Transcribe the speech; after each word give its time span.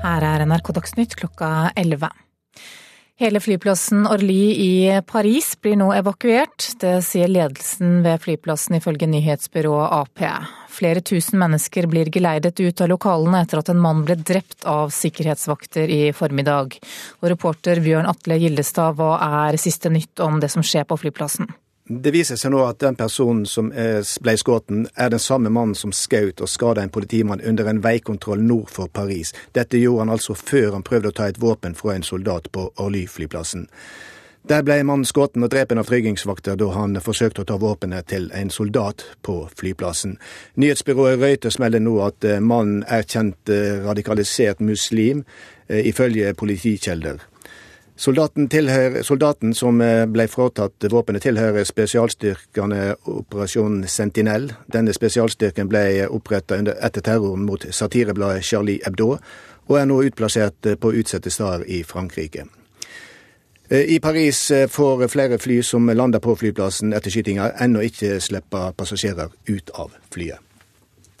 Her 0.00 0.24
er 0.24 0.46
NRK 0.48 0.70
Dagsnytt 0.72 1.14
klokka 1.20 1.70
11. 1.76 2.08
Hele 3.20 3.40
flyplassen 3.44 4.06
Orly 4.08 4.52
i 4.64 5.00
Paris 5.06 5.52
blir 5.60 5.76
nå 5.76 5.90
evakuert. 5.92 6.70
Det 6.80 6.94
sier 7.04 7.28
ledelsen 7.28 7.98
ved 8.06 8.22
flyplassen 8.24 8.78
ifølge 8.78 9.10
nyhetsbyrået 9.12 9.92
Ap. 9.92 10.22
Flere 10.72 11.02
tusen 11.04 11.36
mennesker 11.42 11.84
blir 11.92 12.08
geleidet 12.08 12.56
ut 12.64 12.80
av 12.80 12.88
lokalene 12.94 13.42
etter 13.44 13.60
at 13.60 13.68
en 13.68 13.82
mann 13.84 14.00
ble 14.08 14.16
drept 14.16 14.64
av 14.64 14.88
sikkerhetsvakter 14.96 15.92
i 15.92 16.02
formiddag. 16.16 16.78
Og 17.20 17.32
reporter 17.34 17.84
Bjørn 17.84 18.08
Atle 18.08 18.40
Gildestad, 18.40 18.96
hva 18.96 19.18
er 19.44 19.60
siste 19.60 19.92
nytt 19.92 20.24
om 20.24 20.40
det 20.40 20.48
som 20.48 20.64
skjer 20.64 20.88
på 20.88 20.96
flyplassen? 21.04 21.52
Det 21.90 22.12
viser 22.14 22.38
seg 22.38 22.52
nå 22.54 22.60
at 22.62 22.78
den 22.78 22.94
personen 22.94 23.42
som 23.50 23.72
ble 23.74 24.34
skutt, 24.38 24.70
er 24.94 25.10
den 25.10 25.22
samme 25.22 25.50
mannen 25.50 25.74
som 25.74 25.90
skjøt 25.90 26.38
og 26.38 26.48
skada 26.48 26.84
en 26.84 26.92
politimann 26.94 27.42
under 27.42 27.66
en 27.66 27.80
veikontroll 27.82 28.44
nord 28.46 28.70
for 28.70 28.86
Paris. 28.86 29.32
Dette 29.58 29.80
gjorde 29.80 30.04
han 30.04 30.14
altså 30.14 30.36
før 30.38 30.76
han 30.76 30.86
prøvde 30.86 31.10
å 31.10 31.16
ta 31.18 31.26
et 31.26 31.40
våpen 31.42 31.74
fra 31.74 31.96
en 31.96 32.06
soldat 32.06 32.46
på 32.54 32.68
Orly-flyplassen. 32.78 33.66
Der 34.48 34.62
ble 34.64 34.78
mannen 34.88 35.04
skutt 35.04 35.36
og 35.36 35.50
drepen 35.52 35.78
av 35.82 35.88
tryggingsvakter 35.90 36.56
da 36.56 36.70
han 36.72 36.96
forsøkte 37.04 37.42
å 37.42 37.48
ta 37.50 37.58
våpenet 37.60 38.08
til 38.08 38.30
en 38.32 38.48
soldat 38.50 39.04
på 39.26 39.42
flyplassen. 39.60 40.16
Nyhetsbyrået 40.56 41.20
Reuters 41.20 41.58
melder 41.60 41.82
nå 41.84 41.98
at 42.06 42.24
eh, 42.24 42.40
mannen 42.40 42.80
er 42.88 43.04
kjent 43.04 43.52
eh, 43.52 43.82
radikalisert 43.84 44.62
muslim, 44.64 45.26
eh, 45.68 45.84
ifølge 45.92 46.32
politikjelder. 46.40 47.20
Soldaten, 48.00 48.48
tilhører, 48.48 49.02
soldaten, 49.04 49.50
som 49.54 49.80
eh, 49.84 50.06
ble 50.08 50.24
fratatt 50.32 50.86
våpenet, 50.88 51.20
tilhører 51.26 51.66
spesialstyrkene 51.68 52.94
Operasjon 53.12 53.82
Sentinel. 53.92 54.46
Denne 54.72 54.94
spesialstyrken 54.96 55.68
ble 55.68 55.82
oppretta 56.08 56.56
etter 56.72 57.04
terroren 57.04 57.44
mot 57.44 57.66
satirebladet 57.68 58.46
Charlie 58.48 58.80
Hebdo, 58.86 59.10
og 59.68 59.76
er 59.76 59.84
nå 59.90 60.00
utplassert 60.08 60.70
på 60.80 60.94
utsatte 60.96 61.28
steder 61.28 61.66
i 61.68 61.82
Frankrike. 61.84 62.46
Eh, 63.68 63.84
I 63.84 64.00
Paris 64.00 64.46
eh, 64.50 64.64
får 64.68 65.04
flere 65.12 65.38
fly 65.38 65.60
som 65.62 65.92
lander 65.92 66.24
på 66.24 66.38
flyplassen 66.40 66.96
etter 66.96 67.12
skytinga, 67.12 67.52
ennå 67.60 67.84
ikke 67.84 68.16
slippe 68.24 68.64
passasjerer 68.80 69.28
ut 69.52 69.76
av 69.76 69.92
flyet. 70.08 70.40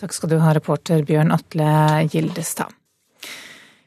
Takk 0.00 0.16
skal 0.16 0.32
du 0.32 0.40
ha, 0.40 0.56
reporter 0.56 1.04
Bjørn 1.04 1.36
Atle 1.36 1.72
Gildestad. 2.08 2.72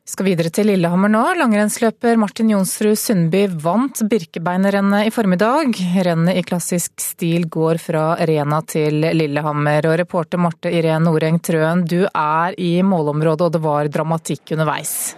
Skal 0.04 0.28
videre 0.28 0.50
til 0.52 0.68
Lillehammer 0.68 1.08
nå. 1.08 1.22
Langrennsløper 1.40 2.18
Martin 2.20 2.50
Jonsrud 2.52 2.98
Sundby 3.00 3.46
vant 3.64 4.02
Birkebeinerrennet 4.12 5.08
i 5.08 5.14
formiddag. 5.16 5.80
Rennet 6.04 6.42
i 6.42 6.44
klassisk 6.44 7.00
stil 7.00 7.48
går 7.48 7.80
fra 7.80 8.10
Rena 8.28 8.60
til 8.68 9.00
Lillehammer. 9.00 9.88
Og 9.88 9.96
reporter 10.04 10.44
Marte 10.44 10.76
Irén 10.76 11.08
Noreng 11.08 11.40
Trøen, 11.40 11.88
du 11.88 12.02
er 12.04 12.60
i 12.60 12.74
målområdet 12.84 13.48
og 13.48 13.56
det 13.56 13.64
var 13.64 13.94
dramatikk 13.96 14.58
underveis. 14.58 15.14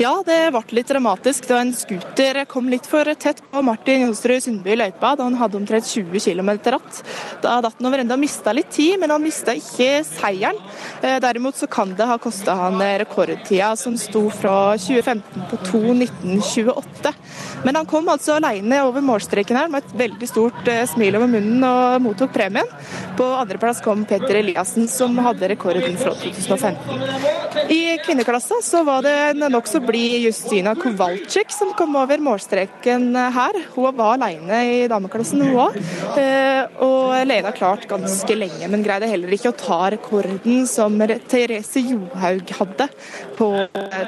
Ja, 0.00 0.14
det 0.24 0.48
ble 0.54 0.78
litt 0.78 0.88
dramatisk 0.88 1.44
da 1.44 1.58
en 1.60 1.74
scooter 1.76 2.38
kom 2.48 2.70
litt 2.72 2.86
for 2.88 3.04
tett 3.20 3.42
på 3.52 3.60
Martin 3.60 4.06
Johnsrud 4.06 4.40
Sundby 4.40 4.72
i 4.72 4.76
løypa 4.80 5.10
da 5.18 5.26
han 5.26 5.34
hadde 5.36 5.58
omtrent 5.58 5.84
20 5.84 6.22
km 6.24 6.54
ratt. 6.72 7.00
Da 7.42 7.58
datt 7.60 7.76
han 7.76 7.88
over 7.90 8.00
enda 8.00 8.16
og 8.16 8.22
mista 8.22 8.54
litt 8.56 8.70
tid, 8.72 8.94
men 9.02 9.12
han 9.12 9.20
mista 9.20 9.52
ikke 9.52 10.00
seieren. 10.08 10.56
Eh, 11.04 11.18
derimot 11.20 11.58
så 11.60 11.68
kan 11.68 11.92
det 11.98 12.06
ha 12.08 12.16
kosta 12.16 12.54
han 12.56 12.80
rekordtida, 12.80 13.74
som 13.76 13.98
sto 14.00 14.22
fra 14.32 14.78
2015 14.80 15.44
på 15.50 15.60
2.19,28. 15.68 17.12
Men 17.66 17.76
han 17.82 17.90
kom 17.92 18.08
altså 18.08 18.38
alene 18.38 18.80
over 18.86 19.04
målstreken 19.04 19.60
her 19.60 19.68
med 19.68 19.84
et 19.84 19.94
veldig 20.00 20.30
stort 20.32 20.72
eh, 20.72 20.86
smil 20.88 21.20
over 21.20 21.28
munnen 21.28 21.68
og 21.68 22.00
mottok 22.06 22.32
premien. 22.38 22.72
På 23.20 23.28
andreplass 23.36 23.84
kom 23.84 24.08
Petter 24.08 24.40
Eliassen, 24.40 24.88
som 24.88 25.20
hadde 25.20 25.52
rekorden 25.52 26.00
fra 26.00 26.16
2015. 26.24 27.68
I 27.68 27.98
kvinneklassa 28.00 28.62
så 28.64 28.80
var 28.88 29.04
det 29.04 29.12
en 29.28 29.44
nokså 29.52 29.84
bli 29.90 30.22
Justina 30.22 30.74
Kowalczyk 30.78 31.50
som 31.50 31.72
kom 31.74 31.96
over 31.98 32.20
målstreken 32.22 33.10
her. 33.34 33.56
Hun 33.74 33.96
var 33.98 34.14
alene 34.14 34.60
i 34.68 34.76
dameklassen, 34.90 35.42
hun 35.42 35.58
òg. 35.64 35.78
Eh, 36.20 36.62
og 36.84 37.14
leda 37.26 37.52
klart 37.54 37.86
ganske 37.90 38.36
lenge, 38.36 38.68
men 38.70 38.84
greide 38.86 39.08
heller 39.10 39.34
ikke 39.34 39.50
å 39.52 39.58
ta 39.58 39.80
rekorden 39.94 40.66
som 40.70 40.98
Therese 41.30 41.82
Johaug 41.82 42.52
hadde 42.60 42.86
på 43.38 43.48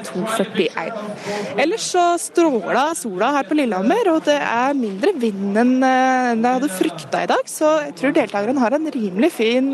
2,41. 0.06 1.00
Ellers 1.62 1.88
så 1.94 2.04
stråla 2.20 2.90
sola 2.98 3.32
her 3.38 3.48
på 3.48 3.58
Lillehammer, 3.58 4.12
og 4.14 4.22
det 4.28 4.38
er 4.38 4.78
mindre 4.78 5.14
vind 5.18 5.58
enn 5.58 5.74
jeg 5.82 6.46
hadde 6.46 6.72
frykta 6.78 7.24
i 7.24 7.30
dag. 7.32 7.48
Så 7.50 7.72
jeg 7.88 7.96
tror 7.98 8.16
deltakerne 8.16 8.62
har 8.62 8.78
en 8.78 8.90
rimelig 8.94 9.32
fin, 9.34 9.72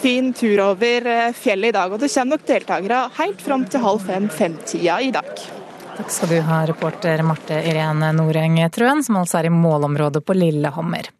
fin 0.00 0.32
tur 0.36 0.64
over 0.70 1.10
fjellet 1.36 1.72
i 1.72 1.76
dag. 1.76 1.92
Og 1.92 2.00
det 2.00 2.12
kommer 2.14 2.38
nok 2.38 2.48
deltakere 2.48 3.04
helt 3.20 3.44
fram 3.44 3.68
til 3.68 3.84
halv 3.84 4.08
fem-fem-tida 4.08 5.00
i 5.04 5.12
dag. 5.14 5.33
Takk 5.94 6.10
skal 6.10 6.32
du 6.32 6.38
ha, 6.42 6.62
reporter 6.66 7.22
Marte 7.22 7.60
Irene 7.62 8.12
Noreng 8.16 8.58
Trøen, 8.74 9.04
som 9.06 9.20
altså 9.20 9.38
er 9.40 9.50
i 9.50 9.54
målområdet 9.54 10.24
på 10.26 10.34
Lillehammer. 10.34 11.10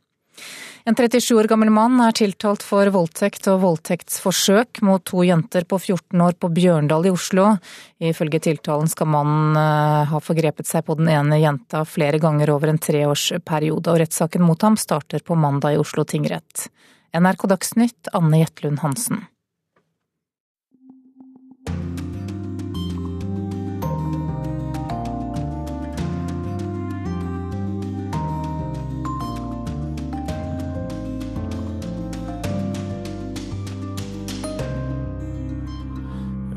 En 0.86 0.94
37 0.94 1.30
år 1.38 1.46
gammel 1.48 1.70
mann 1.72 1.96
er 2.04 2.12
tiltalt 2.12 2.60
for 2.60 2.90
voldtekt 2.92 3.46
og 3.48 3.62
voldtektsforsøk 3.62 4.82
mot 4.84 5.00
to 5.08 5.22
jenter 5.24 5.64
på 5.64 5.78
14 5.78 6.20
år 6.20 6.36
på 6.36 6.50
Bjørndal 6.52 7.08
i 7.08 7.12
Oslo. 7.14 7.54
Ifølge 8.04 8.42
tiltalen 8.50 8.90
skal 8.92 9.08
mannen 9.08 9.56
eh, 9.56 10.10
ha 10.10 10.20
forgrepet 10.20 10.68
seg 10.68 10.84
på 10.84 10.98
den 10.98 11.08
ene 11.08 11.40
jenta 11.40 11.86
flere 11.88 12.20
ganger 12.20 12.52
over 12.52 12.68
en 12.68 12.82
treårsperiode, 12.84 13.94
og 13.94 14.02
rettssaken 14.02 14.44
mot 14.44 14.60
ham 14.66 14.76
starter 14.76 15.24
på 15.24 15.38
mandag 15.40 15.78
i 15.78 15.80
Oslo 15.80 16.04
tingrett. 16.04 16.66
NRK 17.16 17.48
Dagsnytt, 17.54 18.12
Anne 18.12 18.42
Jetlund 18.42 18.84
Hansen. 18.84 19.24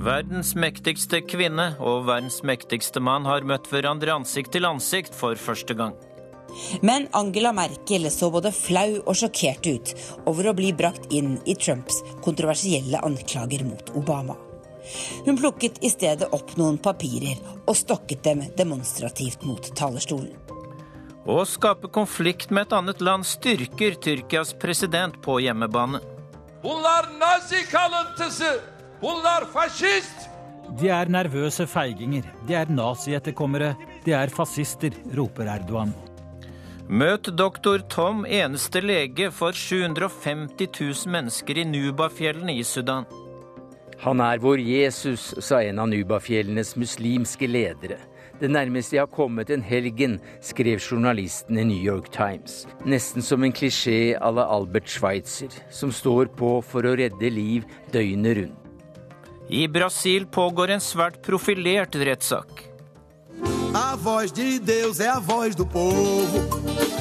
Verdens 0.08 0.54
mektigste 0.56 1.20
kvinne 1.28 1.74
og 1.84 2.06
verdens 2.08 2.38
mektigste 2.48 3.02
mann 3.04 3.26
har 3.28 3.44
møtt 3.44 3.66
hverandre 3.68 4.14
ansikt 4.16 4.54
til 4.56 4.64
ansikt 4.64 5.16
for 5.16 5.36
første 5.36 5.76
gang. 5.76 5.98
Men 6.80 7.10
Angela 7.18 7.52
Merkel 7.52 8.08
så 8.14 8.30
både 8.32 8.54
flau 8.56 9.02
og 9.02 9.18
sjokkert 9.20 9.68
ut 9.68 9.92
over 10.30 10.48
å 10.48 10.54
bli 10.56 10.70
brakt 10.72 11.12
inn 11.12 11.34
i 11.44 11.58
Trumps 11.60 12.00
kontroversielle 12.24 13.02
anklager 13.04 13.66
mot 13.68 13.92
Obama. 14.00 14.38
Hun 15.26 15.42
plukket 15.42 15.82
i 15.84 15.92
stedet 15.92 16.32
opp 16.32 16.56
noen 16.56 16.80
papirer 16.80 17.44
og 17.66 17.76
stokket 17.76 18.24
dem 18.30 18.46
demonstrativt 18.56 19.44
mot 19.44 19.74
talerstolen. 19.76 20.32
Å 21.28 21.44
skape 21.44 21.92
konflikt 21.92 22.56
med 22.56 22.70
et 22.70 22.78
annet 22.80 23.04
land 23.04 23.28
styrker 23.28 24.00
Tyrkias 24.00 24.56
president 24.56 25.20
på 25.20 25.42
hjemmebane. 25.44 26.00
Bunlar 26.64 27.12
nazi 27.20 27.68
kalıntısı. 27.68 28.77
Bunlar 29.02 29.46
fascist! 29.54 30.26
De 30.80 30.90
er 30.90 31.10
nervøse 31.14 31.68
feiginger, 31.70 32.26
de 32.48 32.56
er 32.58 32.72
nazietterkommere, 32.74 33.76
de 34.04 34.16
er 34.18 34.32
fascister, 34.34 34.96
roper 35.14 35.46
Erdogan. 35.54 35.94
Møt 36.90 37.30
doktor 37.38 37.84
Tom, 37.94 38.26
eneste 38.26 38.82
lege 38.82 39.30
for 39.30 39.54
750 39.54 40.74
000 40.82 41.14
mennesker 41.14 41.62
i 41.62 41.68
Nubafjellene 41.70 42.58
i 42.58 42.66
Sudan. 42.66 43.06
Han 44.02 44.22
er 44.22 44.42
vår 44.42 44.66
Jesus, 44.66 45.30
sa 45.46 45.62
en 45.62 45.84
av 45.84 45.92
Nubafjellenes 45.94 46.74
muslimske 46.82 47.46
ledere. 47.46 48.02
Det 48.42 48.50
nærmeste 48.50 48.98
jeg 48.98 49.06
har 49.06 49.14
kommet 49.14 49.54
en 49.54 49.66
helgen, 49.66 50.18
skrev 50.42 50.82
journalisten 50.82 51.58
i 51.62 51.70
New 51.70 51.84
York 51.86 52.10
Times. 52.14 52.64
Nesten 52.86 53.22
som 53.22 53.46
en 53.46 53.54
klisjé 53.54 54.16
à 54.18 54.34
la 54.34 54.50
Albert 54.58 54.90
Schweitzer, 54.90 55.54
som 55.70 55.94
står 55.94 56.34
på 56.38 56.56
for 56.66 56.86
å 56.86 56.98
redde 56.98 57.30
liv 57.30 57.66
døgnet 57.94 58.42
rundt. 58.42 58.64
I 59.50 59.68
Brasil 59.68 60.26
pågår 60.28 60.68
en 60.68 60.82
svært 60.82 61.22
profilert 61.24 61.96
rettssak. 61.96 62.66
A 63.74 63.96
voz 63.96 64.32
de 64.32 64.60
Deus 64.60 65.00
é 65.00 65.08
a 65.08 65.20
voz 65.20 65.56
do 65.56 65.66
povo. 65.66 66.40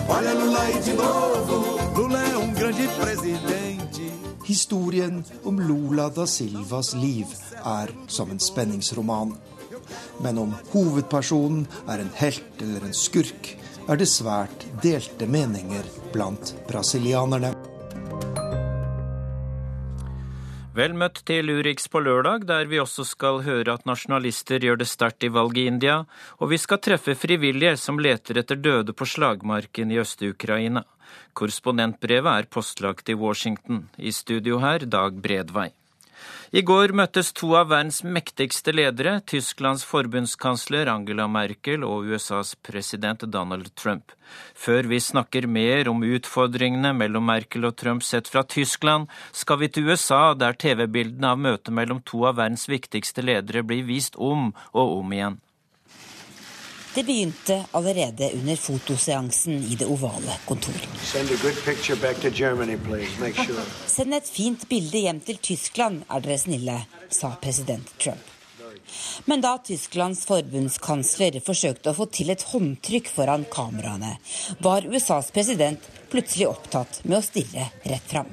Olha 0.08 0.32
Lula 0.34 0.60
aí 0.60 0.81
de 0.81 0.93
novo. 0.93 1.56
Lula 1.96 2.22
é 2.22 2.37
um 2.37 2.54
grande 2.54 2.87
presidente. 3.00 4.12
Historien 4.44 5.25
om 5.44 5.58
Lula 5.58 6.08
da 6.08 6.26
Silvas 6.26 6.94
liv 6.94 7.26
er 7.64 7.90
som 8.06 8.31
en 8.31 8.38
spenningsroman. 8.38 9.34
Men 10.20 10.38
om 10.38 10.54
hovedpersonen 10.70 11.66
er 11.88 11.99
en 11.99 12.12
helt 12.14 12.62
eller 12.62 12.87
en 12.87 12.94
skurk, 12.94 13.56
er 13.88 13.99
det 13.99 14.06
svært 14.06 14.69
delte 14.82 15.26
meninger 15.26 15.82
blant 16.14 16.54
brasilianerne. 16.69 17.56
Vel 20.76 20.93
møtt 20.93 21.23
til 21.25 21.49
Urix 21.49 21.87
på 21.88 22.02
lørdag, 22.05 22.43
der 22.50 22.67
vi 22.69 22.76
også 22.82 23.06
skal 23.08 23.38
høre 23.46 23.78
at 23.78 23.87
nasjonalister 23.88 24.61
gjør 24.61 24.76
det 24.82 24.88
sterkt 24.90 25.25
i 25.25 25.31
valget 25.32 25.62
i 25.62 25.70
India, 25.70 25.94
og 26.37 26.50
vi 26.50 26.58
skal 26.61 26.82
treffe 26.84 27.14
frivillige 27.17 27.78
som 27.81 27.96
leter 27.96 28.43
etter 28.43 28.61
døde 28.61 28.93
på 28.93 29.08
slagmarken 29.08 29.94
i 29.94 29.96
Øst-Ukraina. 30.02 30.84
Korrespondentbrevet 31.32 32.28
er 32.43 32.50
postlagt 32.52 33.08
i 33.08 33.17
Washington. 33.17 33.87
I 33.96 34.12
studio 34.12 34.61
her, 34.61 34.84
Dag 34.84 35.17
Bredvei. 35.17 35.70
I 36.56 36.62
går 36.64 36.94
møttes 36.97 37.35
to 37.37 37.50
av 37.58 37.67
verdens 37.69 37.99
mektigste 38.00 38.73
ledere, 38.73 39.19
Tysklands 39.29 39.82
forbundskansler 39.85 40.88
Angela 40.88 41.26
Merkel 41.29 41.85
og 41.85 42.08
USAs 42.08 42.55
president 42.64 43.26
Donald 43.29 43.69
Trump. 43.76 44.14
Før 44.56 44.88
vi 44.88 45.03
snakker 45.05 45.44
mer 45.53 45.91
om 45.93 46.00
utfordringene 46.00 46.94
mellom 46.97 47.29
Merkel 47.29 47.69
og 47.69 47.76
Trump 47.76 48.06
sett 48.08 48.32
fra 48.32 48.41
Tyskland, 48.49 49.11
skal 49.37 49.61
vi 49.61 49.69
til 49.69 49.91
USA, 49.91 50.31
der 50.32 50.56
TV-bildene 50.56 51.35
av 51.35 51.44
møtet 51.44 51.76
mellom 51.76 52.00
to 52.08 52.25
av 52.25 52.41
verdens 52.41 52.64
viktigste 52.73 53.26
ledere 53.26 53.61
blir 53.61 53.85
vist 53.85 54.17
om 54.17 54.55
og 54.73 54.97
om 55.02 55.12
igjen. 55.12 55.37
Det 56.96 57.02
begynte 57.04 57.64
allerede 57.76 58.31
under 58.32 58.56
fotoseansen 58.56 59.54
i 59.54 59.76
det 59.76 59.84
ovale 59.84 60.32
kontoret. 60.48 60.88
Send 63.87 64.14
et 64.14 64.28
fint 64.28 64.64
bilde 64.69 65.02
hjem 65.04 65.20
til 65.20 65.37
Tyskland, 65.50 66.06
er 66.08 66.25
dere 66.25 66.38
snille, 66.40 66.78
sa 67.12 67.34
president 67.43 67.93
Trump. 68.00 68.32
Men 69.28 69.44
da 69.44 69.58
Tysklands 69.69 70.25
forbundskansler 70.25 71.37
forsøkte 71.44 71.93
å 71.93 71.98
få 72.00 72.08
til 72.16 72.32
et 72.32 72.46
håndtrykk 72.48 73.12
foran 73.12 73.44
kameraene, 73.52 74.16
var 74.64 74.88
USAs 74.88 75.28
president 75.37 75.84
plutselig 76.08 76.49
opptatt 76.49 77.02
med 77.04 77.20
å 77.20 77.25
stille 77.28 77.69
rett 77.84 78.08
fram. 78.08 78.32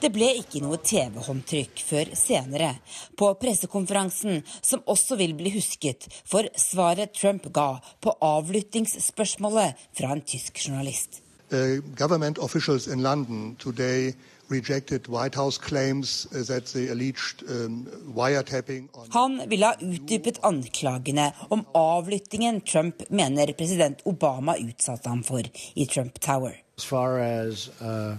Det 0.00 0.10
ble 0.14 0.30
ikke 0.40 0.62
noe 0.64 0.80
TV-håndtrykk 0.84 1.82
før 1.86 2.12
senere, 2.18 2.74
på 3.18 3.32
pressekonferansen, 3.40 4.42
som 4.62 4.84
også 4.86 5.18
vil 5.20 5.34
bli 5.38 5.54
husket 5.56 6.08
for 6.24 6.48
svaret 6.58 7.14
Trump 7.16 7.48
ga 7.54 7.72
på 8.00 8.14
avlyttingsspørsmålet 8.24 9.88
fra 9.96 10.14
en 10.14 10.24
tysk 10.24 10.60
journalist. 10.66 11.22
Uh, 11.50 11.82
government 11.98 12.38
officials 12.38 12.86
in 12.86 13.02
London 13.02 13.56
today 13.58 14.14
rejected 14.50 15.08
White 15.08 15.34
House 15.34 15.58
claims 15.58 16.26
that 16.30 16.66
the 16.66 16.88
alleged 16.88 17.42
um, 17.48 17.86
wiretapping 18.14 18.88
Han 19.10 19.42
ville 19.46 19.66
ha 19.66 19.74
utdypet 19.80 20.38
anklagene 20.42 21.32
om 21.48 21.64
avlyttingen 21.74 22.60
Trump 22.60 23.02
mener 23.10 23.52
president 23.52 24.02
Obama 24.04 24.56
utsatte 24.58 25.08
ham 25.08 25.22
for 25.26 25.42
i 25.74 25.86
Trump 25.86 26.20
Tower. 26.20 26.54
As 26.78 26.84
far 26.84 27.18
as, 27.18 27.68
uh 27.80 28.16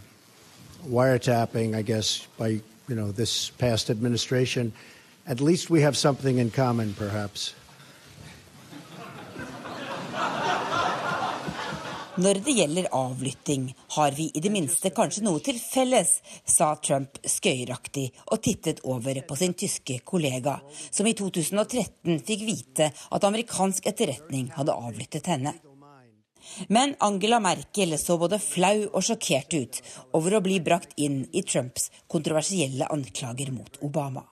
wiretapping, 0.87 1.75
I 1.75 1.81
guess, 1.81 2.27
by 2.37 2.61
you 2.87 2.95
know 2.95 3.11
this 3.11 3.49
past 3.51 3.89
administration, 3.89 4.73
at 5.27 5.41
least 5.41 5.69
we 5.69 5.81
have 5.81 5.97
something 5.97 6.37
in 6.37 6.51
common, 6.51 6.93
perhaps. 6.93 7.55
Når 12.21 12.33
det 12.33 12.51
gjelder 12.51 12.87
avlytting, 12.91 13.75
har 13.87 14.11
vi 14.11 14.31
i 14.35 14.39
det 14.43 14.51
minste 14.51 14.91
kanskje 14.91 15.23
noe 15.23 15.39
til 15.41 15.55
felles, 15.57 16.11
sa 16.43 16.73
Trump 16.75 17.21
skøyeraktig 17.23 18.09
og 18.27 18.43
tittet 18.43 18.83
over 18.83 19.21
på 19.25 19.37
sin 19.39 19.55
tyske 19.57 20.01
kollega, 20.05 20.57
som 20.91 21.07
i 21.07 21.15
2013 21.17 22.19
fikk 22.27 22.43
vite 22.45 22.91
at 22.91 23.27
amerikansk 23.31 23.87
etterretning 23.93 24.51
hadde 24.57 24.75
avlyttet 24.75 25.31
henne. 25.31 25.55
Men 26.67 26.95
Angela 26.99 27.39
Merkel 27.39 27.97
så 27.99 28.17
både 28.21 28.39
flau 28.41 28.87
og 28.91 29.03
sjokkert 29.05 29.53
ut 29.53 29.81
over 30.17 30.37
å 30.37 30.43
bli 30.43 30.59
brakt 30.63 30.97
inn 30.97 31.23
i 31.31 31.43
Trumps 31.43 31.89
kontroversielle 32.11 32.89
anklager 32.91 33.51
mot 33.55 33.81
Obama. 33.85 34.25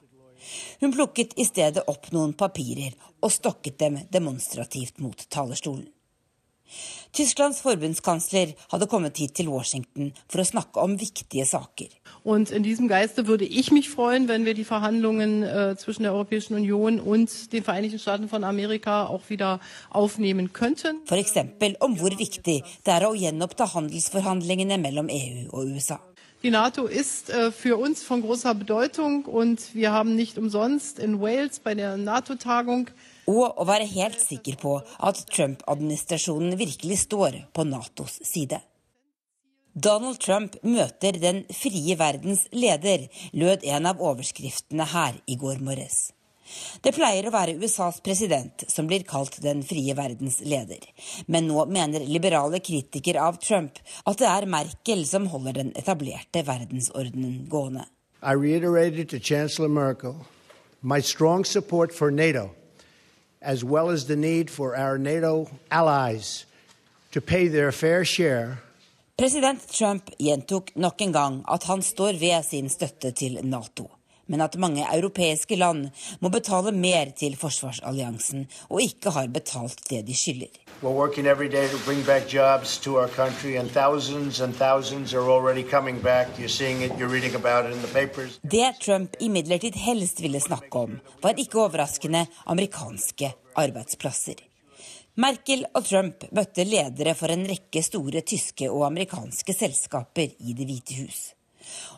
Hun 0.79 0.93
plukket 0.95 1.35
i 1.37 1.45
stedet 1.45 1.83
opp 1.91 2.11
noen 2.15 2.33
papirer 2.33 2.95
og 3.19 3.31
stokket 3.33 3.79
dem 3.79 3.99
demonstrativt 4.11 4.99
mot 5.03 5.25
talerstolen. 5.29 5.87
Tysklands 7.13 7.61
forbundskansler 7.61 8.53
hadde 8.71 8.87
kommet 8.87 9.17
hit 9.17 9.33
til 9.39 9.49
Washington 9.49 10.11
for 10.29 10.43
å 10.43 10.45
snakke 10.45 10.81
om 10.81 10.97
viktige 10.99 11.45
saker. 11.45 11.89
Und 12.23 12.51
in 12.51 12.63
diesem 12.63 12.87
Geiste 12.87 13.27
würde 13.27 13.45
ich 13.45 13.71
mich 13.71 13.89
freuen, 13.89 14.27
wenn 14.27 14.45
wir 14.45 14.53
die 14.53 14.65
Verhandlungen 14.65 15.43
äh, 15.43 15.75
zwischen 15.77 16.03
der 16.03 16.13
Europäischen 16.13 16.55
Union 16.55 16.99
und 16.99 17.53
den 17.53 17.63
Vereinigten 17.63 17.99
Staaten 17.99 18.29
von 18.29 18.43
Amerika 18.43 19.07
auch 19.07 19.29
wieder 19.29 19.59
aufnehmen 19.89 20.53
könnten. 20.53 20.97
For 21.05 21.17
eksempel 21.17 21.75
om 21.79 21.97
hvor 21.97 22.11
viktig 22.11 22.63
det 22.85 22.93
er 22.93 23.07
å 23.07 23.15
gjenoppta 23.15 23.73
handelsforhandlingene 23.73 24.77
mellom 24.77 25.09
EU 25.09 25.49
og 25.49 25.73
USA. 25.73 25.99
Die 26.41 26.51
NATO 26.51 26.85
ist 26.85 27.29
äh, 27.29 27.51
für 27.51 27.77
uns 27.77 28.01
von 28.01 28.21
großer 28.21 28.55
Bedeutung 28.55 29.25
und 29.25 29.75
wir 29.75 29.91
haben 29.91 30.15
nicht 30.15 30.37
umsonst 30.37 30.97
in 30.97 31.19
Wales 31.19 31.59
bei 31.59 31.75
der 31.75 31.97
NATO-Tagung 31.97 32.89
og 33.29 33.61
å 33.61 33.67
være 33.69 33.87
helt 33.93 34.19
sikker 34.21 34.57
på 34.61 34.79
at 34.81 35.21
Trump-administrasjonen 35.29 36.57
virkelig 36.59 37.03
står 37.05 37.43
på 37.53 37.65
Natos 37.69 38.19
side. 38.25 38.61
Donald 39.73 40.17
Trump 40.19 40.57
møter 40.65 41.19
den 41.21 41.43
frie 41.53 41.95
verdens 41.95 42.47
leder, 42.51 43.05
lød 43.31 43.63
en 43.69 43.85
av 43.91 44.01
overskriftene 44.01 44.87
her 44.91 45.19
i 45.29 45.37
går 45.39 45.61
morges. 45.63 46.09
Det 46.81 46.95
pleier 46.95 47.27
å 47.29 47.33
være 47.33 47.59
USAs 47.61 47.99
president 48.01 48.63
som 48.73 48.87
blir 48.89 49.05
kalt 49.07 49.37
den 49.43 49.61
frie 49.63 49.93
verdens 49.93 50.39
leder, 50.41 50.81
men 51.27 51.45
nå 51.47 51.67
mener 51.69 52.01
liberale 52.09 52.57
kritikere 52.65 53.21
av 53.21 53.37
Trump 53.43 53.77
at 54.09 54.17
det 54.17 54.29
er 54.31 54.49
Merkel 54.49 55.05
som 55.05 55.29
holder 55.29 55.61
den 55.61 55.71
etablerte 55.77 56.41
verdensordenen 56.47 57.45
gående. 57.51 57.85
I 58.25 58.33
reiterated 58.33 59.07
to 59.13 59.19
Chancellor 59.19 59.69
Merkel 59.69 60.17
my 60.81 60.99
strong 60.99 61.45
support 61.45 61.93
for 61.93 62.09
NATO 62.09 62.49
as 63.41 63.63
well 63.63 63.89
as 63.89 64.05
the 64.05 64.15
need 64.15 64.49
for 64.49 64.75
our 64.75 64.97
NATO 64.97 65.49
allies 65.71 66.45
to 67.11 67.21
pay 67.21 67.47
their 67.47 67.71
fair 67.71 68.05
share. 68.05 68.57
President 69.17 69.59
Trump 69.71 70.09
gjentok 70.19 70.75
nok 70.75 71.01
en 71.01 71.11
gang 71.11 71.43
at 71.47 71.63
han 71.63 71.81
står 71.81 72.19
ved 72.19 72.43
sin 72.43 72.69
støtte 72.69 73.11
til 73.11 73.39
Nato, 73.43 73.89
men 74.29 74.41
at 74.45 74.57
mange 74.61 74.85
europeiske 74.85 75.57
land 75.59 75.89
må 76.21 76.29
betale 76.33 76.71
mer 76.71 77.11
til 77.17 77.35
forsvarsalliansen 77.39 78.45
og 78.69 78.81
ikke 78.85 79.13
har 79.15 79.27
betalt 79.33 79.81
det 79.89 80.05
de 80.07 80.15
skylder. 80.15 80.53
We're 80.81 80.95
working 80.95 81.27
every 81.27 81.49
day 81.51 81.67
to 81.67 81.77
bring 81.85 82.05
back 82.05 82.33
jobs 82.33 82.77
to 82.85 82.95
our 82.95 83.07
country, 83.07 83.57
and 83.59 83.69
thousands 83.69 84.39
and 84.41 84.53
thousands 84.53 85.13
are 85.13 85.27
already 85.29 85.63
coming 85.63 86.01
back. 86.03 86.27
You're 86.39 86.55
seeing 86.59 86.81
it, 86.81 86.91
you're 86.97 87.13
reading 87.13 87.35
about 87.35 87.65
it 87.65 87.75
in 87.75 87.81
the 87.81 87.93
papers. 87.93 88.39
Det 88.41 88.73
Trump 88.79 89.15
imidlertid 89.19 89.75
helst 89.75 90.21
ville 90.21 90.39
snakke 90.39 90.77
om, 90.79 90.99
var 91.21 91.33
ikke 91.37 91.59
overraskende 91.59 92.25
amerikanske 92.45 93.33
arbeidsplasser. 93.55 94.45
Merkel 95.19 95.65
og 95.75 95.83
Trump 95.83 96.23
møtte 96.31 96.63
ledere 96.63 97.11
for 97.17 97.33
en 97.33 97.43
rekke 97.49 97.81
store 97.83 98.21
tyske 98.23 98.69
og 98.71 98.85
amerikanske 98.87 99.55
selskaper 99.57 100.31
i 100.39 100.55
Det 100.55 100.67
hvite 100.69 101.01
hus. 101.01 101.19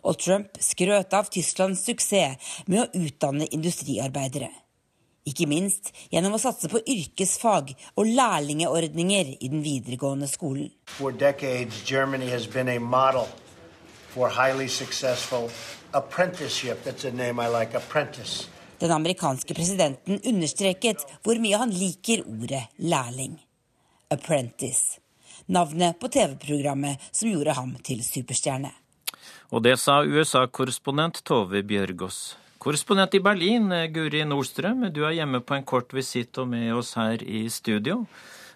Og 0.03 0.19
Trump 0.21 0.59
skrøt 0.63 1.13
av 1.13 1.29
Tysklands 1.33 1.85
suksess 1.85 2.51
med 2.67 2.83
å 2.83 3.05
utdanne 3.05 3.49
industriarbeidere. 3.51 4.51
Ikke 5.29 5.45
minst 5.45 5.91
gjennom 6.09 6.33
å 6.33 6.41
satse 6.41 6.69
på 6.71 6.81
yrkesfag 6.89 7.75
og 7.93 8.07
lærlingeordninger 8.09 9.35
i 9.37 9.49
den 9.51 9.61
videregående 9.61 10.29
skolen. 10.29 10.71
For 10.97 11.13
decades, 11.13 11.83
Germany 11.85 12.31
has 12.33 12.47
been 12.49 12.69
a 12.69 12.79
model 12.79 13.27
for 14.15 14.29
highly 14.29 14.67
successful 14.67 15.51
apprenticeship. 15.93 16.83
That's 16.83 17.05
a 17.05 17.11
name 17.11 17.39
I 17.39 17.47
like, 17.47 17.77
apprentice. 17.77 18.47
Den 18.79 18.91
amerikanske 18.91 19.53
presidenten 19.53 20.19
understreket 20.25 21.05
hvor 21.21 21.37
mye 21.37 21.57
han 21.61 21.69
liker 21.69 22.25
ordet 22.25 22.63
lærling. 22.81 23.37
Apprentice. 24.09 24.97
Navnet 25.45 25.99
på 26.01 26.09
TV-programmet 26.09 26.97
som 27.11 27.29
gjorde 27.29 27.53
ham 27.53 27.75
til 27.85 28.01
superstjerne. 28.01 28.73
Og 29.51 29.63
det 29.65 29.75
sa 29.81 29.99
USA-korrespondent 30.07 31.19
Tove 31.27 31.59
Bjørgaas. 31.67 32.37
Korrespondent 32.61 33.17
i 33.17 33.19
Berlin, 33.19 33.67
Guri 33.91 34.21
Nordstrøm, 34.23 34.85
du 34.95 35.01
er 35.03 35.17
hjemme 35.17 35.41
på 35.43 35.57
en 35.57 35.65
kort 35.67 35.91
visitt 35.97 36.37
og 36.39 36.47
med 36.53 36.71
oss 36.77 36.93
her 36.95 37.23
i 37.25 37.47
studio. 37.51 38.05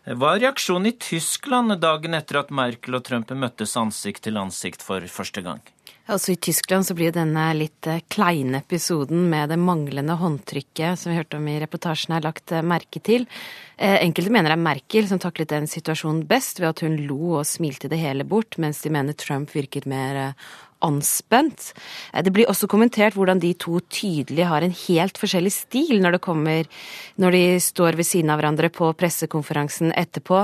Hva 0.06 0.36
er 0.36 0.46
reaksjonen 0.46 0.92
i 0.92 0.98
Tyskland 1.02 1.74
dagen 1.82 2.14
etter 2.14 2.44
at 2.44 2.52
Merkel 2.54 2.96
og 2.96 3.08
Trump 3.08 3.32
møttes 3.34 3.74
ansikt 3.82 4.24
til 4.28 4.38
ansikt 4.38 4.86
for 4.86 5.04
første 5.10 5.42
gang? 5.42 5.64
Altså 6.06 6.36
I 6.36 6.38
Tyskland 6.38 6.86
så 6.86 6.94
blir 6.94 7.10
denne 7.10 7.48
litt 7.58 7.88
eh, 7.90 8.04
kleine 8.14 8.60
episoden 8.62 9.24
med 9.32 9.50
det 9.50 9.58
manglende 9.58 10.14
håndtrykket 10.20 11.00
som 11.02 11.10
vi 11.10 11.18
hørte 11.18 11.40
om 11.40 11.48
i 11.50 11.56
reportasjen 11.64 12.14
er 12.14 12.28
lagt 12.28 12.54
eh, 12.54 12.62
merke 12.62 13.02
til. 13.02 13.25
Eh, 13.74 13.98
enkelte 14.04 14.30
mener 14.30 14.54
det 14.54 14.60
er 14.60 14.68
Merkel 14.68 15.10
som 15.10 15.22
taklet 15.24 15.50
den 15.50 15.66
situasjonen 15.66 16.28
best 16.30 16.62
ved 16.62 16.70
at 16.70 16.86
hun 16.86 17.00
lo 17.10 17.40
og 17.40 17.50
smilte 17.50 17.90
det 17.90 17.98
hele 18.04 18.28
bort, 18.30 18.60
mens 18.62 18.84
de 18.86 18.94
mener 18.94 19.18
Trump 19.18 19.50
virket 19.58 19.90
mer 19.90 20.38
anspent. 20.84 21.74
Eh, 22.13 22.24
det 22.24 22.34
blir 22.36 22.50
også 22.51 22.67
kommentert 22.72 23.15
hvordan 23.17 23.41
de 23.44 23.53
to 23.60 23.79
tydelig 23.89 24.48
har 24.50 24.65
en 24.65 24.75
helt 24.86 25.20
forskjellig 25.22 25.53
stil 25.53 26.01
når 26.03 26.17
det 26.17 26.24
kommer 26.25 26.67
Når 27.22 27.32
de 27.32 27.60
står 27.63 27.96
ved 27.96 28.05
siden 28.08 28.29
av 28.29 28.39
hverandre 28.39 28.67
på 28.74 28.89
pressekonferansen 29.00 29.94
etterpå, 29.96 30.41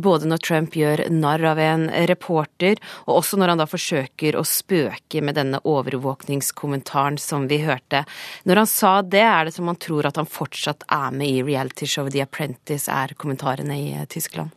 både 0.00 0.28
når 0.28 0.40
Trump 0.40 0.76
gjør 0.76 1.02
narr 1.12 1.44
av 1.50 1.60
en 1.60 1.84
reporter, 2.08 2.80
og 3.04 3.18
også 3.18 3.36
når 3.36 3.52
han 3.52 3.60
da 3.60 3.66
forsøker 3.68 4.38
å 4.38 4.44
spøke 4.48 5.20
med 5.20 5.36
denne 5.36 5.60
overvåkningskommentaren 5.68 7.18
som 7.20 7.44
vi 7.50 7.60
hørte. 7.66 8.04
Når 8.48 8.62
han 8.62 8.70
sa 8.70 8.94
det, 9.02 9.20
er 9.20 9.44
det 9.44 9.56
som 9.58 9.68
han 9.68 9.80
tror 9.80 10.08
at 10.08 10.16
han 10.20 10.30
fortsatt 10.30 10.88
er 10.88 11.12
med 11.12 11.28
i 11.28 11.44
realityshowet 11.44 12.16
The 12.16 12.24
Apprentice, 12.24 12.88
er 12.88 13.16
kommentarene 13.20 13.76
i 13.76 13.90
eh, 13.98 14.08
Tyskland. 14.08 14.54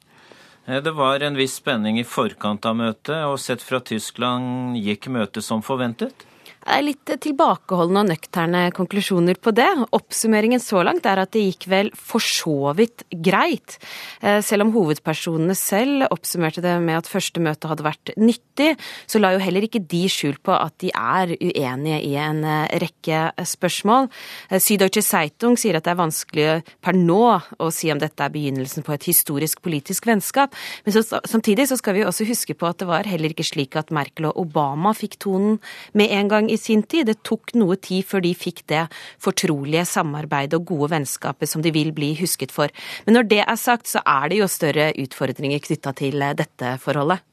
Eh, 0.68 0.84
det 0.84 0.92
var 0.92 1.24
en 1.24 1.40
viss 1.40 1.56
spenning 1.62 2.00
i 2.00 2.04
forkant 2.04 2.66
av 2.68 2.76
møtet, 2.76 3.24
og 3.24 3.40
sett 3.40 3.64
fra 3.64 3.80
Tyskland 3.80 4.76
gikk 4.84 5.08
møtet 5.08 5.46
som 5.46 5.64
forventet? 5.64 6.27
Er 6.68 6.84
litt 6.84 7.12
tilbakeholdne 7.24 8.04
og 8.04 8.10
nøkterne 8.12 8.64
konklusjoner 8.76 9.38
på 9.42 9.54
det. 9.56 9.68
Oppsummeringen 9.96 10.62
så 10.62 10.84
langt 10.86 11.08
er 11.08 11.22
at 11.22 11.32
det 11.36 11.46
gikk 11.46 11.68
vel 11.72 11.92
for 11.96 12.24
så 12.24 12.74
vidt 12.78 13.06
greit. 13.12 13.78
Eh, 14.22 14.40
selv 14.46 14.68
om 14.68 14.74
hovedpersonene 14.76 15.56
selv 15.58 16.08
oppsummerte 16.12 16.64
det 16.64 16.76
med 16.84 17.00
at 17.00 17.10
første 17.10 17.42
møte 17.44 17.70
hadde 17.72 17.86
vært 17.86 18.12
nyttig, 18.20 18.74
så 19.08 19.22
la 19.22 19.34
jo 19.36 19.44
heller 19.44 19.68
ikke 19.68 19.84
de 19.84 20.04
skjul 20.12 20.38
på 20.44 20.56
at 20.56 20.76
de 20.84 20.92
er 20.92 21.34
uenige 21.38 22.02
i 22.04 22.14
en 22.20 22.44
eh, 22.44 22.76
rekke 22.84 23.48
spørsmål. 23.48 24.10
Eh, 24.52 24.60
Süddeutsche 24.64 25.06
Zeitung 25.06 25.58
sier 25.60 25.80
at 25.80 25.88
det 25.88 25.96
er 25.96 26.02
vanskelig 26.02 26.50
per 26.84 26.98
nå 26.98 27.22
å 27.64 27.72
si 27.74 27.92
om 27.94 28.02
dette 28.02 28.24
er 28.24 28.34
begynnelsen 28.34 28.86
på 28.88 28.96
et 28.96 29.08
historisk 29.08 29.64
politisk 29.66 30.10
vennskap, 30.10 30.56
men 30.86 30.96
så, 30.96 31.06
samtidig 31.24 31.70
så 31.72 31.80
skal 31.80 31.98
vi 31.98 32.06
også 32.08 32.28
huske 32.28 32.58
på 32.58 32.68
at 32.68 32.82
det 32.82 32.90
var 32.90 33.08
heller 33.08 33.34
ikke 33.34 33.48
slik 33.48 33.78
at 33.80 33.94
Merkel 33.96 34.30
og 34.30 34.42
Obama 34.42 34.94
fikk 34.98 35.18
tonen 35.24 35.58
med 35.98 36.12
en 36.14 36.32
gang 36.32 36.52
i 36.52 36.57
sin 36.60 36.84
tid. 36.84 37.08
Det 37.08 37.22
tok 37.28 37.54
noe 37.58 37.78
tid 37.82 38.06
før 38.08 38.26
de 38.26 38.34
fikk 38.38 38.66
det 38.72 38.88
fortrolige 39.24 39.86
samarbeidet 39.88 40.60
og 40.60 40.68
gode 40.74 40.92
vennskapet 40.96 41.50
som 41.50 41.64
de 41.64 41.74
vil 41.76 41.94
bli 41.96 42.14
husket 42.20 42.54
for. 42.54 42.74
Men 43.06 43.20
når 43.20 43.32
det 43.32 43.42
er 43.46 43.60
sagt, 43.62 43.90
så 43.90 44.04
er 44.06 44.30
det 44.30 44.42
jo 44.42 44.52
større 44.52 44.92
utfordringer 44.98 45.64
knytta 45.64 45.96
til 45.98 46.22
eh, 46.22 46.36
dette 46.38 46.76
forholdet. 46.84 47.24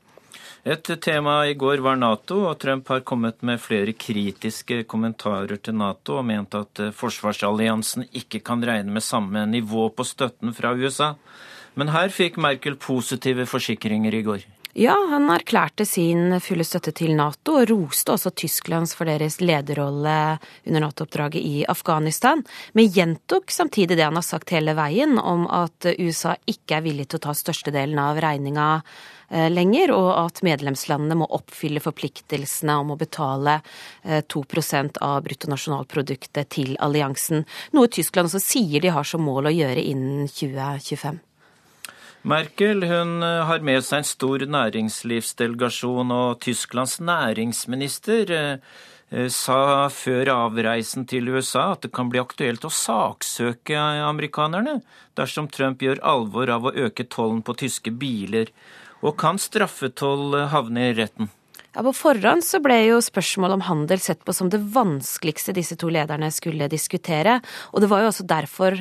Et 0.64 0.88
tema 1.04 1.42
i 1.44 1.52
går 1.60 1.82
var 1.84 1.98
Nato, 2.00 2.38
og 2.48 2.56
Trump 2.56 2.88
har 2.88 3.02
kommet 3.04 3.42
med 3.44 3.60
flere 3.60 3.92
kritiske 3.92 4.86
kommentarer 4.88 5.58
til 5.60 5.76
Nato 5.76 6.16
og 6.16 6.24
ment 6.24 6.56
at 6.56 6.80
eh, 6.80 6.94
forsvarsalliansen 6.96 8.06
ikke 8.16 8.40
kan 8.46 8.64
regne 8.64 8.94
med 8.94 9.04
samme 9.04 9.44
nivå 9.50 9.90
på 9.92 10.06
støtten 10.08 10.56
fra 10.56 10.72
USA. 10.72 11.12
Men 11.76 11.92
her 11.92 12.08
fikk 12.08 12.38
Merkel 12.40 12.78
positive 12.80 13.44
forsikringer 13.50 14.14
i 14.14 14.22
går. 14.24 14.46
Ja, 14.76 14.94
han 15.10 15.28
erklærte 15.30 15.84
sin 15.86 16.34
fulle 16.42 16.64
støtte 16.66 16.90
til 16.98 17.12
Nato, 17.14 17.52
og 17.60 17.68
roste 17.70 18.10
også 18.16 18.32
Tysklands 18.34 18.96
for 18.98 19.06
deres 19.06 19.36
lederrolle 19.38 20.14
under 20.66 20.82
Nato-oppdraget 20.82 21.38
i 21.38 21.60
Afghanistan, 21.70 22.40
men 22.74 22.88
gjentok 22.90 23.54
samtidig 23.54 23.94
det 23.94 24.02
han 24.02 24.18
har 24.18 24.24
sagt 24.26 24.50
hele 24.50 24.72
veien 24.74 25.14
om 25.20 25.44
at 25.46 25.86
USA 25.94 26.32
ikke 26.50 26.80
er 26.80 26.82
villig 26.88 27.06
til 27.06 27.20
å 27.20 27.24
ta 27.28 27.34
størstedelen 27.38 28.00
av 28.02 28.18
regninga 28.24 28.64
eh, 29.28 29.46
lenger, 29.52 29.92
og 29.94 30.08
at 30.24 30.42
medlemslandene 30.42 31.20
må 31.20 31.28
oppfylle 31.38 31.82
forpliktelsene 31.84 32.74
om 32.82 32.90
å 32.90 32.98
betale 32.98 33.60
2 34.02 34.42
eh, 34.42 34.90
av 35.06 35.20
bruttonasjonalproduktet 35.28 36.50
til 36.50 36.74
alliansen, 36.82 37.46
noe 37.78 37.94
Tyskland 37.94 38.26
også 38.26 38.42
sier 38.42 38.82
de 38.82 38.90
har 38.90 39.06
som 39.06 39.22
mål 39.22 39.52
å 39.52 39.54
gjøre 39.54 39.86
innen 39.86 40.26
2025. 40.26 41.22
Merkel 42.24 42.86
hun 42.88 43.22
eh, 43.22 43.42
har 43.44 43.60
med 43.60 43.84
seg 43.84 44.00
en 44.00 44.06
stor 44.08 44.42
næringslivsdelegasjon, 44.48 46.08
og 46.08 46.38
Tysklands 46.40 46.96
næringsminister 47.04 48.32
eh, 48.32 48.70
eh, 49.12 49.28
sa 49.28 49.90
før 49.92 50.30
avreisen 50.32 51.04
til 51.04 51.28
USA 51.28 51.66
at 51.74 51.84
det 51.84 51.92
kan 51.92 52.08
bli 52.08 52.22
aktuelt 52.22 52.64
å 52.64 52.72
saksøke 52.72 53.76
amerikanerne 54.08 54.78
dersom 55.20 55.50
Trump 55.52 55.84
gjør 55.84 56.00
alvor 56.14 56.54
av 56.56 56.64
å 56.64 56.72
øke 56.86 57.04
tollen 57.12 57.44
på 57.44 57.58
tyske 57.60 57.92
biler. 57.92 58.48
Og 59.04 59.18
kan 59.20 59.36
straffetoll 59.36 60.46
havne 60.48 60.88
i 60.94 60.96
retten? 60.96 61.28
Ja, 61.74 61.82
På 61.82 61.90
forhånd 61.90 62.44
så 62.46 62.60
ble 62.62 62.76
jo 62.86 63.00
spørsmålet 63.02 63.58
om 63.58 63.62
handel 63.66 63.98
sett 63.98 64.20
på 64.22 64.30
som 64.36 64.46
det 64.46 64.60
vanskeligste 64.62 65.50
disse 65.56 65.74
to 65.74 65.88
lederne 65.90 66.28
skulle 66.30 66.68
diskutere. 66.70 67.40
Og 67.74 67.82
det 67.82 67.88
var 67.90 68.04
jo 68.04 68.10
også 68.12 68.26
derfor 68.30 68.76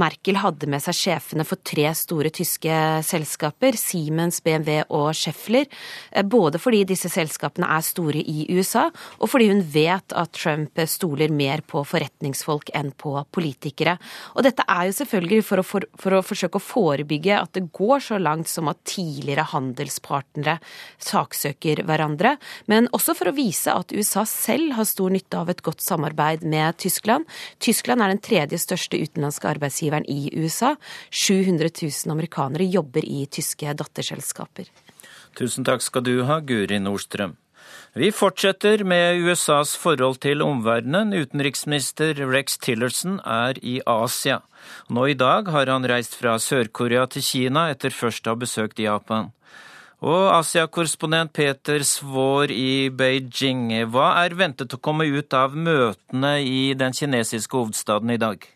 Merkel 0.00 0.38
hadde 0.40 0.70
med 0.72 0.80
seg 0.80 0.96
sjefene 0.96 1.44
for 1.44 1.60
tre 1.60 1.90
store 1.92 2.32
tyske 2.32 2.78
selskaper, 3.04 3.76
Siemens, 3.76 4.40
BMW 4.40 4.78
og 4.88 5.10
Scheffler. 5.18 5.68
Eh, 6.08 6.24
både 6.24 6.56
fordi 6.62 6.86
disse 6.88 7.10
selskapene 7.12 7.68
er 7.68 7.84
store 7.84 8.24
i 8.24 8.46
USA, 8.56 8.86
og 9.20 9.28
fordi 9.28 9.50
hun 9.52 9.60
vet 9.74 10.16
at 10.16 10.32
Trump 10.32 10.80
stoler 10.88 11.28
mer 11.28 11.60
på 11.60 11.84
forretningsfolk 11.84 12.72
enn 12.72 12.94
på 12.96 13.12
politikere. 13.28 13.98
Og 14.40 14.48
dette 14.48 14.64
er 14.64 14.88
jo 14.88 14.96
selvfølgelig 15.02 15.42
for 15.50 15.60
å, 15.60 15.66
for, 15.68 15.88
for 16.00 16.16
å 16.16 16.24
forsøke 16.24 16.56
å 16.56 16.64
forebygge 16.64 17.36
at 17.42 17.52
det 17.60 17.66
går 17.76 18.08
så 18.08 18.16
langt 18.16 18.48
som 18.48 18.72
at 18.72 18.80
tidligere 18.88 19.50
handelspartnere 19.52 20.56
saksøker 20.96 21.84
hverandre 21.84 22.37
men 22.70 22.88
også 22.96 23.14
for 23.18 23.30
å 23.30 23.36
vise 23.36 23.72
at 23.72 23.94
USA 23.94 24.24
selv 24.28 24.76
har 24.78 24.88
stor 24.88 25.12
nytte 25.14 25.40
av 25.40 25.50
et 25.52 25.62
godt 25.66 25.84
samarbeid 25.84 26.44
med 26.48 26.78
Tyskland. 26.82 27.28
Tyskland 27.62 28.04
er 28.04 28.14
den 28.14 28.22
tredje 28.24 28.60
største 28.62 29.00
utenlandske 29.00 29.50
arbeidsgiveren 29.50 30.06
i 30.08 30.30
USA. 30.36 30.74
700 31.10 31.72
000 31.82 32.14
amerikanere 32.14 32.68
jobber 32.68 33.04
i 33.06 33.24
tyske 33.30 33.74
datterselskaper. 33.78 34.70
Tusen 35.38 35.66
takk 35.66 35.84
skal 35.84 36.06
du 36.06 36.16
ha, 36.26 36.40
Guri 36.40 36.80
Nordstrøm. 36.82 37.36
Vi 37.98 38.10
fortsetter 38.12 38.84
med 38.84 39.22
USAs 39.24 39.72
forhold 39.76 40.20
til 40.22 40.42
omverdenen. 40.44 41.14
Utenriksminister 41.16 42.18
Rex 42.30 42.58
Tillerson 42.62 43.18
er 43.24 43.58
i 43.64 43.78
Asia. 43.86 44.42
Nå 44.92 45.08
i 45.08 45.16
dag 45.18 45.48
har 45.50 45.70
han 45.72 45.86
reist 45.88 46.14
fra 46.18 46.36
Sør-Korea 46.38 47.06
til 47.10 47.24
Kina 47.24 47.68
etter 47.72 47.94
først 47.94 48.28
å 48.28 48.36
ha 48.36 48.42
besøkt 48.44 48.82
Japan. 48.82 49.32
Og 49.98 50.28
Asia-korrespondent 50.30 51.32
Peter 51.34 51.82
Svaar 51.82 52.52
i 52.54 52.86
Beijing, 52.94 53.72
hva 53.90 54.12
er 54.20 54.36
ventet 54.38 54.76
å 54.76 54.78
komme 54.78 55.08
ut 55.10 55.34
av 55.34 55.56
møtene 55.58 56.36
i 56.46 56.70
den 56.78 56.94
kinesiske 56.94 57.58
hovedstaden 57.58 58.14
i 58.14 58.20
dag? 58.22 58.46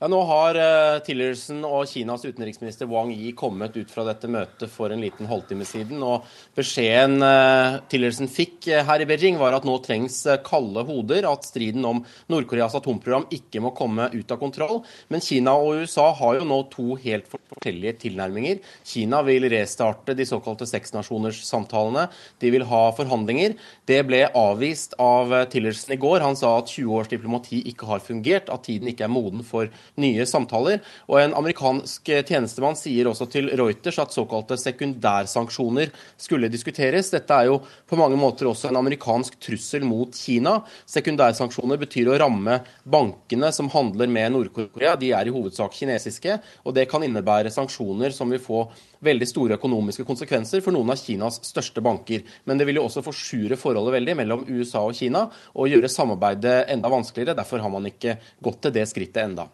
Ja, 0.00 0.08
nå 0.08 0.16
har 0.24 0.56
uh, 0.56 0.98
Tillerson 1.04 1.58
og 1.68 1.82
Kinas 1.90 2.22
utenriksminister 2.24 2.88
Wang 2.88 3.10
Yi 3.12 3.34
kommet 3.36 3.74
ut 3.76 3.90
fra 3.92 4.00
dette 4.06 4.30
møtet 4.32 4.70
for 4.72 4.88
en 4.88 5.02
liten 5.04 5.28
halvtime 5.28 5.66
siden. 5.68 6.00
og 6.00 6.24
Beskjeden 6.56 7.20
uh, 7.20 7.82
Tillerson 7.92 8.30
fikk 8.32 8.70
uh, 8.70 8.78
her 8.88 9.04
i 9.04 9.06
Beijing, 9.10 9.36
var 9.36 9.52
at 9.52 9.66
nå 9.68 9.74
trengs 9.84 10.22
kalde 10.46 10.86
hoder. 10.88 11.28
At 11.28 11.44
striden 11.44 11.84
om 11.84 12.00
Nord-Koreas 12.32 12.78
atomprogram 12.78 13.26
ikke 13.28 13.60
må 13.60 13.74
komme 13.76 14.06
ut 14.14 14.32
av 14.32 14.40
kontroll. 14.40 14.80
Men 15.12 15.20
Kina 15.20 15.52
og 15.60 15.82
USA 15.82 16.06
har 16.16 16.38
jo 16.38 16.48
nå 16.48 16.62
to 16.72 16.96
helt 17.04 17.28
forskjellige 17.28 17.98
tilnærminger. 18.06 18.64
Kina 18.88 19.20
vil 19.28 19.50
restarte 19.52 20.16
de 20.16 20.24
såkalte 20.24 20.64
seksnasjoners-samtalene. 20.72 22.06
De 22.40 22.54
vil 22.56 22.64
ha 22.72 22.80
forhandlinger. 22.96 23.58
Det 23.84 24.00
ble 24.08 24.24
avvist 24.32 24.96
av 24.96 25.36
Tillerson 25.52 25.92
i 25.92 26.00
går. 26.00 26.24
Han 26.24 26.40
sa 26.40 26.56
at 26.62 26.72
20 26.72 26.96
års 27.02 27.12
diplomati 27.12 27.60
ikke 27.68 27.92
har 27.92 28.00
fungert, 28.08 28.48
at 28.48 28.64
tiden 28.64 28.88
ikke 28.94 29.04
er 29.04 29.16
moden 29.20 29.44
for 29.44 29.68
nye 30.00 30.26
samtaler. 30.28 30.80
Og 31.08 31.20
En 31.20 31.36
amerikansk 31.38 32.10
tjenestemann 32.28 32.78
sier 32.78 33.10
også 33.10 33.28
til 33.30 33.50
Reuters 33.58 34.00
at 34.02 34.14
såkalte 34.14 34.58
sekundærsanksjoner 34.60 35.92
skulle 36.20 36.50
diskuteres. 36.52 37.12
Dette 37.12 37.36
er 37.36 37.50
jo 37.50 37.60
på 37.60 37.98
mange 38.00 38.18
måter 38.20 38.48
også 38.50 38.70
en 38.70 38.80
amerikansk 38.80 39.38
trussel 39.42 39.84
mot 39.86 40.14
Kina. 40.16 40.60
Sekundærsanksjoner 40.90 41.80
betyr 41.80 42.10
å 42.10 42.18
ramme 42.20 42.60
bankene 42.84 43.52
som 43.54 43.70
handler 43.72 44.10
med 44.10 44.34
Nord-Korea. 44.34 44.96
De 45.00 45.12
er 45.16 45.28
i 45.28 45.34
hovedsak 45.34 45.76
kinesiske, 45.76 46.40
og 46.64 46.76
det 46.76 46.88
kan 46.90 47.04
innebære 47.04 47.52
sanksjoner 47.54 48.14
som 48.16 48.32
vil 48.32 48.42
få 48.42 48.64
veldig 49.04 49.28
store 49.28 49.56
økonomiske 49.56 50.04
konsekvenser 50.08 50.62
for 50.64 50.76
noen 50.76 50.92
av 50.92 51.00
Kinas 51.00 51.40
største 51.46 51.82
banker. 51.84 52.24
Men 52.44 52.60
det 52.60 52.68
vil 52.68 52.80
jo 52.80 52.86
også 52.88 53.04
forsure 53.04 53.58
forholdet 53.60 53.96
veldig 53.96 54.18
mellom 54.22 54.44
USA 54.50 54.84
og 54.84 54.96
Kina 54.98 55.26
og 55.54 55.70
gjøre 55.70 55.92
samarbeidet 55.92 56.58
enda 56.74 56.92
vanskeligere. 56.92 57.38
Derfor 57.38 57.64
har 57.64 57.72
man 57.72 57.88
ikke 57.90 58.18
gått 58.42 58.62
til 58.66 58.76
det 58.76 58.86
skrittet 58.90 59.24
enda. 59.24 59.48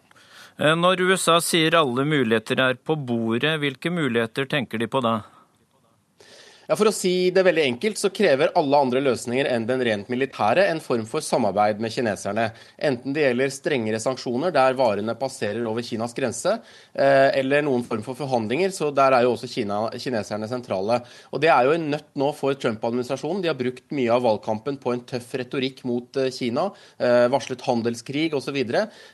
Eh, 0.57 0.73
når 0.73 1.03
USA 1.05 1.37
sier 1.43 1.75
alle 1.77 2.01
muligheter 2.07 2.57
er 2.63 2.79
på 2.81 2.95
bordet, 2.97 3.59
hvilke 3.61 3.91
muligheter 3.93 4.47
tenker 4.49 4.81
de 4.81 4.87
på 4.89 5.03
da? 5.05 5.19
Ja, 6.67 6.75
For 6.75 6.89
å 6.89 6.91
si 6.91 7.29
det 7.31 7.45
veldig 7.47 7.63
enkelt, 7.63 7.95
så 7.95 8.09
krever 8.11 8.49
alle 8.59 8.79
andre 8.83 8.99
løsninger 8.99 9.47
enn 9.47 9.63
den 9.69 9.79
rent 9.87 10.09
militære 10.11 10.65
en 10.67 10.81
form 10.83 11.05
for 11.07 11.23
samarbeid 11.23 11.79
med 11.79 11.93
kineserne. 11.95 12.49
Enten 12.75 13.13
det 13.15 13.21
gjelder 13.23 13.53
strengere 13.55 14.01
sanksjoner 14.03 14.51
der 14.51 14.75
varene 14.75 15.15
passerer 15.15 15.63
over 15.63 15.85
Kinas 15.87 16.11
grense, 16.17 16.57
eh, 16.91 17.29
eller 17.39 17.63
noen 17.63 17.85
form 17.87 18.03
for 18.03 18.19
forhandlinger. 18.19 18.73
Så 18.75 18.89
der 18.91 19.15
er 19.15 19.23
jo 19.23 19.31
også 19.37 19.47
Kina, 19.47 19.77
kineserne 19.95 20.49
sentrale. 20.51 20.97
Og 21.31 21.39
det 21.39 21.53
er 21.53 21.69
jo 21.69 21.77
en 21.77 21.87
nøtt 21.93 22.09
nå 22.19 22.33
for 22.35 22.59
Trump-administrasjonen. 22.59 23.45
De 23.45 23.47
har 23.53 23.55
brukt 23.55 23.87
mye 23.95 24.11
av 24.11 24.27
valgkampen 24.27 24.75
på 24.83 24.91
en 24.91 25.05
tøff 25.07 25.31
retorikk 25.39 25.85
mot 25.87 26.19
eh, 26.19 26.33
Kina. 26.35 26.67
Eh, 26.99 27.29
varslet 27.31 27.63
handelskrig 27.63 28.35
osv. 28.35 28.59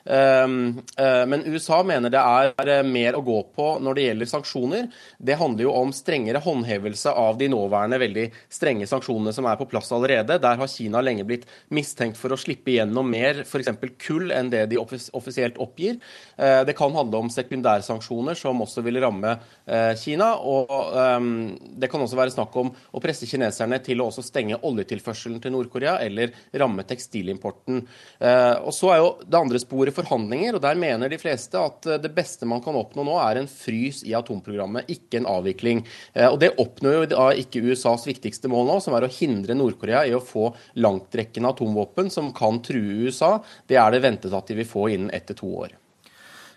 Men 0.10 1.46
USA 1.46 1.84
mener 1.86 2.10
det 2.10 2.18
er 2.18 2.84
mer 2.88 3.14
å 3.14 3.22
gå 3.22 3.40
på 3.54 3.70
når 3.78 3.94
det 3.94 4.10
gjelder 4.10 4.34
sanksjoner. 4.34 4.92
Det 5.22 5.38
handler 5.38 5.68
jo 5.68 5.78
om 5.78 5.94
strengere 5.94 6.42
håndhevelse 6.42 7.14
av 7.14 7.38
de 7.38 7.43
de 7.44 7.52
nåværende 7.52 8.00
veldig 8.02 8.28
strenge 8.52 8.88
sanksjonene 8.90 9.34
som 9.36 9.48
er 9.50 9.60
på 9.60 9.68
plass 9.70 9.92
allerede. 9.96 10.40
Der 10.42 10.60
har 10.60 10.72
Kina 10.72 11.02
lenge 11.04 11.26
blitt 11.28 11.46
mistenkt 11.74 12.20
for 12.20 12.34
å 12.34 12.40
slippe 12.40 12.74
igjennom 12.74 13.10
mer 13.10 13.44
f.eks. 13.44 13.72
kull 14.02 14.32
enn 14.34 14.52
det 14.54 14.66
de 14.72 14.80
offisielt 14.80 15.60
oppgir. 15.62 16.00
Eh, 16.38 16.62
det 16.68 16.76
kan 16.78 16.94
handle 16.96 17.24
om 17.24 17.32
sekundærsanksjoner 17.34 18.38
som 18.40 18.62
også 18.64 18.84
vil 18.86 19.00
ramme 19.04 19.36
eh, 19.66 19.94
Kina. 20.00 20.34
Og 20.40 20.72
ehm, 21.00 21.34
det 21.80 21.90
kan 21.92 22.04
også 22.04 22.20
være 22.20 22.36
snakk 22.36 22.56
om 22.60 22.72
å 22.74 23.04
presse 23.04 23.28
kineserne 23.30 23.80
til 23.84 24.02
å 24.02 24.10
også 24.12 24.26
stenge 24.26 24.60
oljetilførselen 24.64 25.42
til 25.44 25.56
Nord-Korea 25.56 25.98
eller 26.04 26.34
ramme 26.60 26.86
tekstilimporten. 26.88 27.84
Eh, 28.20 28.56
og 28.64 28.74
så 28.76 28.94
er 28.94 29.02
jo 29.04 29.12
det 29.26 29.40
andre 29.40 29.62
sporet 29.62 29.96
forhandlinger, 29.96 30.58
og 30.58 30.64
der 30.64 30.80
mener 30.80 31.12
de 31.12 31.22
fleste 31.22 31.60
at 31.60 31.88
det 32.04 32.14
beste 32.16 32.48
man 32.50 32.64
kan 32.64 32.78
oppnå 32.80 33.06
nå, 33.06 33.18
er 33.24 33.42
en 33.42 33.50
frys 33.50 34.04
i 34.08 34.16
atomprogrammet, 34.18 34.90
ikke 34.92 35.20
en 35.20 35.30
avvikling. 35.30 35.84
Og 36.30 36.38
det 36.42 36.54
oppnår 36.62 36.96
jo 36.96 37.04
ikke 37.40 37.64
USAs 37.68 38.08
viktigste 38.08 38.52
mål 38.52 38.68
nå, 38.70 38.80
som 38.84 38.96
er 38.98 39.06
å 39.08 39.12
hindre 39.12 39.56
Nord-Korea 39.58 40.04
i 40.10 40.16
å 40.16 40.24
få 40.24 40.52
langtrekkende 40.84 41.54
atomvåpen 41.54 42.12
som 42.14 42.34
kan 42.36 42.62
true 42.66 43.08
USA. 43.08 43.38
Det 43.68 43.80
er 43.80 43.94
det 43.94 44.04
ventet 44.06 44.36
at 44.36 44.50
de 44.50 44.60
vil 44.60 44.70
få 44.70 44.90
innen 44.94 45.14
ett 45.14 45.28
til 45.32 45.40
to 45.44 45.54
år. 45.66 45.78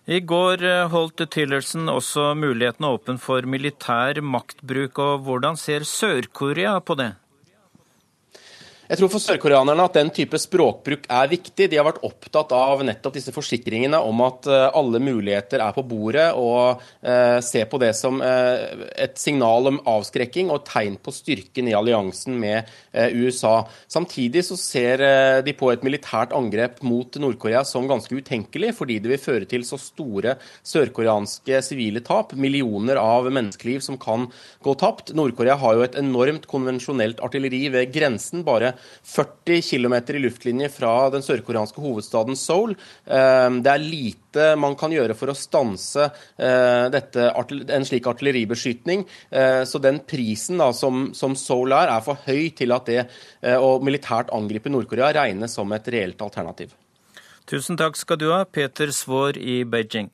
I 0.06 0.20
går 0.22 0.62
eh, 0.62 0.88
holdt 0.92 1.24
Tillerson 1.34 1.88
også 1.90 2.28
mulighetene 2.38 2.92
åpen 2.94 3.16
for 3.18 3.42
militær 3.42 4.20
maktbruk, 4.22 5.00
og 5.02 5.24
hvordan 5.26 5.58
ser 5.58 5.82
Sør-Korea 5.82 6.78
på 6.78 6.94
det? 7.00 7.10
Jeg 8.86 9.00
tror 9.00 9.10
for 9.10 9.22
sørkoreanerne 9.22 9.82
at 9.88 9.96
den 9.98 10.12
type 10.14 10.38
språkbruk 10.38 11.08
er 11.10 11.30
viktig. 11.32 11.66
De 11.72 11.78
har 11.78 11.88
vært 11.88 12.04
opptatt 12.06 12.52
av 12.54 12.84
nettopp 12.86 13.16
disse 13.16 13.32
forsikringene 13.34 13.98
om 13.98 14.20
at 14.22 14.46
eh, 14.46 14.66
alle 14.78 15.00
muligheter 15.02 15.62
er 15.64 15.72
på 15.74 15.82
bordet, 15.90 16.28
og 16.38 16.84
eh, 17.02 17.40
se 17.42 17.64
på 17.66 17.80
det 17.82 17.90
som 17.98 18.20
eh, 18.22 18.86
et 19.02 19.18
signal 19.18 19.72
om 19.72 19.80
avskrekking 19.90 20.52
og 20.54 20.62
tegn 20.68 21.00
på 21.02 21.14
styrken 21.14 21.66
i 21.66 21.74
alliansen 21.74 22.36
med 22.38 22.70
eh, 22.92 23.10
USA. 23.18 23.64
Samtidig 23.90 24.44
så 24.46 24.58
ser 24.60 25.02
eh, 25.02 25.40
de 25.42 25.56
på 25.58 25.72
et 25.72 25.82
militært 25.86 26.36
angrep 26.36 26.78
mot 26.86 27.18
Nord-Korea 27.18 27.64
som 27.66 27.90
ganske 27.90 28.14
utenkelig, 28.14 28.70
fordi 28.78 29.00
det 29.02 29.16
vil 29.16 29.22
føre 29.24 29.50
til 29.50 29.66
så 29.66 29.80
store 29.82 30.36
sørkoreanske 30.62 31.58
sivile 31.66 32.04
tap. 32.06 32.36
Millioner 32.38 33.02
av 33.02 33.26
menneskeliv 33.34 33.82
som 33.82 33.98
kan 33.98 34.30
gå 34.62 34.78
tapt. 34.78 35.10
Nord-Korea 35.18 35.58
har 35.58 35.74
jo 35.74 35.84
et 35.90 35.98
enormt 35.98 36.46
konvensjonelt 36.46 37.18
artilleri 37.26 37.66
ved 37.74 37.90
grensen. 37.90 38.46
bare 38.46 38.75
40 39.06 39.62
km 39.66 39.96
i 40.16 40.22
luftlinje 40.24 40.70
fra 40.72 40.94
den 41.14 41.24
sørkoreanske 41.24 41.82
hovedstaden 41.82 42.38
Seoul. 42.38 42.76
Eh, 43.04 43.48
det 43.62 43.72
er 43.72 43.84
lite 43.84 44.48
man 44.60 44.76
kan 44.78 44.92
gjøre 44.92 45.16
for 45.16 45.32
å 45.32 45.36
stanse 45.36 46.08
eh, 46.08 46.86
dette, 46.92 47.30
en 47.32 47.86
slik 47.88 48.08
artilleribeskytning. 48.10 49.06
Eh, 49.30 49.62
så 49.68 49.80
den 49.82 50.02
prisen 50.08 50.60
da, 50.62 50.72
som, 50.76 51.10
som, 51.16 51.36
Seoul 51.38 51.74
er, 51.76 51.92
er 51.92 52.04
for 52.04 52.20
høy 52.26 52.50
til 52.56 52.74
at 52.76 52.90
det 52.90 53.02
å 53.56 53.76
militært 53.84 54.30
angripe 54.34 54.70
Nord-Korea 54.72 55.12
regnes 55.16 55.54
som 55.56 55.72
et 55.76 55.88
reelt 55.92 56.22
alternativ. 56.22 56.74
Tusen 57.46 57.78
takk 57.78 57.98
skal 57.98 58.18
du 58.18 58.30
ha, 58.32 58.42
Peter 58.44 58.90
Svaar 58.94 59.38
i 59.38 59.60
Beijing. 59.68 60.10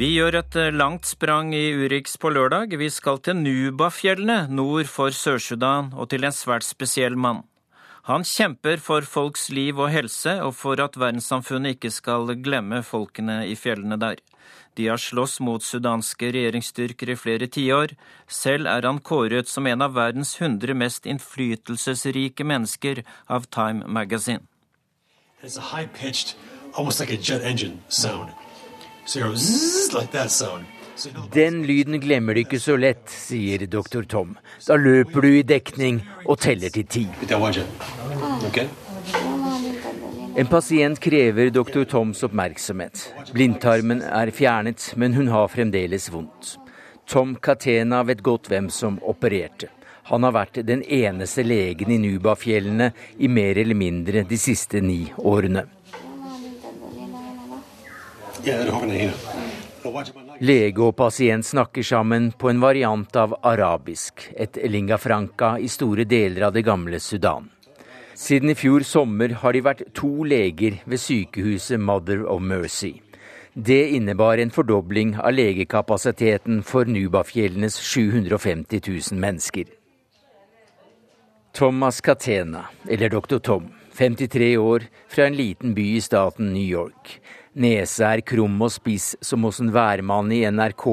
Vi 0.00 0.06
gjør 0.14 0.38
et 0.38 0.56
eh, 0.56 0.70
langt 0.72 1.04
sprang 1.04 1.50
i 1.52 1.74
Urix 1.76 2.14
på 2.16 2.30
lørdag. 2.32 2.72
Vi 2.80 2.86
skal 2.88 3.18
til 3.20 3.36
Nubafjellene 3.36 4.46
nord 4.48 4.88
for 4.88 5.12
Sør-Sudan 5.12 5.90
og 5.92 6.08
til 6.08 6.24
en 6.24 6.32
svært 6.32 6.64
spesiell 6.64 7.18
mann. 7.20 7.42
Han 8.08 8.24
kjemper 8.24 8.80
for 8.80 9.04
folks 9.04 9.50
liv 9.52 9.76
og 9.76 9.92
helse, 9.92 10.38
og 10.40 10.54
for 10.56 10.80
at 10.80 10.96
verdenssamfunnet 10.96 11.76
ikke 11.76 11.92
skal 11.92 12.32
glemme 12.40 12.80
folkene 12.80 13.42
i 13.44 13.52
fjellene 13.60 14.00
der. 14.00 14.24
De 14.80 14.88
har 14.88 14.96
slåss 14.96 15.36
mot 15.44 15.60
sudanske 15.60 16.32
regjeringsstyrker 16.32 17.12
i 17.12 17.20
flere 17.20 17.52
tiår. 17.52 17.92
Selv 18.24 18.72
er 18.72 18.88
han 18.88 19.04
kåret 19.04 19.52
som 19.52 19.68
en 19.68 19.84
av 19.84 19.98
verdens 20.00 20.38
100 20.40 20.80
mest 20.80 21.04
innflytelsesrike 21.04 22.40
mennesker 22.40 23.04
av 23.28 23.52
Time 23.52 23.84
Magazine. 23.84 24.46
It's 25.44 25.58
a 25.58 25.74
high-pitched, 25.76 26.38
almost 26.72 27.00
like 27.00 27.12
a 27.12 27.20
jet 27.20 27.42
engine 27.44 27.82
sound. 27.88 28.32
Den 31.32 31.62
lyden 31.66 32.00
glemmer 32.00 32.34
du 32.34 32.42
ikke 32.42 32.60
så 32.60 32.76
lett, 32.76 33.08
sier 33.08 33.66
doktor 33.66 34.04
Tom. 34.04 34.36
Da 34.66 34.76
løper 34.76 35.24
du 35.24 35.30
i 35.38 35.42
dekning 35.46 36.02
og 36.26 36.38
teller 36.42 36.72
til 36.74 36.86
ti. 36.86 37.06
En 40.36 40.46
pasient 40.46 41.00
krever 41.02 41.50
doktor 41.50 41.84
Toms 41.84 42.22
oppmerksomhet. 42.22 43.08
Blindtarmen 43.32 44.02
er 44.02 44.30
fjernet, 44.30 44.92
men 44.96 45.16
hun 45.16 45.28
har 45.32 45.50
fremdeles 45.50 46.10
vondt. 46.12 46.54
Tom 47.10 47.34
Katena 47.42 48.04
vet 48.06 48.22
godt 48.22 48.46
hvem 48.52 48.68
som 48.70 49.00
opererte. 49.02 49.72
Han 50.10 50.22
har 50.26 50.34
vært 50.34 50.60
den 50.66 50.82
eneste 50.82 51.42
legen 51.46 51.90
i 51.90 51.98
Nubafjellene 52.02 52.92
i 53.18 53.28
mer 53.28 53.58
eller 53.58 53.78
mindre 53.78 54.22
de 54.26 54.38
siste 54.38 54.80
ni 54.82 55.04
årene. 55.18 55.66
Lege 60.40 60.80
og 60.80 60.94
pasient 60.96 61.44
snakker 61.44 61.84
sammen 61.84 62.30
på 62.32 62.48
en 62.50 62.60
variant 62.62 63.16
av 63.16 63.34
arabisk, 63.44 64.30
et 64.32 64.56
linga 64.70 64.96
franca 64.98 65.56
i 65.60 65.68
store 65.68 66.06
deler 66.08 66.46
av 66.48 66.54
det 66.56 66.62
gamle 66.64 67.00
Sudan. 67.00 67.50
Siden 68.16 68.52
i 68.52 68.56
fjor 68.56 68.84
sommer 68.84 69.34
har 69.42 69.56
de 69.56 69.62
vært 69.64 69.82
to 69.96 70.24
leger 70.28 70.80
ved 70.84 71.00
sykehuset 71.00 71.80
Mother 71.80 72.24
of 72.28 72.40
Mercy. 72.40 72.94
Det 73.52 73.90
innebar 73.96 74.38
en 74.38 74.52
fordobling 74.52 75.16
av 75.18 75.32
legekapasiteten 75.34 76.62
for 76.62 76.88
Nubafjellenes 76.88 77.76
750 77.80 78.80
000 78.86 79.20
mennesker. 79.20 79.64
Thomas 81.52 82.00
Catena, 82.00 82.68
eller 82.88 83.08
Dr. 83.08 83.38
Tom, 83.38 83.72
53 83.98 84.56
år, 84.56 84.86
fra 85.08 85.26
en 85.26 85.36
liten 85.36 85.74
by 85.74 85.86
i 85.96 86.00
staten 86.00 86.52
New 86.54 86.64
York. 86.64 87.18
Nese 87.58 88.06
er 88.06 88.20
krum 88.22 88.60
og 88.62 88.70
spiss 88.70 89.16
som 89.26 89.42
hos 89.42 89.58
en 89.58 89.72
værmann 89.74 90.30
i 90.30 90.44
NRK 90.46 90.84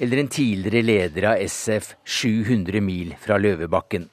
eller 0.00 0.20
en 0.22 0.30
tidligere 0.32 0.80
leder 0.80 1.26
av 1.34 1.42
SF 1.44 1.90
700 2.04 2.80
mil 2.80 3.10
fra 3.20 3.36
Løvebakken. 3.36 4.06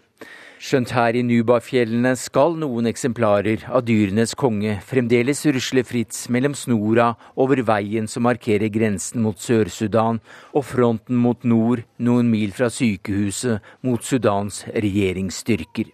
Skjønt 0.60 0.92
her 0.96 1.16
i 1.16 1.22
Nubafjellene 1.24 2.12
skal 2.20 2.58
noen 2.60 2.90
eksemplarer 2.90 3.64
av 3.70 3.86
dyrenes 3.88 4.34
konge 4.36 4.80
fremdeles 4.84 5.44
rusle 5.46 5.84
fritt 5.88 6.18
mellom 6.34 6.56
snora 6.58 7.12
over 7.40 7.62
veien 7.68 8.10
som 8.12 8.26
markerer 8.28 8.72
grensen 8.74 9.24
mot 9.24 9.40
Sør-Sudan, 9.40 10.20
og 10.52 10.66
fronten 10.68 11.20
mot 11.22 11.44
nord 11.48 11.86
noen 12.00 12.32
mil 12.32 12.56
fra 12.56 12.68
sykehuset 12.72 13.64
mot 13.88 14.04
Sudans 14.04 14.64
regjeringsstyrker. 14.74 15.94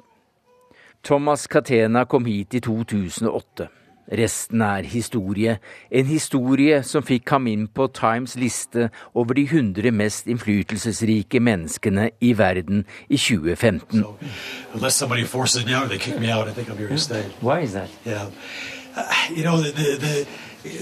Thomas 1.04 1.46
Catena 1.52 2.06
kom 2.06 2.26
hit 2.30 2.58
i 2.58 2.64
2008. 2.64 3.81
Resten 4.12 4.62
er 4.62 4.84
historie. 4.84 5.58
En 5.92 6.06
historie 6.06 6.84
som 6.84 7.04
fikk 7.04 7.30
ham 7.30 7.48
inn 7.48 7.68
på 7.68 7.88
Times 7.96 8.36
liste 8.36 8.90
over 9.14 9.34
de 9.34 9.46
100 9.48 9.92
mest 9.92 10.28
innflytelsesrike 10.28 11.40
menneskene 11.40 12.10
i 12.22 12.34
verden 12.38 12.86
i 13.10 13.18
2015. 13.18 14.04
So, 14.04 14.18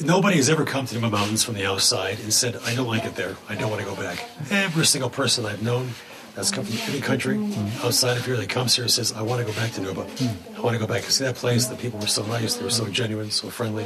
Nobody 0.04 0.36
has 0.36 0.50
ever 0.50 0.66
come 0.66 0.86
to 0.88 0.94
the 0.94 1.10
mountains 1.10 1.44
from 1.44 1.56
the 1.56 1.66
outside 1.66 2.20
and 2.24 2.34
said, 2.34 2.58
I 2.66 2.76
don't 2.76 2.90
like 2.90 3.06
it 3.06 3.16
there. 3.16 3.38
I 3.48 3.56
don't 3.56 3.70
want 3.70 3.82
to 3.82 3.88
go 3.88 3.96
back. 3.96 4.26
Every 4.52 4.86
single 4.86 5.10
person 5.10 5.46
I've 5.46 5.62
known 5.62 5.94
that's 6.36 6.52
come 6.52 6.66
from 6.66 6.78
any 6.92 7.02
country 7.02 7.38
mm. 7.38 7.86
outside 7.86 8.18
of 8.18 8.26
here 8.26 8.38
that 8.38 8.50
comes 8.50 8.76
here 8.76 8.84
and 8.84 8.92
says, 8.92 9.14
I 9.14 9.22
want 9.22 9.46
to 9.46 9.52
go 9.52 9.54
back 9.60 9.72
to 9.74 9.82
Nuba. 9.82 10.06
Mm. 10.06 10.58
I 10.58 10.62
want 10.62 10.74
to 10.74 10.80
go 10.80 10.88
back 10.88 11.04
and 11.04 11.12
see 11.12 11.26
that 11.26 11.36
place. 11.36 11.68
The 11.68 11.76
people 11.76 12.00
were 12.00 12.08
so 12.08 12.26
nice. 12.26 12.56
They 12.56 12.64
were 12.64 12.70
so 12.70 12.88
genuine, 12.88 13.32
so 13.32 13.50
friendly. 13.50 13.86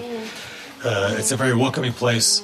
Uh, 0.84 1.16
it's 1.18 1.32
a 1.32 1.38
very 1.38 1.56
welcoming 1.56 1.94
place. 1.94 2.44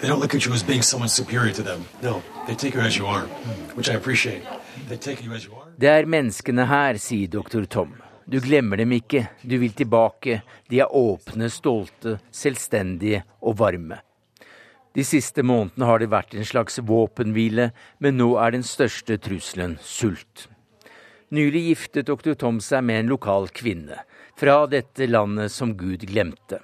They 0.00 0.08
don't 0.08 0.20
look 0.20 0.34
at 0.34 0.46
you 0.46 0.52
as 0.52 0.62
being 0.62 0.82
someone 0.82 1.08
superior 1.08 1.52
to 1.54 1.62
them. 1.62 1.84
No, 2.02 2.22
they 2.46 2.54
take 2.54 2.74
you 2.74 2.80
as 2.80 2.96
you 2.96 3.06
are, 3.06 3.26
which 3.74 3.90
I 3.90 3.94
appreciate. 3.94 4.42
They 4.88 4.96
take 4.96 5.24
you 5.24 5.32
as 5.32 5.44
you 5.44 5.54
are. 5.54 5.64
Det 5.78 5.88
er 5.88 6.06
menneskene 6.06 6.64
her, 6.66 6.98
sier 6.98 7.28
Dr. 7.28 7.64
Tom. 7.64 7.94
Du 8.26 8.40
glemmer 8.40 8.76
dem 8.76 8.92
ikke, 8.92 9.28
du 9.42 9.58
vil 9.58 9.72
tilbake. 9.72 10.40
De 10.70 10.80
er 10.80 10.90
åpne, 10.94 11.50
stolte, 11.50 12.18
selvstendige 12.30 13.22
og 13.40 13.58
varme. 13.58 14.00
De 14.96 15.04
siste 15.04 15.44
månedene 15.44 15.88
har 15.88 16.00
det 16.00 16.10
vært 16.12 16.34
en 16.34 16.46
slags 16.48 16.78
våpenhvile, 16.80 17.70
men 18.00 18.16
nå 18.18 18.30
er 18.40 18.56
den 18.56 18.64
største 18.66 19.18
trusselen 19.20 19.76
sult. 19.84 20.48
Nylig 21.34 21.66
giftet 21.66 22.08
doktor 22.08 22.38
Tom 22.40 22.62
seg 22.64 22.86
med 22.88 23.02
en 23.02 23.12
lokal 23.12 23.50
kvinne, 23.52 24.00
fra 24.38 24.62
dette 24.70 25.10
landet 25.10 25.52
som 25.52 25.76
Gud 25.76 26.06
glemte. 26.08 26.62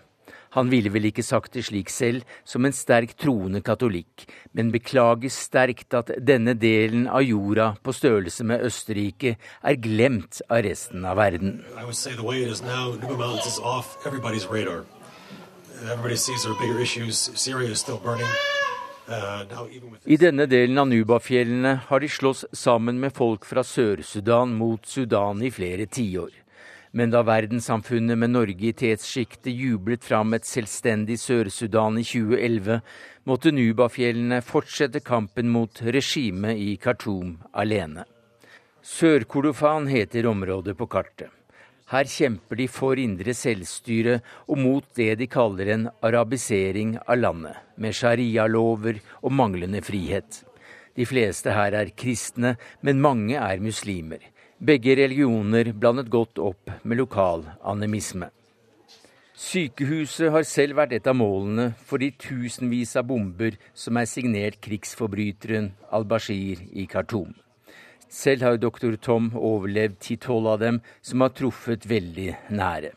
Han 0.55 0.71
ville 0.71 0.91
vel 0.95 1.09
ikke 1.09 1.25
sagt 1.27 1.57
det 1.57 1.65
slik 1.67 1.91
selv, 1.91 2.23
som 2.47 2.65
en 2.65 2.75
sterk 2.75 3.17
troende 3.19 3.59
katolikk, 3.67 4.23
men 4.55 4.71
beklager 4.75 5.33
sterkt 5.35 5.97
at 5.99 6.13
denne 6.23 6.55
delen 6.55 7.09
av 7.11 7.27
jorda 7.27 7.73
på 7.83 7.95
størrelse 7.97 8.47
med 8.47 8.63
Østerrike 8.63 9.35
er 9.35 9.81
glemt 9.83 10.39
av 10.47 10.63
resten 10.69 11.05
av 11.05 11.19
verden. 11.19 11.65
I 11.75 11.83
would 11.83 11.99
say 11.99 12.15
the 12.15 12.23
way 12.23 12.43
it 12.43 12.51
is 12.51 12.63
now, 12.63 12.95
Uh, 12.95 14.85
I 20.05 20.17
denne 20.17 20.47
delen 20.47 20.79
av 20.79 20.89
Nubafjellene 20.89 21.75
har 21.89 22.01
de 22.01 22.09
slåss 22.09 22.45
sammen 22.53 23.01
med 23.01 23.13
folk 23.13 23.45
fra 23.45 23.65
Sør-Sudan 23.67 24.55
mot 24.57 24.87
Sudan 24.87 25.43
i 25.43 25.51
flere 25.53 25.87
tiår. 25.87 26.31
Men 26.95 27.11
da 27.11 27.25
verdenssamfunnet 27.27 28.17
med 28.19 28.31
Norge 28.33 28.71
i 28.71 28.73
tetssjiktet 28.73 29.53
jublet 29.53 30.05
fram 30.07 30.37
et 30.37 30.47
selvstendig 30.47 31.19
Sør-Sudan 31.21 31.99
i 31.99 32.07
2011, 32.07 32.81
måtte 33.29 33.53
Nubafjellene 33.53 34.41
fortsette 34.47 35.03
kampen 35.05 35.51
mot 35.51 35.83
regimet 35.83 36.57
i 36.57 36.77
Khartoum 36.81 37.41
alene. 37.53 38.07
Sør-Kordofan 38.85 39.91
heter 39.91 40.31
området 40.31 40.79
på 40.79 40.87
kartet. 40.87 41.33
Her 41.93 42.09
kjemper 42.09 42.57
de 42.57 42.67
for 42.73 42.97
indre 42.97 43.35
selvstyre 43.37 44.21
og 44.49 44.57
mot 44.57 44.87
det 44.97 45.19
de 45.21 45.27
kaller 45.29 45.69
en 45.75 45.89
arabisering 46.01 46.97
av 47.05 47.19
landet, 47.21 47.59
med 47.77 47.93
sharialover 47.93 49.03
og 49.21 49.35
manglende 49.37 49.83
frihet. 49.85 50.41
De 50.97 51.05
fleste 51.05 51.53
her 51.53 51.75
er 51.77 51.93
kristne, 51.93 52.55
men 52.81 53.03
mange 53.05 53.37
er 53.37 53.61
muslimer. 53.61 54.23
Begge 54.65 54.95
religioner 54.97 55.75
blandet 55.77 56.09
godt 56.09 56.41
opp 56.41 56.73
med 56.85 57.03
lokal 57.03 57.45
animisme. 57.61 58.31
Sykehuset 59.35 60.31
har 60.31 60.45
selv 60.47 60.79
vært 60.79 60.95
et 60.95 61.09
av 61.11 61.19
målene 61.19 61.73
for 61.85 62.01
de 62.01 62.13
tusenvis 62.17 62.95
av 62.97 63.09
bomber 63.11 63.59
som 63.75 63.99
er 63.99 64.07
signert 64.09 64.61
krigsforbryteren 64.63 65.73
al-Bashir 65.93 66.63
i 66.71 66.87
Khartoum. 66.89 67.35
Selv 68.15 68.47
har 68.47 68.61
doktor 68.63 68.95
Tom 69.03 69.33
overlevd 69.35 69.99
ti-tolv 69.99 70.53
av 70.53 70.61
dem 70.63 70.77
som 71.03 71.25
har 71.25 71.33
truffet 71.35 71.83
veldig 71.91 72.29
nære. 72.55 72.93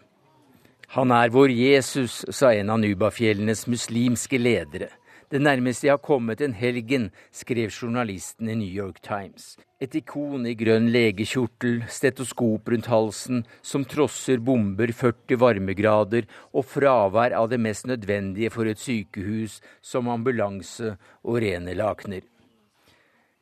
Han 0.94 1.12
er 1.12 1.34
vår 1.34 1.52
Jesus, 1.52 2.22
sa 2.30 2.54
en 2.54 2.70
av 2.70 2.78
Nubafjellenes 2.84 3.66
muslimske 3.68 4.38
ledere. 4.38 4.92
Det 5.28 5.42
nærmeste 5.42 5.90
jeg 5.90 5.98
har 5.98 6.04
kommet 6.06 6.40
en 6.40 6.54
helgen, 6.56 7.10
skrev 7.36 7.74
journalisten 7.74 8.48
i 8.48 8.56
New 8.56 8.70
York 8.70 9.02
Times. 9.04 9.58
Et 9.82 9.98
ikon 10.00 10.46
i 10.48 10.54
grønn 10.56 10.88
legekjortel, 10.94 11.82
stetoskop 11.92 12.70
rundt 12.72 12.88
halsen, 12.88 13.44
som 13.60 13.84
trosser 13.90 14.40
bomber 14.40 14.94
40 14.96 15.42
varmegrader 15.42 16.30
og 16.54 16.70
fravær 16.70 17.36
av 17.42 17.50
det 17.52 17.60
mest 17.60 17.90
nødvendige 17.90 18.54
for 18.54 18.70
et 18.70 18.80
sykehus, 18.80 19.60
som 19.82 20.08
ambulanse 20.14 20.96
og 21.26 21.42
rene 21.44 21.76
lakener. 21.76 22.24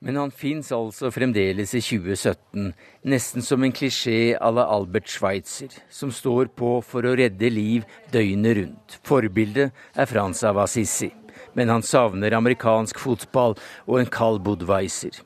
Men 0.04 0.18
han 0.20 0.32
fins 0.32 0.72
altså 0.76 1.10
fremdeles 1.14 1.72
i 1.78 1.82
2017, 1.82 2.74
nesten 3.08 3.46
som 3.46 3.64
en 3.64 3.74
klisjé 3.74 4.36
à 4.36 4.52
la 4.54 4.68
Albert 4.76 5.08
Schweitzer, 5.10 5.72
som 5.90 6.12
står 6.12 6.52
på 6.58 6.78
for 6.86 7.08
å 7.08 7.16
redde 7.18 7.50
liv 7.50 7.86
døgnet 8.12 8.60
rundt. 8.60 8.98
Forbildet 9.08 9.72
er 9.96 10.10
Frans 10.12 10.44
av 10.46 10.60
Assisi 10.62 11.14
men 11.56 11.70
han 11.70 11.84
savner 11.84 12.36
amerikansk 12.36 13.00
fotball 13.00 13.56
og 13.86 14.00
en 14.00 14.12
kald 14.12 14.44
Budweiser. 14.46 15.22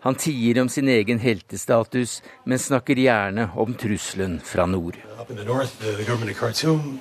Han 0.00 0.14
tier 0.14 0.60
om 0.62 0.68
sin 0.70 0.88
egen 0.88 1.18
heltestatus, 1.18 2.20
men 2.46 2.60
snakker 2.62 2.98
gjerne 3.02 3.48
om 3.58 3.74
trusselen 3.74 4.38
fra 4.38 4.66
nord. 4.66 4.98
North, 5.46 5.82
Khartoum 6.38 7.00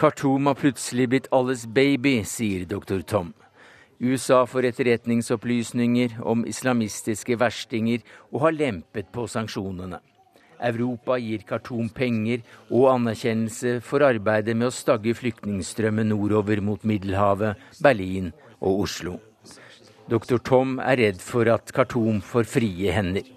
Khartoum 0.00 0.46
har 0.46 0.54
plutselig 0.54 1.08
blitt 1.12 1.28
alles 1.32 1.66
baby, 1.66 2.22
sier 2.24 2.64
dr. 2.66 3.02
Tom. 3.04 3.34
USA 4.00 4.46
får 4.46 4.70
etterretningsopplysninger 4.70 6.16
om 6.24 6.46
islamistiske 6.48 7.36
verstinger 7.40 8.02
og 8.32 8.40
har 8.46 8.56
lempet 8.56 9.12
på 9.12 9.26
sanksjonene. 9.30 10.00
Europa 10.64 11.18
gir 11.20 11.44
Khartoum 11.44 11.90
penger 11.92 12.42
og 12.70 12.88
anerkjennelse 12.94 13.78
for 13.84 14.04
arbeidet 14.06 14.56
med 14.56 14.70
å 14.70 14.74
stagge 14.74 15.14
flyktningstrømmen 15.18 16.08
nordover 16.08 16.64
mot 16.64 16.88
Middelhavet, 16.88 17.60
Berlin 17.84 18.32
og 18.60 18.86
Oslo. 18.88 19.18
Dr. 20.08 20.40
Tom 20.40 20.78
er 20.80 21.00
redd 21.00 21.20
for 21.20 21.48
at 21.52 21.72
Khartoum 21.72 22.20
får 22.24 22.48
frie 22.48 22.92
hender. 22.92 23.33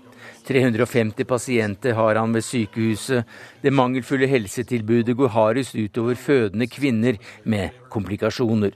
350 0.47 1.25
pasienter 1.27 1.93
har 1.93 2.15
han 2.15 2.33
ved 2.33 2.41
sykehuset. 2.45 3.25
Det 3.61 3.73
mangelfulle 3.73 4.27
helsetilbudet 4.27 5.15
går 5.17 5.33
hardest 5.35 5.75
utover 5.75 6.15
fødende 6.15 6.67
kvinner 6.67 7.19
med 7.43 7.69
komplikasjoner. 7.89 8.71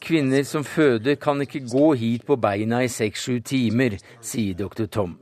Kvinner 0.00 0.42
som 0.42 0.64
føder 0.64 1.14
kan 1.14 1.40
ikke 1.40 1.60
gå 1.70 1.92
hit 1.94 2.24
på 2.26 2.36
beina 2.36 2.82
i 2.84 2.88
seks-sju 2.92 3.40
timer, 3.44 3.98
sier 4.20 4.54
dr. 4.58 4.86
Tom. 4.86 5.16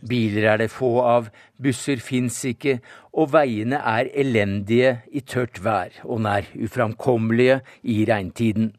Biler 0.00 0.52
er 0.52 0.58
det 0.62 0.70
få 0.70 0.98
av, 1.02 1.30
busser 1.58 1.98
fins 2.02 2.36
ikke, 2.46 2.78
og 3.18 3.32
veiene 3.34 3.80
er 3.82 4.10
elendige 4.14 4.98
i 5.10 5.24
tørt 5.26 5.58
vær 5.64 5.96
og 6.04 6.22
nær 6.22 6.46
uframkommelige 6.54 7.60
i 7.82 8.04
regntiden. 8.06 8.70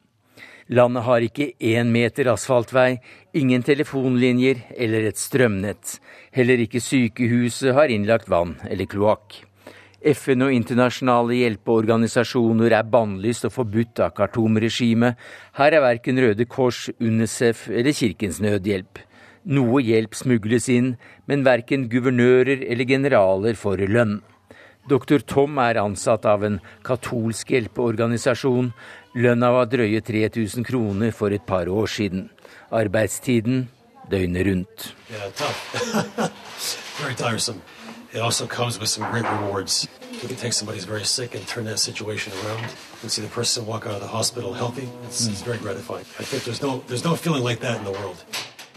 Landet 0.70 1.04
har 1.04 1.26
ikke 1.26 1.52
én 1.66 1.90
meter 1.90 2.30
asfaltvei, 2.30 3.00
ingen 3.34 3.64
telefonlinjer 3.66 4.62
eller 4.78 5.10
et 5.10 5.18
strømnett. 5.18 5.98
Heller 6.32 6.62
ikke 6.62 6.82
sykehuset 6.84 7.74
har 7.74 7.90
innlagt 7.90 8.30
vann 8.30 8.54
eller 8.70 8.86
kloakk. 8.86 9.42
FN 10.00 10.46
og 10.46 10.54
internasjonale 10.56 11.42
hjelpeorganisasjoner 11.42 12.78
er 12.78 12.88
bannlyst 12.88 13.50
og 13.50 13.56
forbudt 13.58 14.00
av 14.06 14.14
Khartoum-regimet. 14.16 15.18
Her 15.58 15.76
er 15.76 15.84
verken 15.84 16.22
Røde 16.22 16.46
Kors, 16.48 16.86
UNICEF 17.02 17.66
eller 17.74 17.98
Kirkens 17.98 18.40
Nødhjelp. 18.40 19.09
Noe 19.46 19.82
hjelp 19.84 20.16
smugles 20.18 20.70
inn, 20.70 20.98
men 21.28 21.46
verken 21.48 21.90
guvernører 21.92 22.66
eller 22.68 22.86
generaler 22.90 23.56
får 23.56 23.86
lønn. 23.88 24.22
Dr. 24.90 25.22
Tom 25.22 25.58
er 25.62 25.78
ansatt 25.78 26.26
av 26.26 26.44
en 26.44 26.60
katolsk 26.84 27.52
hjelpeorganisasjon. 27.54 28.74
Lønna 29.16 29.52
var 29.54 29.66
drøye 29.70 30.02
3000 30.02 30.66
kroner 30.66 31.12
for 31.16 31.32
et 31.36 31.46
par 31.46 31.70
år 31.70 31.88
siden. 31.88 32.30
Arbeidstiden 32.72 33.70
døgnet 34.10 34.48
rundt. 34.48 34.96
Yeah. 35.12 36.30
You 40.22 40.28
can 40.28 40.36
take 40.36 40.52
somebody 40.52 40.78
who's 40.78 40.86
very 40.86 41.06
sick 41.06 41.34
and 41.34 41.48
turn 41.48 41.64
that 41.66 41.80
situation 41.80 42.34
around 42.44 42.66
and 43.02 43.10
see 43.10 43.22
the 43.22 43.30
person 43.30 43.66
walk 43.66 43.86
out 43.86 43.94
of 43.94 44.02
the 44.02 44.08
hospital 44.08 44.54
healthy. 44.54 44.90
It's, 45.06 45.28
it's 45.28 45.42
very 45.42 45.58
gratifying. 45.58 46.04
I 46.20 46.24
think 46.24 46.44
there's 46.44 46.62
no, 46.62 46.84
there's 46.88 47.06
no 47.06 47.16
feeling 47.16 47.42
like 47.42 47.62
that 47.62 47.78
in 47.78 47.86
the 47.86 47.92
world. 47.92 48.22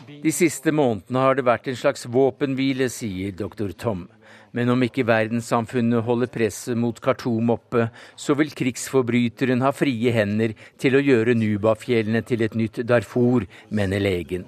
De 0.07 0.33
siste 0.35 0.73
månedene 0.75 1.23
har 1.23 1.39
det 1.39 1.47
vært 1.47 1.69
en 1.71 1.79
slags 1.79 2.07
våpenhvile, 2.11 2.89
sier 2.93 3.35
dr. 3.37 3.73
Tom. 3.77 4.09
Men 4.53 4.69
om 4.69 4.83
ikke 4.85 5.07
verdenssamfunnet 5.09 6.05
holder 6.05 6.29
presset 6.33 6.77
mot 6.77 6.99
Khartoum 7.01 7.55
oppe, 7.55 7.87
så 8.17 8.37
vil 8.37 8.53
krigsforbryteren 8.53 9.65
ha 9.65 9.73
frie 9.73 10.13
hender 10.13 10.53
til 10.81 10.99
å 10.99 11.03
gjøre 11.03 11.37
Nubafjellene 11.39 12.21
til 12.29 12.45
et 12.45 12.57
nytt 12.59 12.83
Darfur, 12.89 13.47
mener 13.71 14.03
legen. 14.03 14.45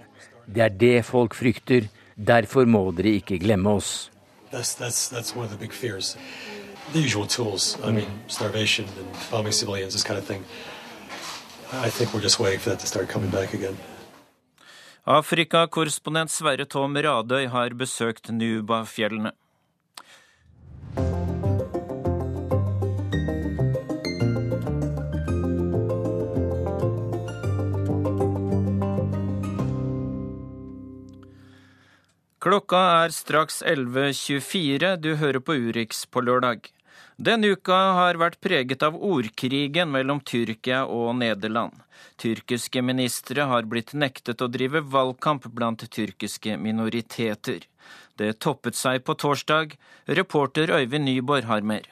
Det 0.47 0.67
er 0.67 0.75
det 0.77 0.97
folk 1.09 1.35
frykter. 1.35 1.89
Derfor 2.15 2.69
må 2.69 2.91
dere 2.95 3.17
ikke 3.19 3.41
glemme 3.43 3.73
oss. 3.81 4.11
That's, 4.53 4.75
that's, 4.75 5.09
that's 5.09 5.35
one 5.35 5.47
of 5.47 5.51
the 5.51 5.59
big 5.59 5.73
fears. 5.73 6.17
The 6.93 7.01
usual 7.01 7.27
I 7.83 7.91
mean, 7.91 8.07
starvation 8.29 8.85
and 8.99 9.09
bombing 9.31 9.53
civilians, 9.53 9.95
this 9.95 10.05
kind 10.05 10.19
of 10.19 10.25
thing. 10.25 10.45
I 11.73 11.89
think 11.89 12.13
we're 12.13 12.21
just 12.21 12.39
waiting 12.39 12.61
for 12.61 12.71
that 12.71 12.79
to 12.81 12.87
start 12.87 13.09
coming 13.09 13.31
back 13.31 13.55
again. 13.55 13.77
Afrikakorrespondent 15.05 16.31
Sverre 16.33 16.65
Tom 16.65 16.97
Radøy 16.97 17.51
har 17.53 17.75
besøkt 17.77 18.31
Nubafjellene. 18.33 19.35
Klokka 32.41 32.81
er 33.05 33.13
straks 33.13 33.61
11.24. 33.61 34.97
Du 34.97 35.15
hører 35.21 35.45
på 35.45 35.53
Urix 35.69 36.07
på 36.09 36.25
lørdag. 36.25 36.74
Denne 37.17 37.53
uka 37.55 37.77
har 37.95 38.17
vært 38.19 38.41
preget 38.43 38.83
av 38.83 38.97
ordkrigen 38.99 39.93
mellom 39.95 40.19
Tyrkia 40.27 40.83
og 40.91 41.13
Nederland. 41.21 41.77
Tyrkiske 42.19 42.83
ministre 42.83 43.47
har 43.47 43.69
blitt 43.71 43.93
nektet 43.95 44.43
å 44.43 44.49
drive 44.51 44.83
valgkamp 44.83 45.47
blant 45.55 45.85
tyrkiske 45.95 46.57
minoriteter. 46.59 47.69
Det 48.19 48.33
toppet 48.43 48.75
seg 48.75 49.05
på 49.07 49.15
torsdag. 49.15 49.77
Reporter 50.07 50.75
Øyvind 50.75 51.07
Nyborg 51.07 51.47
har 51.47 51.63
mer. 51.63 51.87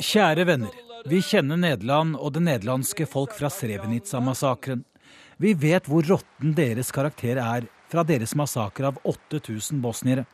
Kjære 0.00 0.46
venner. 0.48 0.72
Vi 1.04 1.20
kjenner 1.20 1.60
Nederland 1.60 2.16
og 2.16 2.32
det 2.32 2.46
nederlandske 2.46 3.04
folk 3.04 3.36
fra 3.36 3.52
Srebrenica-massakren. 3.52 4.86
Vi 5.36 5.52
vet 5.52 5.84
hvor 5.84 6.06
råtten 6.08 6.56
deres 6.56 6.88
karakter 6.94 7.36
er 7.42 7.68
fra 7.92 8.06
deres 8.08 8.32
massakre 8.38 8.88
av 8.88 9.02
8000 9.04 9.84
bosniere. 9.84 10.24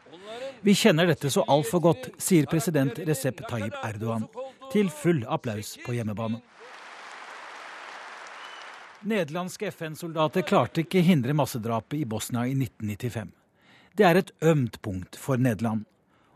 Vi 0.60 0.74
kjenner 0.74 1.08
dette 1.08 1.30
så 1.32 1.44
altfor 1.48 1.80
godt, 1.80 2.08
sier 2.20 2.46
president 2.50 2.98
Recep 3.08 3.40
Tayyip 3.48 3.76
Erdogan, 3.84 4.26
til 4.72 4.90
full 4.92 5.24
applaus 5.28 5.76
på 5.86 5.96
hjemmebane. 5.96 6.42
Nederlandske 9.00 9.70
FN-soldater 9.72 10.44
klarte 10.44 10.82
ikke 10.84 11.00
hindre 11.00 11.32
massedrapet 11.32 12.02
i 12.02 12.04
Bosnia 12.04 12.44
i 12.44 12.52
1995. 12.52 13.30
Det 13.96 14.04
er 14.04 14.20
et 14.20 14.32
ømt 14.44 14.76
punkt 14.84 15.16
for 15.16 15.40
Nederland. 15.40 15.86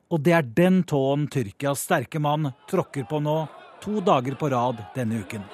Og 0.08 0.20
det 0.24 0.32
er 0.32 0.48
den 0.56 0.82
tåen 0.88 1.26
Tyrkias 1.28 1.84
sterke 1.84 2.20
mann 2.22 2.50
tråkker 2.70 3.04
på 3.10 3.20
nå, 3.20 3.36
to 3.84 4.00
dager 4.00 4.36
på 4.40 4.48
rad 4.52 4.80
denne 4.96 5.20
uken. 5.20 5.44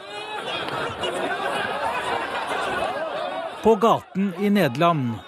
På 3.62 3.74
gaten 3.76 4.32
i 4.40 4.50
Nederland 4.50 5.18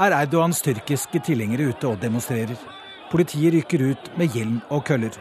er 0.00 0.14
Erdogans 0.16 0.62
tyrkiske 0.64 1.20
tilhengere 1.26 1.70
ute 1.70 1.88
og 1.90 2.00
demonstrerer. 2.00 2.56
Politiet 3.10 3.52
rykker 3.54 3.82
ut 3.90 4.10
med 4.16 4.32
hjelm 4.32 4.60
og 4.72 4.84
køller. 4.88 5.16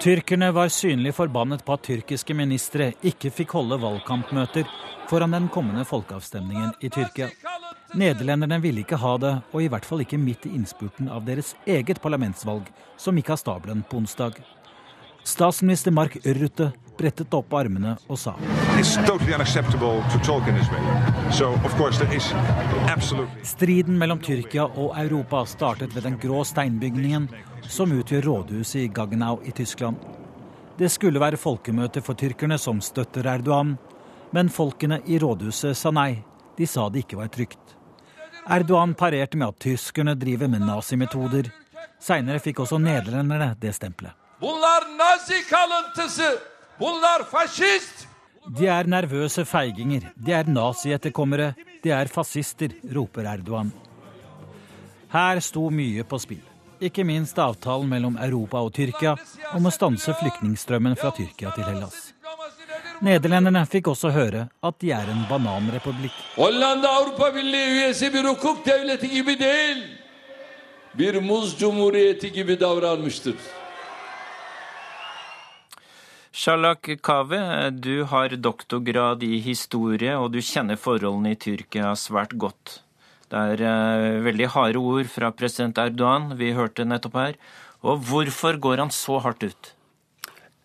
Tyrkerne 0.00 0.52
var 0.54 0.70
synlig 0.70 1.14
forbannet 1.16 1.64
på 1.66 1.74
at 1.74 1.82
tyrkiske 1.88 2.36
ministre 2.36 2.92
ikke 3.02 3.32
fikk 3.34 3.56
holde 3.56 3.80
valgkampmøter 3.82 4.68
foran 5.10 5.34
den 5.34 5.48
kommende 5.50 5.86
folkeavstemningen 5.88 6.76
i 6.84 6.90
Tyrkia. 6.92 7.30
Nederlenderne 7.96 8.60
ville 8.62 8.82
ikke 8.84 8.98
ha 9.00 9.16
det, 9.22 9.32
og 9.54 9.62
i 9.62 9.68
hvert 9.72 9.86
fall 9.86 10.02
ikke 10.04 10.20
midt 10.20 10.46
i 10.46 10.52
innspurten 10.58 11.08
av 11.10 11.24
deres 11.26 11.54
eget 11.66 12.02
parlamentsvalg, 12.02 12.68
som 13.00 13.16
gikk 13.18 13.32
av 13.34 13.40
stabelen 13.40 13.82
på 13.88 14.02
onsdag. 14.02 14.38
Statsminister 15.26 15.94
Mark 15.94 16.18
Rutte 16.22 16.70
brettet 16.98 17.34
opp 17.36 17.52
armene 17.56 17.96
og 18.08 18.18
sa 18.20 18.34
Striden 23.42 23.98
mellom 24.00 24.22
Tyrkia 24.24 24.66
og 24.66 24.96
Europa 25.00 25.44
startet 25.46 25.94
ved 25.96 26.06
den 26.08 26.18
grå 26.22 26.44
steinbygningen 26.44 27.28
som 27.68 27.92
utgjør 27.92 28.22
rådhuset 28.22 28.80
i 28.84 28.88
Gagnau 28.88 29.40
i 29.44 29.50
Tyskland. 29.50 29.96
Det 30.78 30.90
skulle 30.92 31.20
være 31.20 31.40
folkemøte 31.40 32.02
for 32.04 32.18
tyrkerne 32.18 32.58
som 32.60 32.80
støtter 32.84 33.26
Erdogan, 33.26 33.76
men 34.30 34.52
folkene 34.52 35.00
i 35.06 35.18
rådhuset 35.18 35.76
sa 35.76 35.90
nei. 35.90 36.22
De 36.56 36.66
sa 36.68 36.88
det 36.88 37.04
ikke 37.04 37.18
var 37.20 37.30
trygt. 37.32 37.76
Erdogan 38.48 38.94
parerte 38.94 39.36
med 39.36 39.48
at 39.48 39.62
tyskerne 39.64 40.14
driver 40.14 40.48
med 40.52 40.66
nazimetoder. 40.68 41.48
Seinere 42.00 42.42
fikk 42.44 42.60
også 42.62 42.78
nederlenderne 42.78 43.54
det 43.60 43.72
stempelet. 43.74 44.12
De 48.56 48.66
er 48.68 48.86
nervøse 48.86 49.44
feiginger, 49.48 50.10
de 50.16 50.32
er 50.36 50.48
nazietterkommere, 50.50 51.54
de 51.82 51.90
er 51.90 52.10
fascister, 52.12 52.74
roper 52.94 53.24
Erdogan. 53.26 53.72
Her 55.12 55.40
sto 55.40 55.70
mye 55.70 56.04
på 56.04 56.20
spill. 56.20 56.44
Ikke 56.80 57.04
minst 57.08 57.38
avtalen 57.40 57.88
mellom 57.88 58.18
Europa 58.20 58.60
og 58.60 58.74
Tyrkia 58.76 59.14
om 59.56 59.64
å 59.64 59.72
stanse 59.72 60.12
flyktningstrømmen 60.20 60.98
fra 61.00 61.14
Tyrkia 61.16 61.54
til 61.56 61.64
Hellas. 61.64 62.12
Nederlenderne 63.04 63.62
fikk 63.68 63.88
også 63.92 64.12
høre 64.12 64.46
at 64.64 64.76
de 64.80 64.92
er 64.92 65.08
en 65.12 65.24
bananrepublikk. 65.30 66.16
Hollanda 66.36 66.92
Shalak 76.36 76.90
Kave, 77.00 77.70
du 77.72 78.02
har 78.04 78.34
doktorgrad 78.36 79.22
i 79.24 79.38
historie, 79.40 80.12
og 80.20 80.34
du 80.34 80.42
kjenner 80.44 80.76
forholdene 80.76 81.30
i 81.32 81.38
Tyrkia 81.40 81.94
svært 81.96 82.34
godt. 82.36 82.74
Det 83.32 83.40
er 83.54 83.62
uh, 83.64 84.18
veldig 84.26 84.50
harde 84.52 84.82
ord 84.82 85.08
fra 85.08 85.30
president 85.32 85.80
Erdogan 85.80 86.34
vi 86.36 86.50
hørte 86.52 86.84
nettopp 86.84 87.16
her. 87.16 87.40
Og 87.88 88.04
hvorfor 88.04 88.60
går 88.60 88.84
han 88.84 88.92
så 88.92 89.16
hardt 89.24 89.48
ut? 89.48 89.72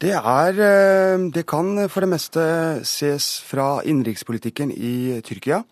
Det 0.03 0.11
er 0.11 0.59
uh, 0.59 1.31
Det 1.31 1.47
kan 1.47 1.87
for 1.87 2.03
det 2.03 2.13
meste 2.17 2.43
ses 2.83 3.31
fra 3.47 3.77
innenrikspolitikken 3.79 4.75
i 4.75 5.21
Tyrkia. 5.23 5.63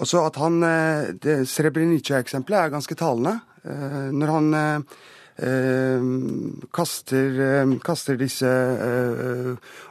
Også 0.00 0.24
at 0.24 0.40
han 0.40 0.62
uh, 0.64 1.44
Srebrenica-eksempelet 1.44 2.62
er 2.62 2.78
ganske 2.78 2.96
talende. 2.96 3.42
Når 3.64 4.28
han 4.28 4.48
kaster, 6.74 7.38
kaster, 7.82 8.18
disse 8.20 8.50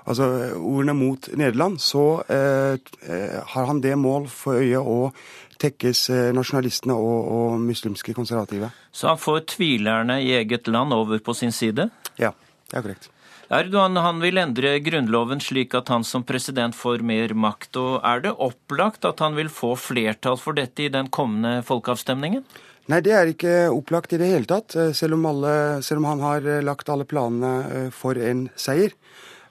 altså 0.08 0.28
ordene 0.56 0.96
mot 0.96 1.28
Nederland, 1.36 1.82
så 1.84 2.24
har 2.24 3.68
han 3.68 3.82
det 3.84 3.98
mål 4.00 4.30
for 4.32 4.64
øye 4.64 4.80
å 4.80 5.12
tekkes 5.60 6.06
nasjonalistene 6.36 6.96
og, 6.96 7.28
og, 7.28 7.58
muslimske 7.60 8.16
konservative. 8.16 8.72
Så 8.92 9.12
han 9.12 9.20
får 9.20 9.44
tvilerne 9.58 10.22
i 10.24 10.32
eget 10.40 10.68
land 10.72 10.96
over 10.96 11.20
på 11.20 11.36
sin 11.36 11.52
side? 11.52 11.90
Ja, 12.16 12.32
det 12.72 12.80
er 12.80 12.88
korrekt. 12.88 13.10
Erdogan 13.54 14.00
han 14.02 14.22
vil 14.24 14.40
endre 14.42 14.78
grunnloven 14.82 15.42
slik 15.44 15.76
at 15.78 15.92
han 15.92 16.06
som 16.08 16.24
president 16.26 16.74
får 16.74 17.04
mer 17.06 17.36
makt. 17.38 17.78
og 17.78 18.00
Er 18.02 18.24
det 18.24 18.32
opplagt 18.42 19.06
at 19.06 19.20
han 19.22 19.36
vil 19.38 19.52
få 19.52 19.76
flertall 19.78 20.40
for 20.42 20.58
dette 20.58 20.88
i 20.88 20.94
den 20.94 21.12
kommende 21.14 21.62
folkeavstemningen? 21.68 22.46
Nei, 22.92 23.00
det 23.00 23.14
er 23.16 23.30
ikke 23.32 23.54
opplagt 23.72 24.12
i 24.12 24.20
det 24.20 24.28
hele 24.28 24.50
tatt, 24.50 24.76
selv 24.96 25.16
om, 25.16 25.28
alle, 25.30 25.54
selv 25.86 26.02
om 26.02 26.10
han 26.10 26.24
har 26.24 26.48
lagt 26.68 26.90
alle 26.92 27.06
planene 27.08 27.88
for 27.96 28.20
en 28.20 28.50
seier. 28.60 28.92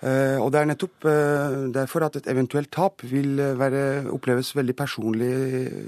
Og 0.03 0.51
Det 0.53 0.59
er 0.59 0.69
nettopp 0.69 1.07
derfor 1.73 2.05
at 2.05 2.19
et 2.19 2.29
eventuelt 2.29 2.69
tap 2.75 3.05
vil 3.07 3.39
være, 3.57 4.11
oppleves 4.13 4.51
personlig, 4.77 5.33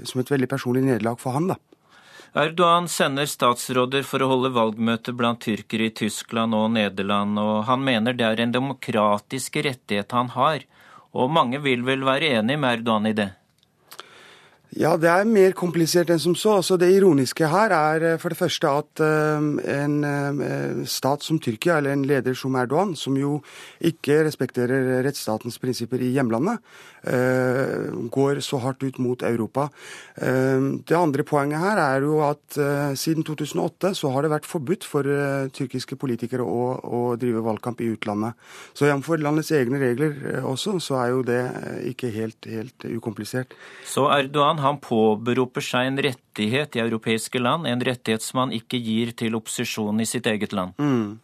som 0.07 0.23
et 0.23 0.31
veldig 0.31 0.49
personlig 0.49 0.85
nederlag 0.87 1.19
for 1.21 1.37
han. 1.37 1.51
da. 1.51 1.59
Erdogan 2.35 2.89
sender 2.91 3.29
statsråder 3.31 4.03
for 4.03 4.19
å 4.19 4.27
holde 4.27 4.49
valgmøte 4.51 5.13
blant 5.15 5.39
tyrkere 5.45 5.85
i 5.87 5.93
Tyskland 5.95 6.51
og 6.57 6.73
Nederland, 6.73 7.39
og 7.39 7.61
han 7.69 7.79
mener 7.79 8.11
det 8.11 8.25
er 8.27 8.41
en 8.43 8.51
demokratisk 8.51 9.55
rettighet 9.63 10.11
han 10.11 10.33
har. 10.33 10.65
Og 11.15 11.31
mange 11.31 11.61
vil 11.63 11.85
vel 11.87 12.03
være 12.03 12.33
enig 12.41 12.57
med 12.59 12.81
Erdogan 12.81 13.07
i 13.07 13.15
det? 13.15 13.29
Ja, 14.75 14.95
det 14.99 15.07
er 15.07 15.27
mer 15.29 15.53
komplisert 15.55 16.09
enn 16.11 16.19
som 16.19 16.33
så. 16.35 16.57
Altså, 16.59 16.75
det 16.81 16.89
ironiske 16.95 17.47
her 17.47 17.71
er 17.75 18.05
for 18.19 18.33
det 18.33 18.39
første 18.39 18.71
at 18.81 19.03
en 19.05 19.95
stat 20.89 21.23
som 21.23 21.39
Tyrkia, 21.39 21.77
eller 21.77 21.93
en 21.95 22.03
leder 22.07 22.35
som 22.35 22.55
Erdogan, 22.59 22.95
som 22.99 23.15
jo 23.19 23.37
ikke 23.85 24.23
respekterer 24.27 25.03
rettsstatens 25.05 25.59
prinsipper 25.61 26.03
i 26.03 26.11
hjemlandet, 26.17 26.59
går 28.11 28.41
så 28.41 28.57
hardt 28.63 28.83
ut 28.83 28.97
mot 28.99 29.21
Europa. 29.23 29.67
Det 30.17 30.97
andre 30.97 31.23
poenget 31.27 31.61
her 31.61 31.79
er 31.83 32.05
jo 32.07 32.17
at 32.25 32.57
siden 32.97 33.23
2008 33.27 33.93
så 33.95 34.11
har 34.15 34.25
det 34.25 34.33
vært 34.33 34.49
forbudt 34.49 34.87
for 34.89 35.07
tyrkiske 35.55 35.99
politikere 36.01 36.43
å, 36.43 36.65
å 36.81 37.01
drive 37.21 37.45
valgkamp 37.45 37.83
i 37.85 37.91
utlandet. 37.93 38.33
Så 38.73 38.89
jf. 38.89 39.11
landets 39.21 39.53
egne 39.55 39.79
regler 39.81 40.41
også, 40.43 40.79
så 40.83 40.99
er 41.03 41.13
jo 41.13 41.23
det 41.27 41.41
ikke 41.93 42.11
helt, 42.15 42.49
helt 42.49 42.89
ukomplisert. 42.89 43.53
Så 43.85 44.07
Erdogan 44.09 44.54
han 44.63 44.79
påberoper 44.83 45.63
seg 45.63 45.89
en 45.89 46.01
rettighet 46.05 46.75
i 46.75 46.83
europeiske 46.83 47.41
land, 47.41 47.67
en 47.67 47.83
rettighet 47.83 48.23
som 48.23 48.45
han 48.45 48.55
ikke 48.55 48.79
gir 48.81 49.13
til 49.17 49.37
opposisjonen 49.37 50.03
i 50.03 50.09
sitt 50.09 50.27
eget 50.29 50.55
land. 50.55 50.75
Mm. 50.81 51.19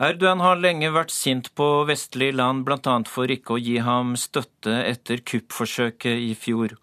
Erdogan 0.00 0.40
har 0.40 0.56
lenge 0.56 0.88
vært 0.94 1.12
sint 1.12 1.50
på 1.58 1.66
vestlige 1.88 2.32
land, 2.38 2.64
bl.a. 2.64 2.94
for 3.04 3.28
ikke 3.28 3.58
å 3.58 3.60
gi 3.60 3.76
ham 3.84 4.14
støtte 4.16 4.78
etter 4.86 5.20
kuppforsøket 5.20 6.22
i 6.24 6.32
fjor. 6.32 6.78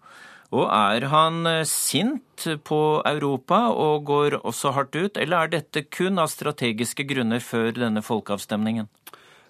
Og 0.54 0.68
er 0.72 1.08
han 1.12 1.42
sint 1.68 2.46
på 2.64 2.80
Europa 3.04 3.66
og 3.74 4.06
går 4.08 4.38
også 4.38 4.72
hardt 4.76 4.94
ut, 4.96 5.18
eller 5.18 5.42
er 5.44 5.52
dette 5.58 5.82
kun 5.90 6.22
av 6.22 6.30
strategiske 6.32 7.04
grunner 7.10 7.42
før 7.42 7.74
denne 7.76 8.04
folkeavstemningen? 8.06 8.86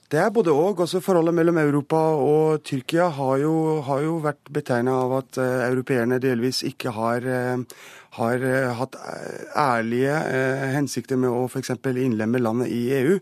Det 0.09 0.17
er 0.17 0.31
både 0.33 0.55
og. 0.57 0.79
Også 0.81 1.03
forholdet 1.05 1.37
mellom 1.37 1.59
Europa 1.61 1.99
og 2.17 2.63
Tyrkia 2.65 3.11
har 3.13 3.37
jo, 3.43 3.53
har 3.85 4.01
jo 4.07 4.17
vært 4.25 4.49
betegna 4.57 4.95
av 5.03 5.13
at 5.19 5.37
uh, 5.37 5.67
europeerne 5.67 6.17
delvis 6.23 6.63
ikke 6.65 6.95
har, 6.97 7.27
uh, 7.29 7.83
har 8.17 8.47
uh, 8.47 8.71
hatt 8.79 8.97
ærlige 9.53 10.17
hensikter 10.73 11.21
med 11.21 11.29
å 11.29 11.45
f.eks. 11.51 11.75
innlemme 11.93 12.41
landet 12.41 12.73
i 12.73 12.83
EU. 13.03 13.19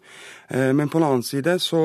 men 0.79 0.89
på 0.89 1.01
den 1.01 1.09
annen 1.09 1.27
side 1.27 1.57
så 1.59 1.81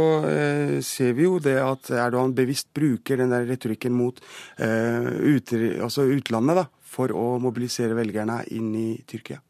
ser 0.86 1.14
vi 1.18 1.26
jo 1.26 1.40
det 1.42 1.58
at 1.58 1.90
Erdogan 1.90 2.36
bevisst 2.38 2.70
bruker 2.78 3.18
den 3.18 3.34
der 3.34 3.48
retorikken 3.50 3.96
mot 3.98 4.22
ut, 4.62 5.54
altså 5.82 6.06
utlandet 6.14 6.62
da, 6.62 6.68
for 6.84 7.14
å 7.16 7.40
mobilisere 7.42 7.98
velgerne 7.98 8.44
inn 8.54 8.70
i 8.78 8.90
Tyrkia. 9.08 9.42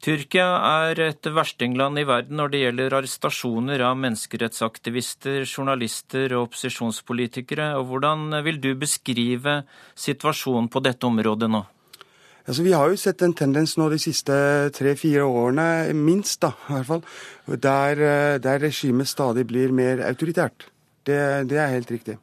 Tyrkia 0.00 0.46
er 0.88 1.00
et 1.10 1.28
verstingland 1.28 2.00
i 2.00 2.06
verden 2.08 2.38
når 2.40 2.52
det 2.52 2.60
gjelder 2.62 2.94
arrestasjoner 2.96 3.82
av 3.84 3.98
menneskerettsaktivister, 4.00 5.42
journalister 5.44 6.32
og 6.38 6.46
opposisjonspolitikere. 6.46 7.74
Og 7.76 7.90
hvordan 7.90 8.38
vil 8.46 8.62
du 8.62 8.70
beskrive 8.80 9.58
situasjonen 9.92 10.70
på 10.72 10.80
dette 10.86 11.04
området 11.04 11.50
nå? 11.52 11.60
Altså, 12.46 12.64
vi 12.64 12.72
har 12.72 12.88
jo 12.88 12.96
sett 12.96 13.20
en 13.22 13.36
tendens 13.36 13.76
nå 13.76 13.90
de 13.92 14.00
siste 14.00 14.32
tre-fire 14.74 15.28
årene, 15.28 15.92
minst, 15.92 16.40
da, 16.40 16.54
i 16.70 16.78
hvert 16.78 16.88
fall, 16.88 17.04
der, 17.60 18.02
der 18.40 18.64
regimet 18.64 19.12
stadig 19.12 19.44
blir 19.52 19.76
mer 19.76 20.00
autoritært. 20.08 20.70
Det, 21.04 21.20
det 21.52 21.60
er 21.60 21.76
helt 21.76 21.92
riktig. 21.92 22.16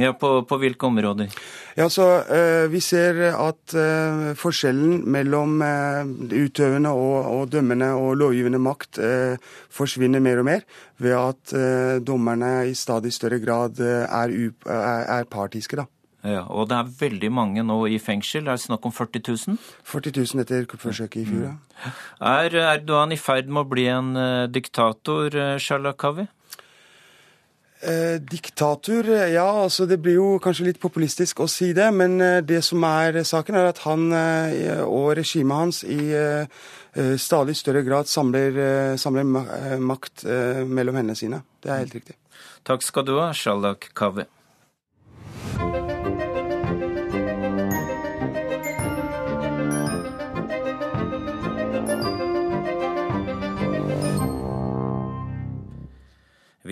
Ja, 0.00 0.14
på, 0.16 0.28
på, 0.48 0.56
hvilke 0.56 0.88
områder? 0.88 1.28
Ja, 1.76 1.84
så 1.92 2.06
uh, 2.24 2.64
Vi 2.72 2.80
ser 2.80 3.18
at 3.28 3.74
uh, 3.76 4.32
forskjellen 4.40 5.02
mellom 5.12 5.60
uh, 5.60 6.08
utøvende 6.32 6.94
og, 6.96 7.16
og, 7.28 7.42
dømmende 7.52 7.90
og 8.00 8.16
lovgivende 8.16 8.60
makt 8.62 9.00
forsvinner 9.72 10.22
mer 10.24 10.40
og 10.40 10.46
mer, 10.48 10.62
ved 11.02 11.16
at 11.16 11.52
dommerne 12.04 12.68
i 12.70 12.74
stadig 12.76 13.12
større 13.12 13.40
grad 13.42 13.80
er, 13.80 14.32
er, 14.32 15.04
er 15.18 15.28
partiske. 15.28 15.76
da. 15.76 15.86
Ja, 16.22 16.44
Og 16.46 16.68
det 16.70 16.76
er 16.78 16.92
veldig 17.00 17.30
mange 17.34 17.64
nå 17.66 17.80
i 17.90 17.98
fengsel. 17.98 18.46
Er 18.46 18.56
det 18.56 18.64
snakk 18.64 18.84
om 18.86 18.92
40 18.94 19.24
000? 19.26 19.58
40 19.84 20.12
000 20.20 20.44
etter 20.44 20.68
kuppforsøket 20.70 21.24
i 21.24 21.26
fjor, 21.26 21.48
ja. 21.48 21.54
Mm. 21.56 21.96
Er 22.32 22.58
Erdogan 22.76 23.12
i 23.12 23.18
ferd 23.18 23.50
med 23.50 23.64
å 23.64 23.70
bli 23.72 23.88
en 23.90 24.14
diktator, 24.54 25.34
Shalakawi? 25.58 26.28
Eh, 27.82 28.20
diktator, 28.22 29.08
ja 29.26 29.42
altså 29.64 29.88
det 29.90 29.96
blir 29.98 30.14
jo 30.14 30.26
kanskje 30.38 30.68
litt 30.68 30.78
populistisk 30.78 31.40
å 31.42 31.48
si 31.50 31.72
det, 31.74 31.88
men 31.90 32.12
eh, 32.22 32.36
det 32.46 32.60
som 32.62 32.84
er 32.86 33.18
saken, 33.26 33.56
er 33.58 33.72
at 33.72 33.80
han 33.82 34.04
eh, 34.14 34.84
og 34.86 35.08
regimet 35.18 35.58
hans 35.58 35.80
i 35.82 36.12
eh, 36.14 36.46
eh 36.94 37.16
stadig 37.18 37.56
større 37.58 37.82
grad 37.82 38.06
samler, 38.06 38.54
eh, 38.54 38.92
samler 38.94 39.26
makt 39.82 40.22
mellom 40.68 41.00
hendene 41.00 41.18
sine. 41.18 41.42
Det 41.58 41.72
er 41.72 41.82
helt 41.82 41.98
riktig. 41.98 42.14
Takk 42.62 42.86
skal 42.86 43.08
du 43.08 43.16
ha, 43.18 43.32
Shalak 43.34 43.90
Kaveh. 43.98 44.30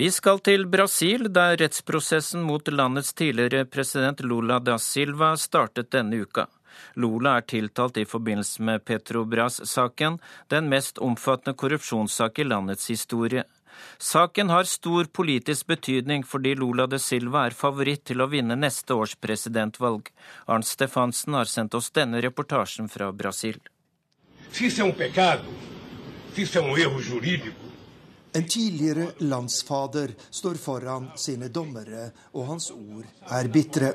Vi 0.00 0.10
skal 0.10 0.38
til 0.40 0.62
Brasil, 0.72 1.26
der 1.28 1.58
rettsprosessen 1.60 2.40
mot 2.48 2.68
landets 2.72 3.10
tidligere 3.12 3.66
president 3.68 4.22
Lula 4.24 4.56
da 4.64 4.78
Silva 4.80 5.34
startet 5.36 5.90
denne 5.92 6.22
uka. 6.22 6.46
Lula 6.96 7.34
er 7.36 7.44
tiltalt 7.52 8.00
i 8.00 8.06
forbindelse 8.08 8.64
med 8.64 8.86
Petrobras-saken, 8.88 10.16
den 10.48 10.72
mest 10.72 11.02
omfattende 11.04 11.52
korrupsjonssak 11.52 12.40
i 12.40 12.48
landets 12.48 12.88
historie. 12.88 13.44
Saken 13.98 14.48
har 14.48 14.64
stor 14.72 15.12
politisk 15.20 15.68
betydning 15.68 16.24
fordi 16.24 16.54
Lula 16.56 16.88
de 16.88 16.96
Silva 16.96 17.44
er 17.50 17.60
favoritt 17.62 18.06
til 18.08 18.24
å 18.24 18.30
vinne 18.32 18.56
neste 18.56 18.96
års 18.96 19.18
presidentvalg. 19.20 20.08
Arnt 20.48 20.70
Stefansen 20.70 21.36
har 21.36 21.44
sendt 21.44 21.76
oss 21.76 21.92
denne 21.92 22.24
reportasjen 22.24 22.88
fra 22.88 23.12
Brasil. 23.12 23.60
Si 24.48 24.64
det 24.64 24.78
er 24.80 24.86
en 24.88 24.96
pekado, 25.04 25.58
si 26.32 26.48
det 26.48 26.56
er 26.56 26.64
en 26.64 26.86
erro 26.88 27.04
jurídico, 27.04 27.69
en 28.32 28.46
tidligere 28.48 29.06
landsfader 29.18 30.14
står 30.30 30.54
foran 30.54 31.10
sine 31.16 31.48
dommere, 31.48 32.10
og 32.34 32.46
hans 32.46 32.70
ord 32.70 33.06
er 33.30 33.48
bitre. 33.48 33.92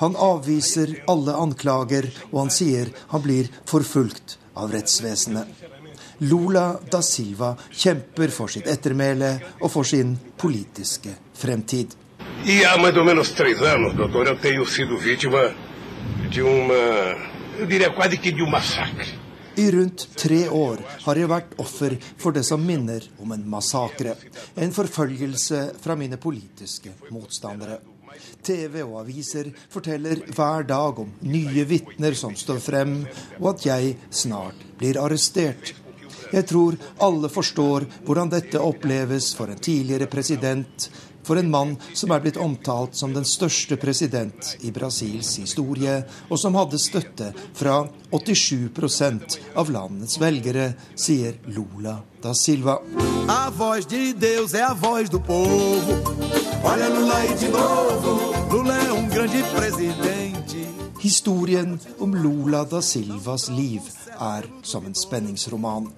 Han 0.00 0.16
avviser 0.16 1.04
alle 1.08 1.34
anklager, 1.36 2.08
og 2.32 2.44
han 2.44 2.52
sier 2.52 2.90
han 3.12 3.22
blir 3.24 3.50
forfulgt 3.68 4.38
av 4.56 4.72
rettsvesenet. 4.72 5.48
Lula 6.24 6.78
da 6.90 7.02
Silva 7.02 7.54
kjemper 7.70 8.30
for 8.30 8.52
sitt 8.52 8.68
ettermæle 8.70 9.34
og 9.60 9.70
for 9.72 9.84
sin 9.84 10.14
politiske 10.38 11.16
fremtid. 11.34 11.96
E 12.46 12.62
há 12.64 12.76
mais 12.76 12.96
ou 12.96 13.04
menos 13.04 13.32
três 13.32 13.60
anos, 13.62 13.94
doutor, 13.96 14.28
eu 14.28 14.36
tenho 14.36 14.66
sido 14.66 14.96
vítima. 14.98 15.50
I 19.56 19.70
rundt 19.70 20.08
tre 20.16 20.48
år 20.48 20.80
har 21.04 21.18
jeg 21.18 21.30
vært 21.30 21.52
offer 21.62 21.94
for 22.18 22.34
det 22.34 22.42
som 22.46 22.62
minner 22.66 23.04
om 23.22 23.30
en 23.36 23.44
massakre. 23.46 24.16
En 24.58 24.74
forfølgelse 24.74 25.60
fra 25.82 25.94
mine 25.98 26.18
politiske 26.18 26.90
motstandere. 27.14 27.78
TV 28.42 28.80
og 28.82 28.98
aviser 29.04 29.52
forteller 29.70 30.24
hver 30.34 30.66
dag 30.66 30.98
om 31.04 31.12
nye 31.30 31.64
vitner 31.70 32.18
som 32.18 32.34
står 32.38 32.58
frem, 32.62 32.98
og 33.38 33.48
at 33.54 33.66
jeg 33.68 33.94
snart 34.10 34.66
blir 34.78 34.98
arrestert. 35.02 35.74
Jeg 36.34 36.48
tror 36.50 36.74
alle 37.06 37.30
forstår 37.30 37.86
hvordan 38.06 38.34
dette 38.34 38.58
oppleves 38.58 39.30
for 39.38 39.54
en 39.54 39.60
tidligere 39.62 40.10
president, 40.10 40.88
for 41.24 41.40
en 41.40 41.50
mann 41.50 41.74
som 41.96 42.12
er 42.14 42.22
blitt 42.24 42.38
omtalt 42.40 42.96
som 42.96 43.14
den 43.14 43.26
største 43.28 43.78
president 43.80 44.54
i 44.62 44.72
Brasils 44.74 45.34
historie, 45.40 46.02
og 46.28 46.40
som 46.40 46.56
hadde 46.58 46.80
støtte 46.80 47.32
fra 47.56 47.82
87% 48.12 49.38
av 49.58 49.72
landets 49.74 50.20
velgere, 50.20 50.72
sier 50.94 51.40
Lula 51.50 51.98
da 52.22 52.34
Silva. 52.34 52.78
A 53.28 53.50
voz 53.50 53.86
de 53.86 54.12
Deus 54.12 54.54
é 54.54 54.62
a 54.62 54.74
voz 54.74 55.10
do 55.10 55.20
povo. 55.20 55.98
Olha 56.64 56.88
Lula 56.88 57.16
aí 57.16 57.34
de 57.34 57.48
novo. 57.48 58.34
Lula 58.50 58.76
é 58.76 58.92
um 58.92 59.08
grande 59.08 59.42
presidente. 59.54 60.66
Historien 61.00 61.78
om 61.98 62.14
Lula 62.14 62.64
da 62.64 62.80
Silvas 62.80 63.48
liv 63.48 63.82
er 64.20 64.48
som 64.62 64.86
en 64.86 64.94
spenningsroman. 64.94 65.90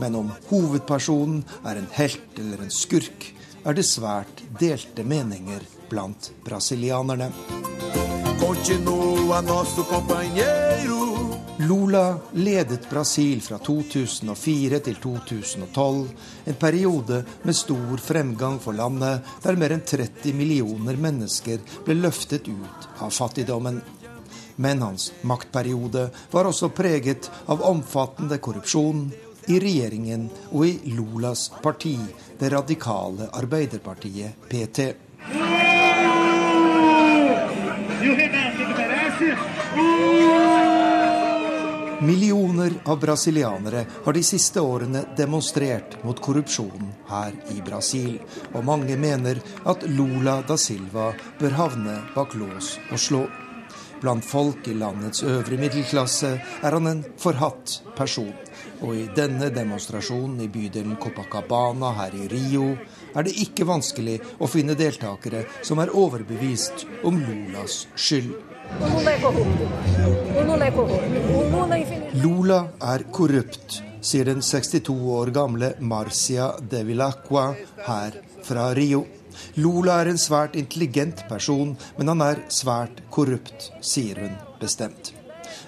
Men 0.00 0.14
om 0.14 0.32
hovedpersonen 0.48 1.44
er 1.64 1.78
en 1.78 1.86
helt 1.92 2.38
eller 2.38 2.64
en 2.64 2.70
skurk, 2.70 3.35
er 3.66 3.74
det 3.74 3.82
svært 3.86 4.44
delte 4.60 5.02
meninger 5.02 5.64
blant 5.90 6.30
brasilianerne. 6.46 7.32
Lula 11.66 12.04
ledet 12.32 12.86
Brasil 12.90 13.40
fra 13.42 13.58
2004 13.58 14.80
til 14.86 15.00
2012, 15.02 16.06
en 16.44 16.58
periode 16.60 17.22
med 17.42 17.58
stor 17.58 17.96
fremgang 18.06 18.60
for 18.62 18.76
landet, 18.76 19.26
der 19.42 19.58
mer 19.58 19.74
enn 19.74 19.82
30 19.82 20.36
millioner 20.36 21.00
mennesker 21.00 21.64
ble 21.86 21.98
løftet 21.98 22.46
ut 22.46 22.90
av 23.02 23.10
fattigdommen. 23.10 23.80
Men 24.62 24.84
hans 24.84 25.10
maktperiode 25.26 26.06
var 26.30 26.46
også 26.48 26.70
preget 26.76 27.30
av 27.50 27.64
omfattende 27.66 28.38
korrupsjon, 28.38 29.08
i 29.46 29.58
regjeringen 29.62 30.26
og 30.50 30.66
i 30.66 30.94
Lulas 30.96 31.48
parti, 31.62 31.94
det 32.38 32.48
radikale 32.52 33.28
Arbeiderpartiet, 33.32 34.48
PT. 34.50 34.94
Millioner 42.00 42.72
av 42.84 43.00
brasilianere 43.00 43.86
har 44.04 44.12
de 44.12 44.22
siste 44.22 44.60
årene 44.60 45.00
demonstrert 45.16 45.96
mot 46.04 46.20
korrupsjonen 46.20 46.92
her 47.08 47.32
i 47.50 47.62
Brasil, 47.64 48.18
og 48.52 48.66
mange 48.68 48.98
mener 49.00 49.40
at 49.64 49.86
Lula 49.88 50.42
da 50.46 50.58
Silva 50.60 51.08
bør 51.40 51.56
havne 51.56 51.96
bak 52.14 52.36
lås 52.36 52.76
og 52.90 53.00
slå. 53.00 53.24
Blant 54.02 54.24
folk 54.28 54.68
i 54.68 54.76
landets 54.76 55.24
øvre 55.24 55.56
middelklasse 55.56 56.34
er 56.36 56.76
han 56.76 56.86
en 56.92 57.04
forhatt 57.18 57.80
person. 57.96 58.34
Og 58.84 58.92
i 58.96 59.06
denne 59.16 59.48
demonstrasjonen 59.54 60.40
i 60.44 60.48
bydelen 60.52 60.98
Copacabana 61.00 61.92
her 61.96 62.16
i 62.16 62.26
Rio 62.28 62.74
er 63.16 63.24
det 63.26 63.36
ikke 63.40 63.66
vanskelig 63.68 64.18
å 64.42 64.48
finne 64.50 64.76
deltakere 64.76 65.44
som 65.64 65.80
er 65.80 65.94
overbevist 65.96 66.84
om 67.08 67.18
Lulas 67.22 67.86
skyld. 67.96 68.34
Lula 72.20 72.60
er 72.92 73.04
korrupt, 73.14 73.78
sier 74.04 74.28
den 74.28 74.42
62 74.42 74.96
år 75.16 75.32
gamle 75.34 75.72
Marcia 75.80 76.50
de 76.60 76.82
Villacqua 76.88 77.46
her 77.86 78.18
fra 78.44 78.72
Rio. 78.76 79.06
Lula 79.60 80.00
er 80.02 80.10
en 80.12 80.20
svært 80.20 80.56
intelligent 80.56 81.22
person, 81.30 81.76
men 81.96 82.12
han 82.12 82.24
er 82.24 82.42
svært 82.52 83.04
korrupt, 83.12 83.70
sier 83.80 84.20
hun 84.24 84.36
bestemt. 84.60 85.14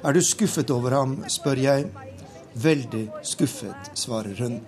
Er 0.04 0.14
du 0.14 0.22
skuffet 0.24 0.70
over 0.70 0.94
ham, 0.96 1.18
spør 1.30 1.60
jeg. 1.62 1.88
Veldig 2.58 3.08
skuffet, 3.22 3.90
svarer 3.94 4.34
hun. 4.42 4.60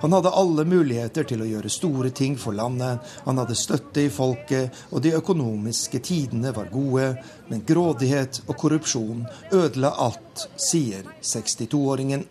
Han 0.00 0.12
hadde 0.12 0.30
alle 0.30 0.64
muligheter 0.64 1.26
til 1.26 1.42
å 1.42 1.48
gjøre 1.48 1.70
store 1.72 2.10
ting 2.14 2.36
for 2.38 2.54
landet. 2.56 3.02
Han 3.24 3.40
hadde 3.40 3.56
støtte 3.58 4.04
i 4.06 4.12
folket, 4.12 4.74
og 4.90 5.02
de 5.02 5.14
økonomiske 5.18 6.00
tidene 6.06 6.52
var 6.56 6.70
gode. 6.72 7.08
Men 7.50 7.64
grådighet 7.66 8.42
og 8.46 8.54
korrupsjon 8.60 9.26
ødela 9.52 9.92
alt, 10.06 10.46
sier 10.56 11.06
62-åringen. 11.20 12.26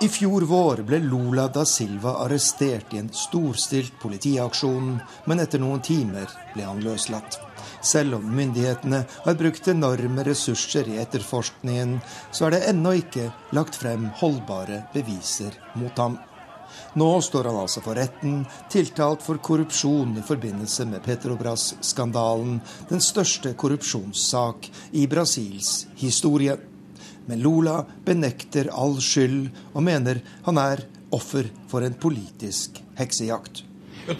I 0.00 0.08
fjor 0.08 0.46
vår 0.46 0.84
ble 0.86 1.00
Lula 1.02 1.48
da 1.50 1.64
Silva 1.66 2.20
arrestert 2.22 2.94
i 2.94 3.00
en 3.02 3.10
storstilt 3.12 3.98
politiaksjon, 3.98 4.94
men 5.26 5.42
etter 5.42 5.60
noen 5.60 5.82
timer 5.82 6.30
ble 6.54 6.64
han 6.70 6.80
løslatt. 6.84 7.40
Selv 7.88 8.18
om 8.18 8.24
myndighetene 8.36 9.04
har 9.24 9.36
brukt 9.40 9.68
enorme 9.70 10.24
ressurser 10.26 10.88
i 10.92 10.98
etterforskningen, 11.00 11.98
så 12.32 12.48
er 12.48 12.56
det 12.56 12.64
ennå 12.72 12.92
ikke 13.00 13.30
lagt 13.56 13.78
frem 13.80 14.10
holdbare 14.20 14.82
beviser 14.92 15.56
mot 15.78 15.96
ham. 16.00 16.18
Nå 17.00 17.08
står 17.24 17.48
han 17.48 17.56
altså 17.62 17.80
for 17.84 17.96
retten, 17.96 18.42
tiltalt 18.72 19.24
for 19.24 19.40
korrupsjon 19.44 20.18
i 20.20 20.24
forbindelse 20.26 20.84
med 20.90 21.04
Petrobras-skandalen, 21.06 22.60
den 22.90 23.00
største 23.04 23.54
korrupsjonssak 23.56 24.68
i 24.92 25.06
Brasils 25.08 25.86
historie. 25.96 26.58
Men 27.28 27.40
Lula 27.44 27.82
benekter 28.04 28.68
all 28.72 29.00
skyld 29.04 29.48
og 29.72 29.82
mener 29.88 30.20
han 30.44 30.60
er 30.60 30.84
offer 31.14 31.48
for 31.72 31.84
en 31.84 31.96
politisk 31.96 32.82
heksejakt. 33.00 33.64
Jeg 34.08 34.16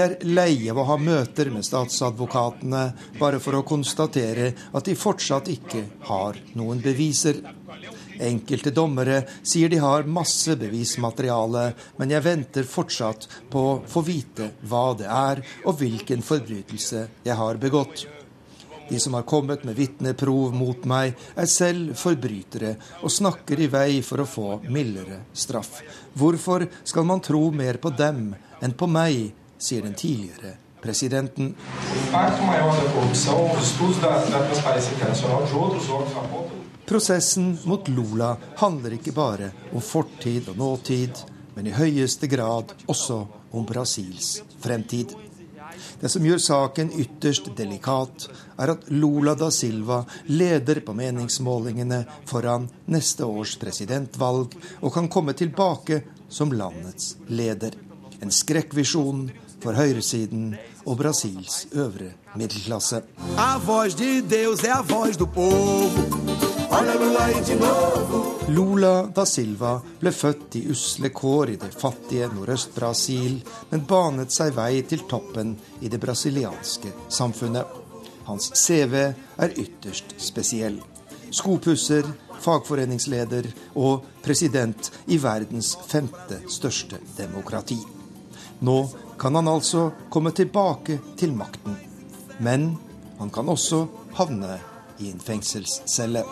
er 0.00 0.14
lei 0.24 0.70
av 0.70 0.78
å 0.80 0.86
ha 0.88 0.96
møter 0.96 1.50
med 1.52 1.66
statsadvokatene 1.66 2.84
bare 3.18 3.40
for 3.42 3.58
å 3.58 3.64
konstatere 3.66 4.46
at 4.72 4.86
de 4.88 4.94
fortsatt 4.96 5.50
ikke 5.52 5.82
har 6.08 6.38
noen 6.56 6.80
beviser. 6.84 7.42
Enkelte 8.24 8.70
dommere 8.70 9.24
sier 9.42 9.68
de 9.68 9.80
har 9.82 10.06
masse 10.06 10.56
bevismateriale, 10.56 11.66
men 11.98 12.14
jeg 12.14 12.24
venter 12.24 12.68
fortsatt 12.68 13.28
på 13.50 13.64
å 13.72 13.78
få 13.90 14.04
vite 14.06 14.52
hva 14.70 14.86
det 14.98 15.10
er, 15.10 15.42
og 15.66 15.80
hvilken 15.82 16.22
forbrytelse 16.24 17.08
jeg 17.26 17.36
har 17.42 17.60
begått. 17.60 18.06
De 18.88 19.00
som 19.00 19.14
har 19.14 19.22
kommet 19.22 19.64
med 19.64 19.76
vitneprov 19.76 20.54
mot 20.54 20.84
meg, 20.84 21.14
er 21.36 21.48
selv 21.48 21.94
forbrytere 21.96 22.74
og 23.02 23.12
snakker 23.12 23.60
i 23.64 23.70
vei 23.72 24.02
for 24.04 24.24
å 24.24 24.28
få 24.28 24.48
mildere 24.68 25.22
straff. 25.32 25.80
Hvorfor 26.14 26.66
skal 26.84 27.08
man 27.08 27.24
tro 27.24 27.46
mer 27.50 27.80
på 27.80 27.94
dem 27.96 28.34
enn 28.60 28.76
på 28.76 28.88
meg, 28.90 29.32
sier 29.58 29.82
den 29.86 29.96
tidligere 29.96 30.58
presidenten. 30.84 31.54
Prosessen 36.84 37.58
mot 37.64 37.88
Lula 37.88 38.36
handler 38.60 38.98
ikke 38.98 39.16
bare 39.16 39.50
om 39.72 39.80
fortid 39.80 40.50
og 40.52 40.60
nåtid, 40.60 41.24
men 41.56 41.70
i 41.70 41.76
høyeste 41.76 42.28
grad 42.28 42.76
også 42.90 43.22
om 43.54 43.64
Brasils 43.64 44.42
fremtid. 44.60 45.14
Det 46.00 46.10
som 46.12 46.24
gjør 46.26 46.40
saken 46.42 46.92
ytterst 47.00 47.52
delikat, 47.56 48.28
er 48.58 48.74
at 48.74 48.88
Lula 48.92 49.34
da 49.38 49.50
Silva 49.54 50.02
leder 50.26 50.80
på 50.84 50.94
meningsmålingene 50.96 52.04
foran 52.28 52.68
neste 52.90 53.26
års 53.26 53.56
presidentvalg 53.60 54.54
og 54.80 54.92
kan 54.94 55.08
komme 55.08 55.36
tilbake 55.38 56.02
som 56.28 56.52
landets 56.52 57.14
leder. 57.28 57.76
En 58.20 58.32
skrekkvisjon 58.32 59.28
for 59.64 59.76
høyresiden 59.78 60.54
og 60.84 60.98
Brasils 61.00 61.66
øvre 61.72 62.12
middelklasse. 62.36 63.02
Lula 66.84 68.33
da 68.44 69.24
Silva 69.24 69.78
ble 70.00 70.10
født 70.12 70.56
i 70.58 70.66
usle 70.68 71.08
kår 71.08 71.50
i 71.50 71.56
det 71.56 71.70
fattige 71.72 72.26
Nordøst-Brasil, 72.28 73.38
men 73.70 73.84
banet 73.88 74.32
seg 74.32 74.52
vei 74.52 74.82
til 74.84 75.06
toppen 75.08 75.54
i 75.80 75.88
det 75.88 76.00
brasilianske 76.00 76.92
samfunnet. 77.08 77.64
Hans 78.26 78.50
CV 78.52 78.94
er 79.00 79.56
ytterst 79.56 80.12
spesiell. 80.20 80.76
Skopusser, 81.30 82.04
fagforeningsleder 82.40 83.48
og 83.80 84.04
president 84.22 84.92
i 85.06 85.16
verdens 85.16 85.72
femte 85.88 86.42
største 86.48 87.00
demokrati. 87.16 87.80
Nå 88.60 88.78
kan 89.18 89.34
han 89.34 89.48
altså 89.48 89.90
komme 90.10 90.34
tilbake 90.36 91.00
til 91.16 91.32
makten. 91.32 91.80
Men 92.38 92.74
han 93.18 93.30
kan 93.30 93.48
også 93.48 93.86
havne 94.20 94.60
i 94.98 95.10
en 95.10 95.20
fengselscelle. 95.20 96.24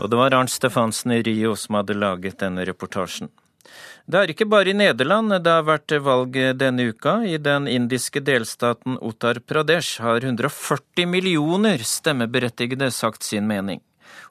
Og 0.00 0.10
det 0.10 0.16
var 0.16 0.34
Arnt 0.34 0.50
Stefansen 0.50 1.12
i 1.12 1.22
Rio 1.22 1.54
som 1.56 1.74
hadde 1.74 1.94
laget 1.94 2.40
denne 2.40 2.64
reportasjen. 2.64 3.28
Det 4.10 4.18
er 4.18 4.32
ikke 4.32 4.48
bare 4.48 4.72
i 4.72 4.74
Nederland 4.74 5.36
det 5.44 5.52
har 5.52 5.66
vært 5.68 5.92
valg 6.02 6.34
denne 6.58 6.88
uka. 6.90 7.20
I 7.22 7.36
den 7.38 7.68
indiske 7.68 8.22
delstaten 8.24 8.96
Uttar 8.98 9.38
Pradesh 9.46 10.00
har 10.02 10.24
140 10.24 11.06
millioner 11.06 11.84
stemmeberettigede 11.84 12.90
sagt 12.90 13.22
sin 13.22 13.46
mening. 13.46 13.84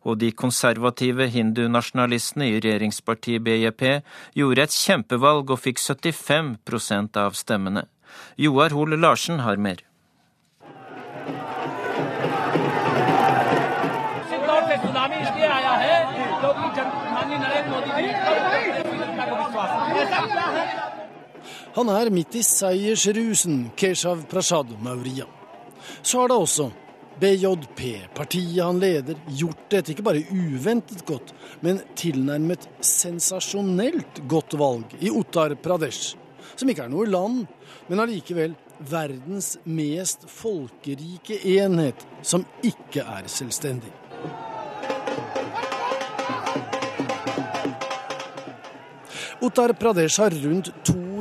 Og 0.07 0.19
de 0.21 0.31
konservative 0.31 1.27
hindunasjonalistene 1.33 2.47
i 2.47 2.59
regjeringspartiet 2.59 3.43
BJP 3.43 3.83
gjorde 4.39 4.65
et 4.65 4.75
kjempevalg 4.75 5.51
og 5.51 5.59
fikk 5.59 5.81
75% 5.83 7.19
av 7.19 7.35
stemmene. 7.35 7.85
Joar 8.39 8.73
Hoel 8.73 8.95
Larsen 8.99 9.43
har 9.43 9.59
mer. 9.59 9.83
Han 21.75 21.89
er 21.93 22.09
midt 22.11 22.35
i 22.35 22.41
seiersrusen, 22.43 23.69
Keshav 23.77 24.25
Prashad 24.31 24.71
Mauria. 24.83 25.27
Så 26.01 26.21
har 26.21 26.31
det 26.31 26.37
også 26.37 26.71
BJP, 27.19 27.81
partiet 28.15 28.63
han 28.63 28.79
leder, 28.79 29.17
gjort 29.35 29.73
et 29.75 29.91
ikke 29.91 30.05
bare 30.05 30.23
uventet 30.31 31.03
godt, 31.07 31.33
men 31.65 31.81
tilnærmet 31.99 32.67
sensasjonelt 32.85 34.21
godt 34.31 34.55
valg 34.59 34.95
i 35.03 35.11
Uttar 35.11 35.57
Pradesh, 35.59 36.15
som 36.55 36.71
ikke 36.71 36.85
er 36.87 36.93
noe 36.93 37.09
land, 37.09 37.43
men 37.89 38.03
allikevel 38.03 38.55
verdens 38.79 39.57
mest 39.67 40.23
folkerike 40.31 41.41
enhet, 41.57 42.05
som 42.23 42.45
ikke 42.63 43.03
er 43.03 43.27
selvstendig. 43.27 43.91
Uttar 49.43 49.75
Pradesh 49.79 50.19
har 50.19 50.35
rundt 50.45 50.71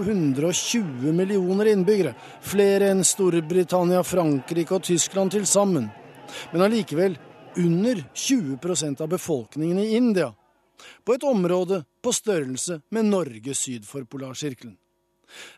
220 0.04 1.12
millioner 1.12 1.66
innbyggere, 1.72 2.14
flere 2.40 2.92
enn 2.92 3.04
Storbritannia, 3.04 4.02
Frankrike 4.06 4.76
og 4.76 4.84
Tyskland 4.86 5.34
til 5.34 5.46
sammen. 5.46 5.88
Men 6.52 6.64
allikevel 6.66 7.16
under 7.58 8.04
20% 8.14 9.02
av 9.02 9.08
befolkningen 9.08 9.78
i 9.82 9.96
India, 9.96 10.30
på 11.04 11.16
et 11.16 11.24
område 11.26 11.82
på 12.02 12.12
størrelse 12.14 12.80
med 12.94 13.08
Norge 13.10 13.54
syd 13.54 13.86
for 13.88 14.06
polarsirkelen. 14.06 14.76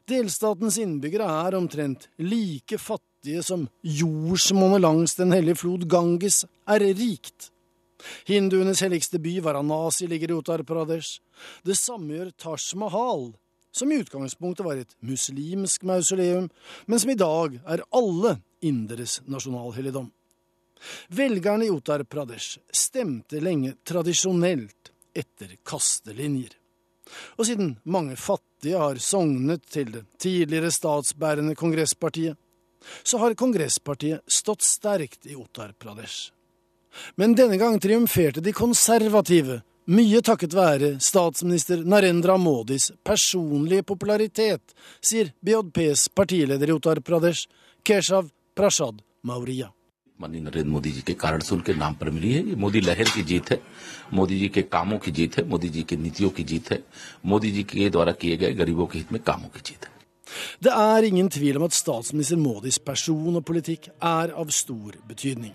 Delstatens 0.09 0.81
innbyggere 0.83 1.29
er 1.45 1.55
omtrent 1.59 2.09
like 2.19 2.79
fattige 2.81 3.45
som 3.47 3.69
jordsmonnet 3.85 4.81
langs 4.83 5.15
Den 5.15 5.31
hellige 5.37 5.61
flod 5.61 5.85
Ganges 5.87 6.43
er 6.67 6.81
rikt. 6.81 7.53
Hinduenes 8.27 8.81
helligste 8.81 9.21
by, 9.21 9.37
Varanasi, 9.45 10.09
ligger 10.09 10.33
i 10.33 10.39
Uttar 10.41 10.65
Pradesh. 10.65 11.21
Det 11.63 11.77
samme 11.77 12.17
gjør 12.17 12.33
Taj 12.41 12.73
Mahal, 12.81 13.31
som 13.73 13.93
i 13.93 14.01
utgangspunktet 14.03 14.67
var 14.67 14.77
et 14.77 14.97
muslimsk 15.01 15.83
mausoleum, 15.83 16.49
men 16.87 17.01
som 17.01 17.11
i 17.11 17.19
dag 17.19 17.59
er 17.67 17.85
alle 17.91 18.39
inderes 18.61 19.21
nasjonalhelligdom. 19.27 20.11
Velgerne 21.09 21.67
i 21.67 21.71
Uttar 21.71 22.05
Pradesh 22.05 22.59
stemte 22.73 23.41
lenge 23.41 23.75
tradisjonelt 23.85 24.93
etter 25.15 25.57
kastelinjer. 25.67 26.55
Og 27.37 27.47
siden 27.47 27.75
mange 27.85 28.17
fattige 28.17 28.81
har 28.81 29.01
sognet 29.03 29.67
til 29.69 29.91
det 29.93 30.05
tidligere 30.23 30.71
statsbærende 30.73 31.57
Kongresspartiet, 31.59 32.39
så 33.03 33.19
har 33.21 33.37
Kongresspartiet 33.37 34.25
stått 34.31 34.65
sterkt 34.65 35.27
i 35.29 35.37
Uttar 35.37 35.75
Pradesh. 35.79 36.31
Men 37.15 37.37
denne 37.39 37.59
gang 37.61 37.77
triumferte 37.83 38.43
de 38.43 38.55
konservative, 38.57 39.61
mye 39.90 40.22
takket 40.22 40.54
være 40.54 40.96
statsminister 41.00 41.84
Narendra 41.86 42.38
Modis 42.38 42.92
personlige 43.04 43.84
popularitet, 43.84 44.74
sier 45.02 45.32
BJPs 45.46 46.10
partileder 46.10 46.70
i 46.70 46.74
Uttar 46.74 47.02
Pradesh, 47.02 47.48
Keshav 47.86 48.30
Prasad 48.56 49.02
Mauria. 49.24 49.72
माननीय 50.20 50.42
नरेंद्र 50.42 50.72
मोदी 50.72 50.92
जी 50.92 51.02
के 51.08 51.14
कारण 51.14 51.40
से 51.44 51.56
उनके 51.56 51.74
नाम 51.76 51.94
पर 52.00 52.10
मिली 52.10 52.32
है 52.34 52.42
ये 52.48 52.56
मोदी 52.56 52.82
लहर 52.82 53.10
की 53.16 53.24
जीत 53.30 53.50
है 53.52 53.60
मोदी 54.14 54.38
जी 54.40 54.48
के 54.48 54.62
कामों 54.72 54.98
की 55.04 55.12
जीत 55.12 55.38
है 55.38 55.44
मोदी 55.50 55.70
जी 55.70 55.82
की 55.84 55.96
नीतियों 55.98 56.30
की 56.38 56.44
जीत 56.52 56.72
है 56.72 56.80
मोदी 57.26 57.52
जी 57.52 57.64
के 57.68 57.90
द्वारा 57.90 58.12
किए 58.22 58.38
गए 58.38 58.54
गरीबों 58.62 58.86
के 58.88 58.98
हित 59.00 59.12
में 59.12 59.22
कामों 59.28 59.50
की 59.56 59.62
जीत 59.66 59.86
है 59.86 59.94
Det 60.64 60.72
er 60.72 61.04
ingen 61.04 61.30
tvil 61.30 61.58
om 61.58 61.64
at 61.64 61.74
statsminister 61.74 62.38
Modis 62.38 62.80
person 62.80 63.36
og 63.36 63.44
politikk 63.46 63.90
er 64.02 64.32
av 64.32 64.50
stor 64.52 64.96
betydning. 65.08 65.54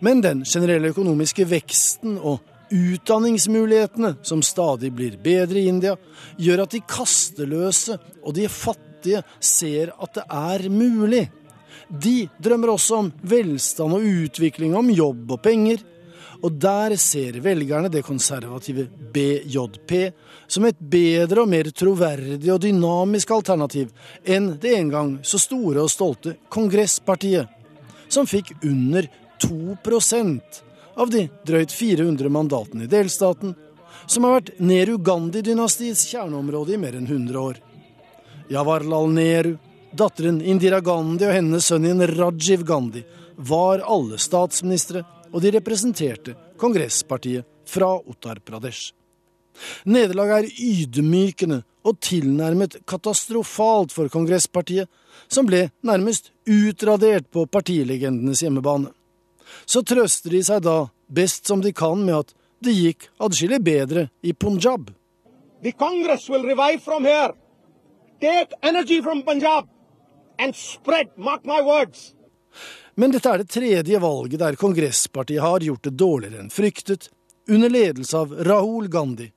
Men 0.00 0.22
den 0.22 0.42
generelle 0.44 0.88
økonomiske 0.88 1.44
veksten 1.50 2.18
og 2.18 2.40
utdanningsmulighetene, 2.73 4.15
som 4.25 4.41
stadig 4.41 4.91
blir 4.93 5.17
bedre 5.21 5.61
i 5.61 5.69
India, 5.69 5.95
gjør 6.41 6.65
at 6.65 6.73
de 6.73 6.81
kasteløse 6.89 7.99
og 8.23 8.33
de 8.37 8.49
fattige 8.49 9.23
ser 9.39 9.93
at 10.01 10.17
det 10.17 10.25
er 10.27 10.67
mulig. 10.73 11.27
De 11.87 12.23
drømmer 12.41 12.73
også 12.73 13.01
om 13.03 13.11
velstand 13.21 13.93
og 13.93 14.05
utvikling, 14.25 14.75
om 14.75 14.89
jobb 14.89 15.35
og 15.35 15.43
penger. 15.45 15.83
Og 16.43 16.51
der 16.59 16.95
ser 16.99 17.37
velgerne 17.43 17.91
det 17.91 18.03
konservative 18.03 18.89
BJP 19.13 19.93
som 20.47 20.65
et 20.67 20.79
bedre 20.79 21.45
og 21.45 21.49
mer 21.49 21.69
troverdig 21.71 22.51
og 22.51 22.59
dynamisk 22.65 23.31
alternativ 23.31 23.93
enn 24.27 24.57
det 24.59 24.73
en 24.75 24.91
gang 24.91 25.13
så 25.23 25.39
store 25.39 25.85
og 25.85 25.91
stolte 25.91 26.35
Kongresspartiet, 26.51 27.47
som 28.11 28.27
fikk 28.27 28.51
under 28.59 29.07
2 29.43 29.77
av 30.95 31.09
de 31.09 31.27
drøyt 31.47 31.71
400 31.71 32.29
mandatene 32.29 32.85
i 32.85 32.91
delstaten, 32.91 33.55
som 34.05 34.25
har 34.25 34.37
vært 34.37 34.53
Nehru 34.59 34.97
Gandhi-dynastiets 34.97 36.05
kjerneområde 36.11 36.75
i 36.75 36.79
mer 36.81 36.97
enn 36.97 37.07
100 37.07 37.39
år. 37.39 37.59
Jawaharlal 38.51 39.11
Nehru, 39.13 39.55
datteren 39.93 40.41
Indira 40.41 40.81
Gandhi 40.83 41.27
og 41.29 41.35
hennes 41.37 41.69
sønn 41.69 42.07
Rajiv 42.09 42.65
Gandhi 42.67 43.03
var 43.37 43.85
alle 43.85 44.19
statsministre, 44.21 45.03
og 45.33 45.41
de 45.41 45.53
representerte 45.55 46.35
kongresspartiet 46.61 47.47
fra 47.65 47.95
Uttar 47.97 48.41
Pradesh. 48.45 48.91
Nederlaget 49.85 50.43
er 50.43 50.65
ydmykende 50.65 51.61
og 51.85 51.99
tilnærmet 52.03 52.79
katastrofalt 52.89 53.93
for 53.93 54.09
kongresspartiet, 54.13 54.89
som 55.27 55.47
ble 55.49 55.67
nærmest 55.85 56.31
utradert 56.49 57.29
på 57.33 57.45
partilegendenes 57.49 58.43
hjemmebane. 58.45 58.91
Så 59.65 59.83
trøster 59.83 60.33
de 60.33 60.43
seg 60.43 60.63
da 60.65 60.87
best 61.07 61.47
som 61.47 61.61
de 61.61 61.73
kan 61.75 62.01
med 62.05 62.15
at 62.23 62.33
det 62.63 62.73
gikk 62.73 63.07
adskillig 63.19 63.59
bedre 63.63 64.07
i 64.21 64.33
Punjab. 64.33 64.91
The 65.63 65.71
Congress 65.71 66.29
will 66.29 66.43
revive 66.43 66.81
from 66.83 67.05
here. 67.05 67.33
Take 68.21 68.55
energy 68.61 69.01
from 69.01 69.23
Punjab 69.23 69.67
and 70.39 70.55
spread, 70.55 71.07
mark 71.17 71.45
my 71.45 71.61
words. 71.61 72.13
Men 72.95 73.11
dette 73.11 73.29
er 73.29 73.41
det 73.41 73.49
tredje 73.49 73.99
valget 73.99 74.39
der 74.39 74.57
kongresspartiet 74.59 75.41
har 75.41 75.63
gjort 75.65 75.87
det 75.87 75.95
dårligere 75.97 76.43
enn 76.43 76.51
fryktet, 76.53 77.09
under 77.49 77.71
ledelse 77.71 78.17
av 78.17 78.33
Rahul 78.47 78.87
Gandhi, 78.87 79.31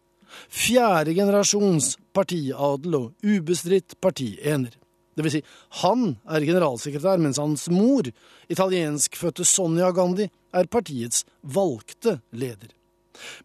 fjerde 0.52 1.14
generasjons 1.16 1.96
partiadel 2.14 2.98
og 2.98 3.24
ubestridt 3.24 3.96
partiener. 4.00 4.74
Det 5.16 5.24
vil 5.24 5.32
si, 5.38 5.42
han 5.80 6.10
er 6.28 6.44
generalsekretær, 6.44 7.20
mens 7.22 7.40
hans 7.40 7.66
mor, 7.72 8.04
italienskfødte 8.52 9.46
Sonja 9.48 9.88
Gandhi, 9.96 10.28
er 10.52 10.68
partiets 10.68 11.24
valgte 11.40 12.18
leder. 12.36 12.68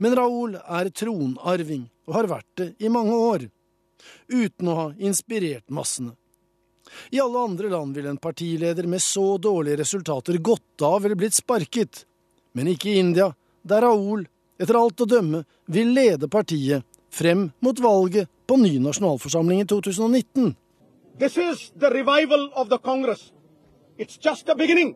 Men 0.04 0.16
Raoul 0.20 0.58
er 0.60 0.90
tronarving, 0.92 1.86
og 2.10 2.18
har 2.18 2.28
vært 2.28 2.50
det 2.60 2.68
i 2.84 2.92
mange 2.92 3.16
år, 3.16 3.48
uten 4.28 4.68
å 4.68 4.76
ha 4.76 4.88
inspirert 5.00 5.72
massene. 5.72 6.12
I 7.16 7.22
alle 7.24 7.40
andre 7.40 7.70
land 7.72 7.96
ville 7.96 8.12
en 8.12 8.20
partileder 8.20 8.88
med 8.90 9.00
så 9.02 9.38
dårlige 9.40 9.80
resultater 9.80 10.42
gått 10.44 10.84
av 10.84 11.06
eller 11.06 11.16
blitt 11.16 11.38
sparket, 11.38 12.04
men 12.52 12.68
ikke 12.68 12.92
i 12.92 13.00
India, 13.00 13.30
der 13.64 13.86
Raoul, 13.86 14.26
etter 14.60 14.76
alt 14.76 15.02
å 15.02 15.08
dømme, 15.08 15.46
vil 15.72 15.94
lede 15.96 16.28
partiet 16.28 16.84
frem 17.12 17.48
mot 17.64 17.80
valget 17.80 18.28
på 18.48 18.58
ny 18.60 18.76
nasjonalforsamling 18.84 19.64
i 19.64 19.70
2019. 19.70 20.52
This 21.22 21.38
is 21.38 21.72
the 21.80 21.90
revival 21.90 22.50
of 22.56 22.70
the 22.70 22.80
Congress. 22.80 23.32
It's 23.98 24.18
just 24.18 24.46
the 24.46 24.56
beginning. 24.56 24.96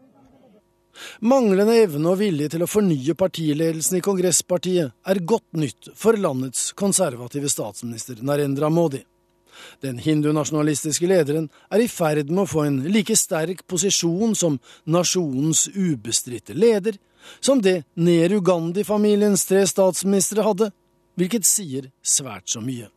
Manglende 1.20 1.76
evne 1.84 2.10
og 2.10 2.18
vilje 2.18 2.48
til 2.50 2.64
å 2.66 2.70
fornye 2.70 3.14
partiledelsen 3.14 4.00
i 4.00 4.02
kongresspartiet 4.02 4.96
er 5.06 5.20
godt 5.30 5.60
nytt 5.62 5.92
for 5.94 6.18
landets 6.18 6.72
konservative 6.74 7.52
statsminister 7.54 8.24
Narendra 8.26 8.72
Modi. 8.74 9.04
Den 9.86 10.00
hindunasjonalistiske 10.02 11.06
lederen 11.12 11.46
er 11.70 11.86
i 11.86 11.92
ferd 11.92 12.34
med 12.34 12.48
å 12.48 12.50
få 12.56 12.66
en 12.72 12.82
like 12.90 13.14
sterk 13.22 13.62
posisjon 13.70 14.34
som 14.34 14.58
nasjonens 14.90 15.68
ubestridte 15.76 16.58
leder, 16.58 16.98
som 17.38 17.62
det 17.62 17.84
Nehru 17.94 18.42
Gandhi-familiens 18.42 19.46
tre 19.46 19.62
statsministre 19.70 20.50
hadde, 20.50 20.74
hvilket 21.22 21.46
sier 21.46 21.94
svært 22.02 22.50
så 22.50 22.66
mye. 22.66 22.90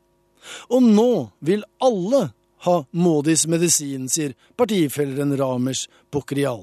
Og 0.72 0.81
nå 0.81 1.12
vil 1.45 1.68
alle 1.85 2.31
ha 2.66 2.86
Modis 2.93 3.47
medisin, 3.47 4.07
sier 4.07 4.34
partifelleren 4.57 5.38
Ramesh 5.38 5.88
Pokrial. 6.11 6.61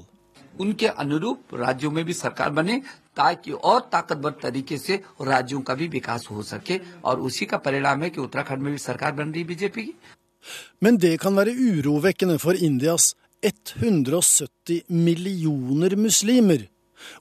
उनके 0.59 0.87
अनुरूप 0.87 1.53
राज्यों 1.55 1.91
में 1.91 2.03
भी 2.05 2.13
सरकार 2.13 2.49
बने 2.49 2.81
ताकि 3.17 3.51
और 3.51 3.79
ताकतवर 3.91 4.31
तरीके 4.41 4.77
से 4.77 4.95
राज्यों 5.21 5.61
का 5.61 5.73
भी 5.75 5.87
विकास 5.87 6.27
हो 6.31 6.43
सके 6.43 6.79
और 7.05 7.19
उसी 7.19 7.45
का 7.45 7.57
परिणाम 7.57 8.03
है 8.03 8.09
कि 8.09 8.21
उत्तराखंड 8.21 8.61
में 8.63 8.71
भी 8.71 8.77
सरकार 8.77 9.11
बन 9.11 9.31
रही 9.33 9.43
बीजेपी 9.43 9.83
की 9.85 9.93
Men 10.83 10.97
det 11.01 11.17
kan 11.23 11.35
være 11.35 11.51
urovekkende 11.69 12.37
for 12.39 12.53
Indias 12.69 13.15
170 13.43 14.81
millioner 14.89 15.91
muslimer, 16.05 16.61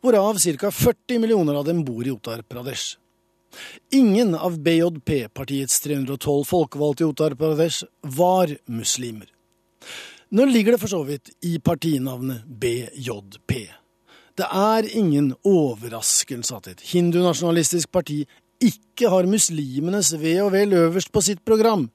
hvorav 0.03 0.39
ca. 0.39 0.71
40 0.71 1.19
millioner 1.19 1.55
av 1.55 1.67
dem 1.67 1.85
bor 1.85 2.07
i 2.07 2.11
Uttar 2.11 2.43
Pradesh. 2.43 2.97
Ingen 3.96 4.36
av 4.36 4.58
BJP-partiets 4.60 5.80
312 5.86 6.44
folkevalgte 6.50 7.04
i 7.04 7.08
Uttar 7.08 7.36
Pradesh 7.40 7.86
var 8.02 8.52
muslimer. 8.66 9.30
Nå 10.30 10.46
ligger 10.46 10.76
det 10.76 10.82
for 10.82 10.92
så 10.92 11.04
vidt 11.08 11.32
i 11.46 11.58
partinavnet 11.60 12.46
BJP. 12.46 13.54
Det 14.36 14.48
er 14.52 14.88
ingen 14.98 15.30
overraskelse 15.48 16.58
at 16.58 16.72
et 16.74 16.82
hindunasjonalistisk 16.92 17.92
parti 17.94 18.24
ikke 18.64 19.12
har 19.12 19.30
muslimenes 19.30 20.12
ve 20.20 20.34
og 20.44 20.52
vel 20.56 20.74
øverst 20.76 21.12
på 21.14 21.24
sitt 21.24 21.44
program. 21.46 21.88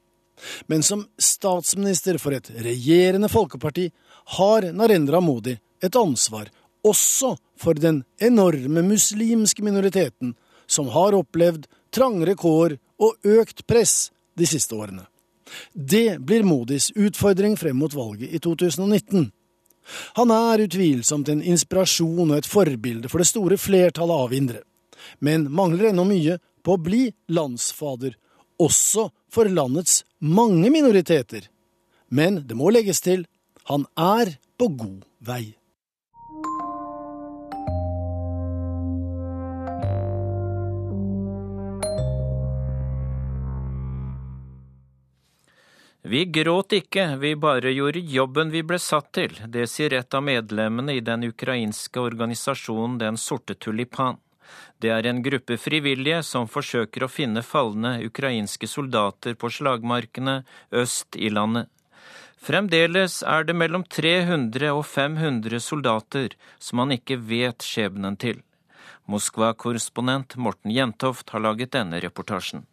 Men 0.67 0.83
som 0.83 1.05
statsminister 1.21 2.17
for 2.21 2.33
et 2.37 2.49
regjerende 2.65 3.29
folkeparti 3.29 3.91
har 4.39 4.71
Narendra 4.73 5.21
Modi 5.21 5.59
et 5.83 5.97
ansvar 5.97 6.49
også 6.87 7.35
for 7.61 7.77
den 7.77 8.03
enorme 8.21 8.83
muslimske 8.87 9.65
minoriteten 9.65 10.33
som 10.71 10.91
har 10.95 11.17
opplevd 11.19 11.67
trangere 11.95 12.37
kår 12.39 12.77
og 13.03 13.27
økt 13.27 13.67
press 13.67 14.11
de 14.39 14.47
siste 14.47 14.77
årene. 14.77 15.05
Det 15.75 16.21
blir 16.23 16.47
Modis 16.47 16.91
utfordring 16.95 17.57
frem 17.59 17.77
mot 17.81 17.95
valget 17.95 18.31
i 18.31 18.39
2019. 18.39 19.31
Han 20.21 20.31
er 20.31 20.63
utvilsomt 20.67 21.29
en 21.33 21.43
inspirasjon 21.43 22.29
og 22.29 22.37
et 22.39 22.49
forbilde 22.49 23.11
for 23.11 23.23
det 23.23 23.31
store 23.31 23.59
flertallet 23.59 24.27
av 24.27 24.35
indere, 24.37 24.63
men 25.19 25.49
mangler 25.51 25.91
ennå 25.91 26.05
mye 26.07 26.39
på 26.63 26.77
å 26.77 26.83
bli 26.83 27.09
landsfader, 27.33 28.15
også 28.61 29.09
for 29.33 29.51
landets 29.51 30.05
mange 30.21 30.71
minoriteter. 30.71 31.49
Men 32.11 32.43
det 32.47 32.59
må 32.59 32.71
legges 32.71 33.01
til, 33.03 33.25
han 33.71 33.87
er 33.99 34.37
på 34.61 34.69
god 34.77 35.03
vei. 35.25 35.57
Vi 46.03 46.25
gråt 46.25 46.73
ikke, 46.73 47.17
vi 47.21 47.35
bare 47.37 47.75
gjorde 47.75 48.01
jobben 48.01 48.49
vi 48.51 48.63
ble 48.65 48.79
satt 48.81 49.11
til. 49.13 49.35
Det 49.53 49.67
sier 49.69 49.93
et 49.93 50.15
av 50.17 50.25
medlemmene 50.25 50.95
i 50.97 51.03
den 51.05 51.27
ukrainske 51.29 52.01
organisasjonen 52.01 52.97
Den 52.99 53.19
sorte 53.21 53.55
tulipan. 53.55 54.17
Det 54.81 54.89
er 54.89 55.07
en 55.07 55.21
gruppe 55.23 55.59
frivillige 55.61 56.23
som 56.25 56.49
forsøker 56.49 57.05
å 57.05 57.11
finne 57.13 57.43
falne 57.45 57.99
ukrainske 58.07 58.67
soldater 58.67 59.37
på 59.37 59.53
slagmarkene 59.53 60.41
øst 60.73 61.21
i 61.21 61.29
landet. 61.29 61.69
Fremdeles 62.41 63.21
er 63.21 63.45
det 63.45 63.59
mellom 63.61 63.85
300 63.85 64.73
og 64.73 64.87
500 64.89 65.61
soldater 65.61 66.33
som 66.59 66.81
man 66.81 66.97
ikke 66.97 67.21
vet 67.21 67.61
skjebnen 67.61 68.17
til. 68.17 68.41
Moskva-korrespondent 69.05 70.39
Morten 70.41 70.73
Jentoft 70.73 71.29
har 71.35 71.45
laget 71.45 71.77
denne 71.77 72.01
reportasjen. 72.01 72.65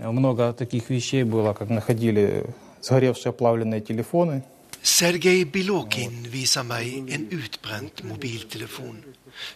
Много 0.00 0.52
таких 0.52 0.90
вещей 0.90 1.24
было, 1.24 1.52
как 1.54 1.70
находили 1.70 2.44
сгоревшие 2.82 3.30
оплавленные 3.30 3.80
телефоны. 3.80 4.44
Sergej 4.86 5.44
Bilokin 5.50 6.28
viser 6.30 6.62
meg 6.62 7.10
en 7.10 7.24
utbrent 7.34 8.04
mobiltelefon. 8.06 9.00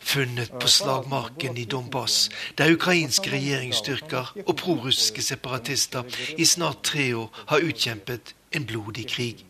Funnet 0.00 0.50
på 0.58 0.66
slagmarken 0.68 1.56
i 1.56 1.64
Donbas, 1.64 2.30
der 2.58 2.72
ukrainske 2.74 3.30
regjeringsstyrker 3.30 4.32
og 4.46 4.56
prorussiske 4.56 5.22
separatister 5.22 6.02
i 6.36 6.44
snart 6.44 6.82
tre 6.82 7.14
år 7.14 7.30
har 7.46 7.62
utkjempet 7.62 8.34
en 8.50 8.66
blodig 8.66 9.06
krig. 9.06 9.44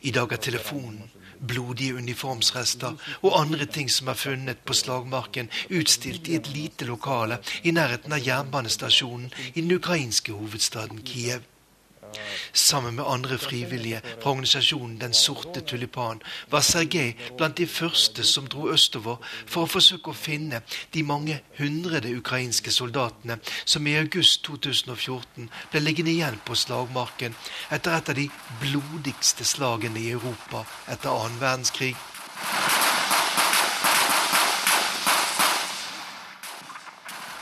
I 0.00 0.10
dag 0.10 0.32
er 0.32 0.40
telefonen, 0.40 1.04
blodige 1.39 1.95
uniformsrester 1.95 2.95
og 3.21 3.41
andre 3.41 3.65
ting 3.65 3.91
som 3.91 4.07
er 4.07 4.19
funnet 4.19 4.63
på 4.65 4.73
slagmarken, 4.77 5.51
utstilt 5.69 6.27
i 6.27 6.37
et 6.39 6.49
lite 6.53 6.85
lokale 6.85 7.41
i 7.63 7.71
nærheten 7.75 8.13
av 8.13 8.23
jernbanestasjonen 8.23 9.29
i 9.53 9.61
den 9.61 9.77
ukrainske 9.77 10.35
hovedstaden 10.35 11.03
Kiev. 11.05 11.45
Sammen 12.53 12.95
med 12.95 13.05
andre 13.07 13.37
frivillige 13.37 14.01
fra 14.21 14.31
organisasjonen 14.31 14.97
Den 15.01 15.13
sorte 15.13 15.61
tulipan 15.61 16.21
var 16.51 16.65
Sergej 16.65 17.13
blant 17.37 17.57
de 17.57 17.67
første 17.67 18.23
som 18.23 18.47
dro 18.47 18.69
østover 18.73 19.21
for 19.45 19.63
å 19.63 19.71
forsøke 19.71 20.11
å 20.11 20.17
finne 20.17 20.61
de 20.93 21.03
mange 21.03 21.39
hundrede 21.59 22.13
ukrainske 22.17 22.71
soldatene 22.71 23.39
som 23.65 23.87
i 23.87 23.97
august 23.99 24.43
2014 24.47 25.49
ble 25.71 25.83
liggende 25.83 26.13
igjen 26.15 26.39
på 26.45 26.57
slagmarken 26.57 27.35
etter 27.71 27.97
et 27.97 28.13
av 28.13 28.19
de 28.19 28.29
blodigste 28.61 29.45
slagene 29.45 30.01
i 30.01 30.11
Europa 30.15 30.65
etter 30.87 31.13
annen 31.13 31.41
verdenskrig. 31.41 31.95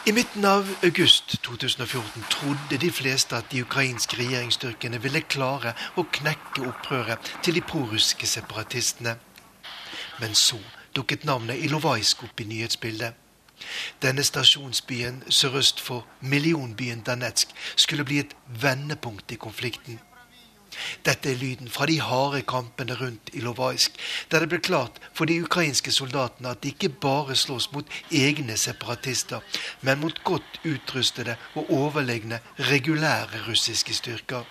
I 0.08 0.12
midten 0.12 0.45
av 0.45 0.76
august 0.84 1.41
2014 1.41 2.24
trodde 2.30 2.78
de 2.78 2.91
fleste 2.91 3.34
at 3.36 3.47
de 3.51 3.64
ukrainske 3.66 4.20
regjeringsstyrkene 4.20 4.99
ville 5.01 5.24
klare 5.26 5.72
å 5.97 6.03
knekke 6.18 6.62
opprøret 6.70 7.32
til 7.41 7.58
de 7.58 7.64
prorussiske 7.66 8.30
separatistene. 8.30 9.16
Men 10.22 10.38
så 10.38 10.60
dukket 10.93 11.26
navnet 11.26 11.58
Ilovaisk 11.66 12.22
opp 12.28 12.43
i 12.43 12.45
nyhetsbildet. 12.51 13.18
Denne 14.06 14.22
stasjonsbyen 14.22 15.24
sørøst 15.26 15.82
for 15.82 16.06
millionbyen 16.22 17.01
Danetsk 17.01 17.58
skulle 17.76 18.06
bli 18.06 18.22
et 18.22 18.38
vendepunkt 18.62 19.34
i 19.34 19.41
konflikten. 19.41 19.97
Dette 21.05 21.32
er 21.32 21.39
lyden 21.39 21.69
fra 21.69 21.88
de 21.89 21.99
harde 22.01 22.41
kampene 22.47 22.97
rundt 22.99 23.32
Ilovaisk, 23.34 23.95
der 24.32 24.43
det 24.43 24.49
ble 24.53 24.59
klart 24.59 24.99
for 25.13 25.30
de 25.30 25.39
ukrainske 25.43 25.91
soldatene 25.91 26.51
at 26.55 26.63
de 26.63 26.73
ikke 26.73 26.89
bare 26.89 27.36
slåss 27.36 27.71
mot 27.73 27.95
egne 28.11 28.57
separatister, 28.57 29.41
men 29.82 30.01
mot 30.03 30.23
godt 30.23 30.59
utrustede 30.65 31.38
og 31.55 31.71
overlegne 31.71 32.41
regulære 32.59 33.45
russiske 33.47 33.93
styrker. 33.93 34.45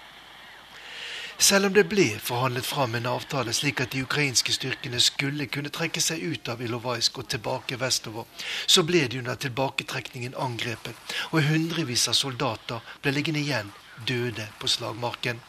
Selv 1.38 1.66
om 1.66 1.72
det 1.74 1.88
ble 1.90 2.04
forhandlet 2.22 2.66
fram 2.66 2.94
en 2.94 3.08
avtale 3.10 3.52
slik 3.52 3.80
at 3.82 3.90
de 3.92 4.04
ukrainske 4.06 4.52
styrkene 4.54 5.00
skulle 5.02 5.48
kunne 5.50 5.72
trekke 5.74 6.00
seg 6.00 6.22
ut 6.22 6.48
av 6.48 6.62
Ilovaisk 6.62 7.18
og 7.18 7.28
tilbake 7.28 7.78
vestover, 7.80 8.28
så 8.66 8.84
ble 8.86 9.02
de 9.10 9.18
under 9.18 9.34
tilbaketrekningen 9.42 10.38
angrepet, 10.38 10.94
og 11.32 11.42
hundrevis 11.48 12.06
av 12.08 12.14
soldater 12.14 12.86
ble 13.02 13.16
liggende 13.16 13.42
igjen 13.42 13.74
døde 14.06 14.46
på 14.60 14.70
slagmarken. 14.70 15.42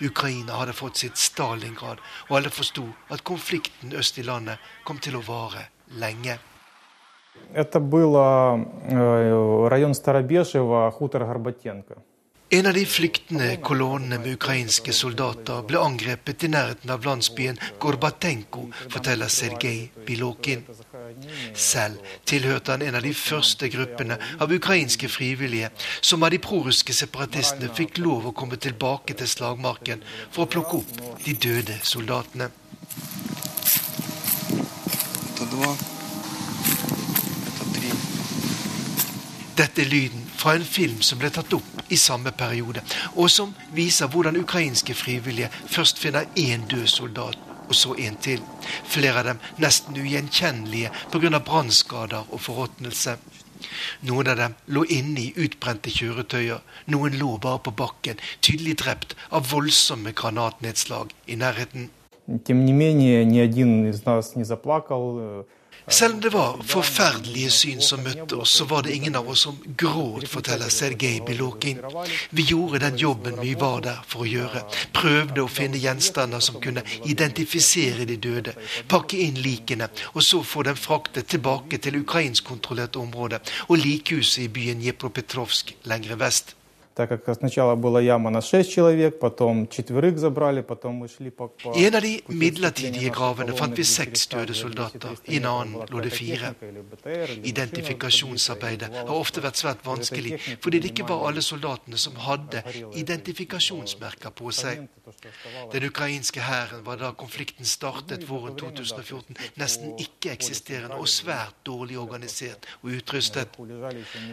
Ukraina 0.00 0.58
hadde 0.60 0.72
fått 0.72 0.96
sitt 0.96 1.16
Stalingrad, 1.16 1.98
og 2.28 2.36
alle 2.36 2.50
forsto 2.50 2.84
at 3.08 3.22
konflikten 3.24 3.94
øst 3.96 4.18
i 4.18 4.26
landet 4.26 4.58
kom 4.84 4.98
til 4.98 5.16
å 5.16 5.24
vare 5.26 5.68
lenge. 6.00 6.38
Это 7.52 7.80
было 7.80 8.58
э, 8.88 9.68
район 9.68 9.94
Старобежева, 9.94 10.90
хутор 10.90 11.24
Горбатенко. 11.24 12.02
En 12.53 12.65
av 12.67 12.73
de 12.73 12.85
flyktende 12.85 13.57
kolonnene 13.63 14.17
med 14.19 14.33
ukrainske 14.35 14.91
soldater 14.91 15.61
ble 15.69 15.79
angrepet 15.79 16.43
i 16.43 16.49
nærheten 16.51 16.91
av 16.91 17.05
landsbyen 17.07 17.59
Gorbatenko, 17.79 18.65
forteller 18.91 19.31
Sergej 19.31 19.85
Bilokin. 20.03 20.65
Selv 21.55 22.01
tilhørte 22.27 22.73
han 22.75 22.83
en 22.83 22.97
av 22.99 23.05
de 23.07 23.13
første 23.15 23.69
gruppene 23.71 24.17
av 24.43 24.51
ukrainske 24.51 25.07
frivillige 25.07 25.69
som 26.01 26.27
av 26.27 26.35
de 26.35 26.41
prorussiske 26.43 26.97
separatistene 26.97 27.71
fikk 27.77 28.01
lov 28.03 28.27
å 28.27 28.35
komme 28.35 28.59
tilbake 28.59 29.15
til 29.15 29.31
slagmarken 29.31 30.03
for 30.27 30.43
å 30.43 30.51
plukke 30.51 30.81
opp 30.81 31.23
de 31.23 31.37
døde 31.47 31.79
soldatene. 31.87 32.51
Dette 39.55 39.85
er 39.85 39.89
lyden 39.95 40.30
fra 40.40 40.54
en 40.56 40.64
film 40.64 41.02
som 41.02 41.18
ble 41.20 41.30
tatt 41.30 41.52
opp 41.56 41.92
i 41.92 41.98
samme 42.00 42.32
periode, 42.36 42.82
og 43.14 43.30
som 43.30 43.54
viser 43.76 44.10
hvordan 44.12 44.38
ukrainske 44.40 44.94
frivillige 44.94 45.50
først 45.66 45.98
finner 46.02 46.28
én 46.36 46.66
død 46.70 46.86
soldat, 46.90 47.38
og 47.68 47.74
så 47.74 47.94
en 47.98 48.16
til. 48.22 48.42
Flere 48.84 49.22
av 49.22 49.30
dem 49.30 49.42
nesten 49.62 49.98
ugjenkjennelige 49.98 50.92
pga. 51.12 51.38
brannskader 51.38 52.24
og 52.30 52.40
forråtnelse. 52.40 53.16
Noen 54.06 54.28
av 54.28 54.36
dem 54.36 54.54
lå 54.68 54.84
inne 54.92 55.20
i 55.20 55.32
utbrente 55.44 55.90
kjøretøyer, 55.90 56.60
noen 56.92 57.16
lå 57.18 57.36
bare 57.38 57.58
på 57.58 57.72
bakken, 57.72 58.20
tydelig 58.40 58.76
drept 58.82 59.16
av 59.30 59.50
voldsomme 59.50 60.12
granatnedslag 60.12 61.14
i 61.26 61.36
nærheten. 61.36 61.90
Тем 62.44 62.64
не 62.64 62.72
менее, 62.72 63.24
ни 63.24 63.38
один 63.38 63.86
из 63.86 64.04
нас 64.04 64.34
не 64.34 64.44
заплакал. 64.44 65.46
selv 65.91 66.13
om 66.13 66.21
det 66.21 66.29
var 66.29 66.61
forferdelige 66.63 67.51
syn 67.51 67.81
som 67.83 67.99
møtte 68.05 68.37
oss, 68.39 68.53
så 68.55 68.65
var 68.65 68.85
det 68.85 68.93
ingen 68.95 69.15
av 69.19 69.27
oss 69.29 69.43
som 69.43 69.57
gråt, 69.77 70.23
forteller 70.31 70.71
Sergej 70.71 71.19
Bilokin. 71.27 71.81
Vi 72.29 72.45
gjorde 72.47 72.79
den 72.79 72.97
jobben 72.97 73.41
vi 73.41 73.51
var 73.59 73.83
der 73.83 73.99
for 74.07 74.23
å 74.23 74.29
gjøre. 74.29 74.63
Prøvde 74.95 75.43
å 75.43 75.51
finne 75.51 75.81
gjenstander 75.81 76.39
som 76.39 76.61
kunne 76.63 76.85
identifisere 77.03 78.07
de 78.07 78.15
døde. 78.23 78.55
Pakke 78.87 79.19
inn 79.19 79.43
likene, 79.43 79.91
og 80.15 80.23
så 80.23 80.39
få 80.47 80.63
dem 80.69 80.79
fraktet 80.79 81.27
tilbake 81.35 81.81
til 81.83 81.99
ukrainskkontrollert 82.05 82.95
område 82.95 83.43
og 83.67 83.83
likhuset 83.83 84.45
i 84.47 84.49
byen 84.55 84.81
Djepropetrovsk 84.81 85.75
lengre 85.91 86.19
vest 86.23 86.55
Так 86.96 87.10
как 87.10 87.36
сначала 87.36 87.74
была 87.74 88.00
яма 88.00 88.30
на 88.30 88.40
6 88.40 88.70
человек, 88.70 89.18
потом 89.18 89.68
четверых 89.68 90.18
забрали, 90.18 90.62
потом 90.62 90.94
мы 90.94 91.08
шли 91.08 91.28
по... 91.30 91.48
по- 91.48 91.74
I 91.76 91.84
en 91.84 91.94
av 91.94 92.00
de 92.00 92.22
midlertidige 92.28 93.10
gravene 93.10 93.52
fant 93.52 93.76
vi 93.76 93.84
seks 93.84 94.26
døde 94.32 94.54
soldater, 94.54 95.12
i 95.28 95.36
en 95.36 95.44
annen 95.44 95.84
lå 95.92 96.00
det 96.00 96.10
fire. 96.10 96.54
Identifikasjonsarbeidet 97.44 98.88
har 98.96 99.12
ofte 99.12 99.42
vært 99.44 99.60
svært 99.60 99.84
vanskelig, 99.84 100.40
fordi 100.64 100.80
det 100.80 100.94
ikke 100.94 101.04
var 101.10 101.26
alle 101.28 101.42
soldatene 101.44 101.98
som 102.00 102.16
hadde 102.16 102.62
identifikasjonsmerker 102.96 104.32
på 104.32 104.50
seg. 104.50 104.88
Den 105.74 105.84
ukrainske 105.90 106.40
hæren 106.40 106.80
var 106.86 106.96
da 106.96 107.12
konflikten 107.12 107.68
startet 107.68 108.24
våren 108.30 108.56
2014 108.56 109.36
nesten 109.60 109.92
ikke-eksisterende 110.00 110.96
og 110.96 111.12
svært 111.12 111.60
dårlig 111.68 111.98
organisert 112.00 112.64
og 112.80 112.96
utrustet. 112.96 113.60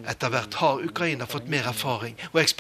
Etter 0.08 0.30
hvert 0.32 0.54
har 0.64 0.80
Ukraina 0.88 1.28
fått 1.28 1.52
mer 1.52 1.68
erfaring 1.68 2.16
og 2.32 2.40
ekspertise 2.40 2.52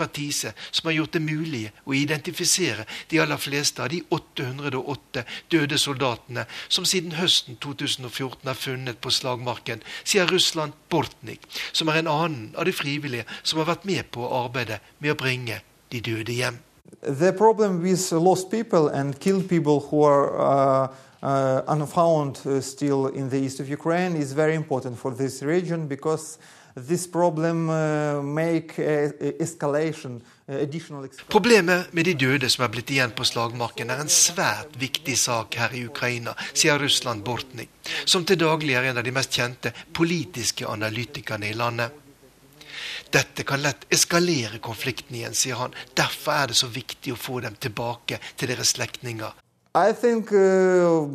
som 0.71 0.87
har 0.87 0.93
gjort 0.93 1.13
det 1.13 1.21
mulig 1.21 1.65
å 1.85 1.95
identifisere 1.95 2.85
de 3.09 3.21
aller 3.21 3.37
fleste 3.37 3.83
av 3.83 3.89
de 3.89 4.03
808 4.09 5.25
døde 5.51 5.79
soldatene 5.79 6.47
som 6.69 6.85
siden 6.85 7.17
høsten 7.19 7.57
2014 7.57 8.49
er 8.49 8.55
funnet 8.55 9.01
på 9.01 9.11
slagmarken, 9.11 9.83
sier 10.05 10.27
Russland 10.31 10.73
Bortnik, 10.91 11.47
som 11.73 11.89
er 11.89 12.01
en 12.01 12.13
annen 12.13 12.55
av 12.57 12.69
de 12.69 12.73
frivillige 12.73 13.27
som 13.43 13.59
har 13.59 13.73
vært 13.75 13.89
med 13.89 14.11
på 14.15 14.23
å 14.23 14.45
arbeide 14.45 14.81
med 14.99 15.13
å 15.13 15.19
bringe 15.19 15.61
de 15.91 16.01
døde 16.01 16.33
hjem. 16.33 16.59
The 17.03 17.33
problem 17.33 17.83
with 17.83 18.13
lost 18.13 18.51
people 18.51 18.89
and 18.89 19.19
killed 19.21 19.49
people 19.49 19.81
who 19.81 20.03
are 20.05 20.33
uh, 20.39 20.89
uh, 21.23 21.63
unfound 21.69 22.41
uh, 22.47 22.61
still 22.61 23.07
in 23.07 23.29
the 23.29 23.39
east 23.39 23.61
of 23.61 23.69
Ukraine 23.71 24.17
is 24.17 24.33
very 24.33 24.55
important 24.55 24.99
for 24.99 25.15
this 25.15 25.43
region 25.43 25.87
because 25.87 26.39
uh, 26.79 28.21
uh, 28.21 28.65
uh. 30.49 31.09
Problemet 31.29 31.93
med 31.93 32.05
de 32.05 32.15
døde 32.15 32.49
som 32.51 32.65
er 32.65 32.73
blitt 32.73 32.91
igjen 32.95 33.15
på 33.17 33.27
slagmarken, 33.29 33.91
er 33.91 34.03
en 34.03 34.13
svært 34.13 34.79
viktig 34.81 35.17
sak 35.19 35.59
her 35.61 35.75
i 35.77 35.85
Ukraina, 35.87 36.35
sier 36.53 36.79
Russland 36.81 37.25
Bortnik, 37.27 37.71
som 38.05 38.25
til 38.25 38.41
daglig 38.41 38.75
er 38.79 38.91
en 38.91 39.01
av 39.01 39.07
de 39.07 39.15
mest 39.15 39.35
kjente 39.35 39.75
politiske 39.93 40.67
analytikerne 40.69 41.51
i 41.51 41.57
landet. 41.57 42.05
Dette 43.11 43.45
kan 43.49 43.63
lett 43.65 43.87
eskalere 43.93 44.59
konflikten 44.61 45.17
igjen, 45.17 45.35
sier 45.35 45.57
han. 45.57 45.75
Derfor 45.97 46.33
er 46.35 46.51
det 46.51 46.59
så 46.61 46.69
viktig 46.69 47.15
å 47.15 47.21
få 47.21 47.41
dem 47.41 47.57
tilbake 47.61 48.21
til 48.37 48.53
deres 48.53 48.75
slektninger. 48.77 49.33
I 49.75 49.93
think, 49.93 50.33
uh, 50.33 51.07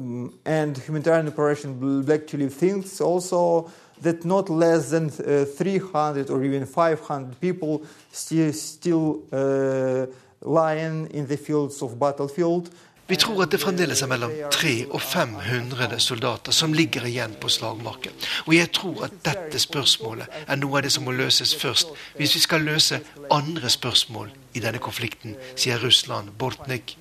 and 0.45 0.77
humanitarian 0.87 1.27
operation 1.27 2.03
Black 2.05 2.27
Tulip 2.27 2.53
thinks 2.53 3.01
also 3.01 3.69
that 4.03 4.25
not 4.25 4.49
less 4.49 4.89
than 4.89 5.05
uh, 5.07 5.45
300 5.45 6.29
or 6.29 6.43
even 6.43 6.65
500 6.65 7.39
people 7.39 7.81
still, 8.11 8.53
still 8.53 9.23
uh, 9.31 10.05
lying 10.41 11.07
in 11.11 11.27
the 11.27 11.37
fields 11.37 11.81
of 11.81 11.99
battlefield. 11.99 12.69
Vi 13.07 13.15
tror 13.15 13.41
at 13.43 13.51
det 13.51 13.59
fremdeles 13.59 14.01
er 14.01 14.07
mellom 14.07 14.31
300 14.51 14.93
og 14.95 15.01
500 15.01 15.99
soldater 15.99 16.55
som 16.55 16.73
ligger 16.73 17.03
igjen 17.05 17.35
på 17.35 17.49
slagmarken. 17.51 18.15
Og 18.47 18.55
jeg 18.55 18.71
tror 18.71 19.03
at 19.09 19.17
dette 19.25 19.59
spørsmålet 19.59 20.39
er 20.47 20.61
noe 20.61 20.79
av 20.79 20.85
det 20.85 20.93
som 20.95 21.03
må 21.03 21.11
løses 21.11 21.51
først, 21.59 21.91
hvis 22.15 22.35
vi 22.37 22.43
skal 22.45 22.63
løse 22.63 23.01
andre 23.31 23.69
spørsmål 23.69 24.31
i 24.55 24.63
denne 24.63 24.79
konflikten, 24.79 25.35
sier 25.55 25.83
Russland 25.83 26.31
Bortnik. 26.39 26.95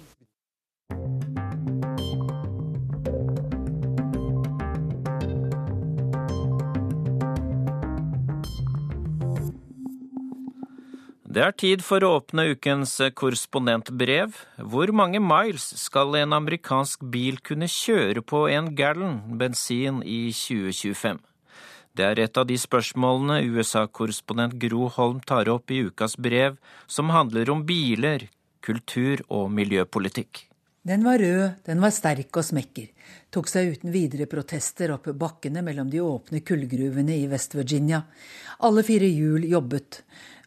Det 11.33 11.41
er 11.41 11.55
tid 11.57 11.80
for 11.80 12.05
å 12.05 12.18
åpne 12.18 12.43
ukens 12.53 12.99
korrespondentbrev. 13.16 14.35
Hvor 14.68 14.91
mange 14.93 15.16
miles 15.16 15.64
skal 15.80 16.12
en 16.20 16.35
amerikansk 16.37 17.07
bil 17.14 17.39
kunne 17.41 17.70
kjøre 17.72 18.20
på 18.20 18.43
en 18.53 18.68
gallon 18.76 19.39
bensin 19.41 20.03
i 20.05 20.26
2025? 20.37 21.22
Det 21.97 22.05
er 22.05 22.20
et 22.26 22.37
av 22.37 22.45
de 22.51 22.61
spørsmålene 22.61 23.41
USA-korrespondent 23.49 24.61
Gro 24.61 24.91
Holm 24.93 25.24
tar 25.24 25.49
opp 25.49 25.72
i 25.72 25.80
ukas 25.89 26.18
brev, 26.20 26.61
som 26.85 27.09
handler 27.16 27.49
om 27.49 27.64
biler, 27.64 28.28
kultur 28.61 29.24
og 29.33 29.49
miljøpolitikk. 29.57 30.51
Den 30.83 31.05
var 31.05 31.18
rød, 31.18 31.51
den 31.62 31.78
var 31.78 31.93
sterk 31.95 32.35
og 32.35 32.43
smekker, 32.43 32.89
tok 33.30 33.47
seg 33.47 33.68
uten 33.76 33.93
videre 33.95 34.26
protester 34.26 34.91
opp 34.91 35.05
bakkene 35.14 35.62
mellom 35.62 35.87
de 35.93 36.01
åpne 36.03 36.41
kullgruvene 36.43 37.20
i 37.20 37.28
West-Virginia. 37.30 38.01
Alle 38.66 38.83
fire 38.83 39.07
hjul 39.07 39.47
jobbet, 39.47 40.01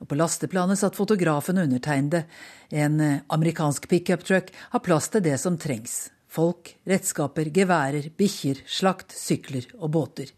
og 0.04 0.10
på 0.12 0.18
lasteplanet 0.20 0.82
satt 0.82 1.00
fotografen 1.00 1.62
og 1.62 1.70
undertegnede. 1.70 2.26
En 2.68 3.00
eh, 3.00 3.22
amerikansk 3.32 3.88
pickup-truck 3.88 4.52
har 4.74 4.84
plass 4.84 5.08
til 5.14 5.24
det 5.24 5.38
som 5.40 5.56
trengs. 5.56 6.10
Folk, 6.28 6.74
redskaper, 6.84 7.48
geværer, 7.56 8.10
bikkjer, 8.20 8.60
slakt, 8.68 9.16
sykler 9.16 9.70
og 9.80 9.94
båter. 9.96 10.36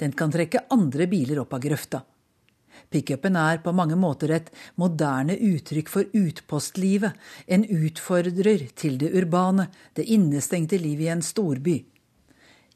Den 0.00 0.16
kan 0.16 0.32
trekke 0.32 0.64
andre 0.72 1.04
biler 1.10 1.44
opp 1.44 1.52
av 1.52 1.60
grøfta. 1.68 2.00
Pickupen 2.92 3.36
er 3.40 3.62
på 3.64 3.72
mange 3.74 3.96
måter 3.96 4.34
et 4.36 4.50
moderne 4.80 5.34
uttrykk 5.34 5.88
for 5.90 6.12
utpostlivet, 6.16 7.16
en 7.48 7.64
utfordrer 7.64 8.68
til 8.76 8.98
det 9.00 9.12
urbane, 9.16 9.70
det 9.96 10.06
innestengte 10.12 10.80
livet 10.80 11.08
i 11.08 11.12
en 11.14 11.24
storby. 11.24 11.78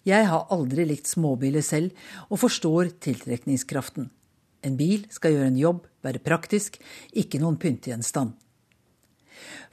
Jeg 0.06 0.28
har 0.30 0.48
aldri 0.54 0.86
likt 0.86 1.10
småbiler 1.10 1.64
selv, 1.66 1.92
og 2.30 2.40
forstår 2.44 2.94
tiltrekningskraften. 3.02 4.10
En 4.66 4.76
bil 4.78 5.06
skal 5.12 5.34
gjøre 5.34 5.52
en 5.52 5.60
jobb, 5.60 5.86
være 6.06 6.22
praktisk, 6.22 6.78
ikke 7.12 7.40
noen 7.42 7.58
pyntegjenstand. 7.60 8.34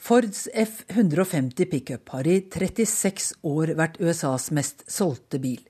Fords 0.03 0.47
F150 0.51 1.69
pickup 1.71 2.09
har 2.11 2.27
i 2.27 2.41
36 2.51 3.37
år 3.47 3.75
vært 3.79 4.01
USAs 4.03 4.49
mest 4.51 4.83
solgte 4.91 5.39
bil. 5.39 5.61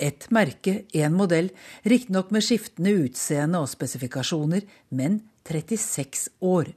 Ett 0.00 0.30
merke, 0.32 0.84
én 0.96 1.12
modell, 1.12 1.50
riktignok 1.84 2.30
med 2.32 2.44
skiftende 2.44 2.94
utseende 3.04 3.60
og 3.60 3.68
spesifikasjoner, 3.68 4.64
men 4.88 5.20
36 5.44 6.30
år. 6.40 6.72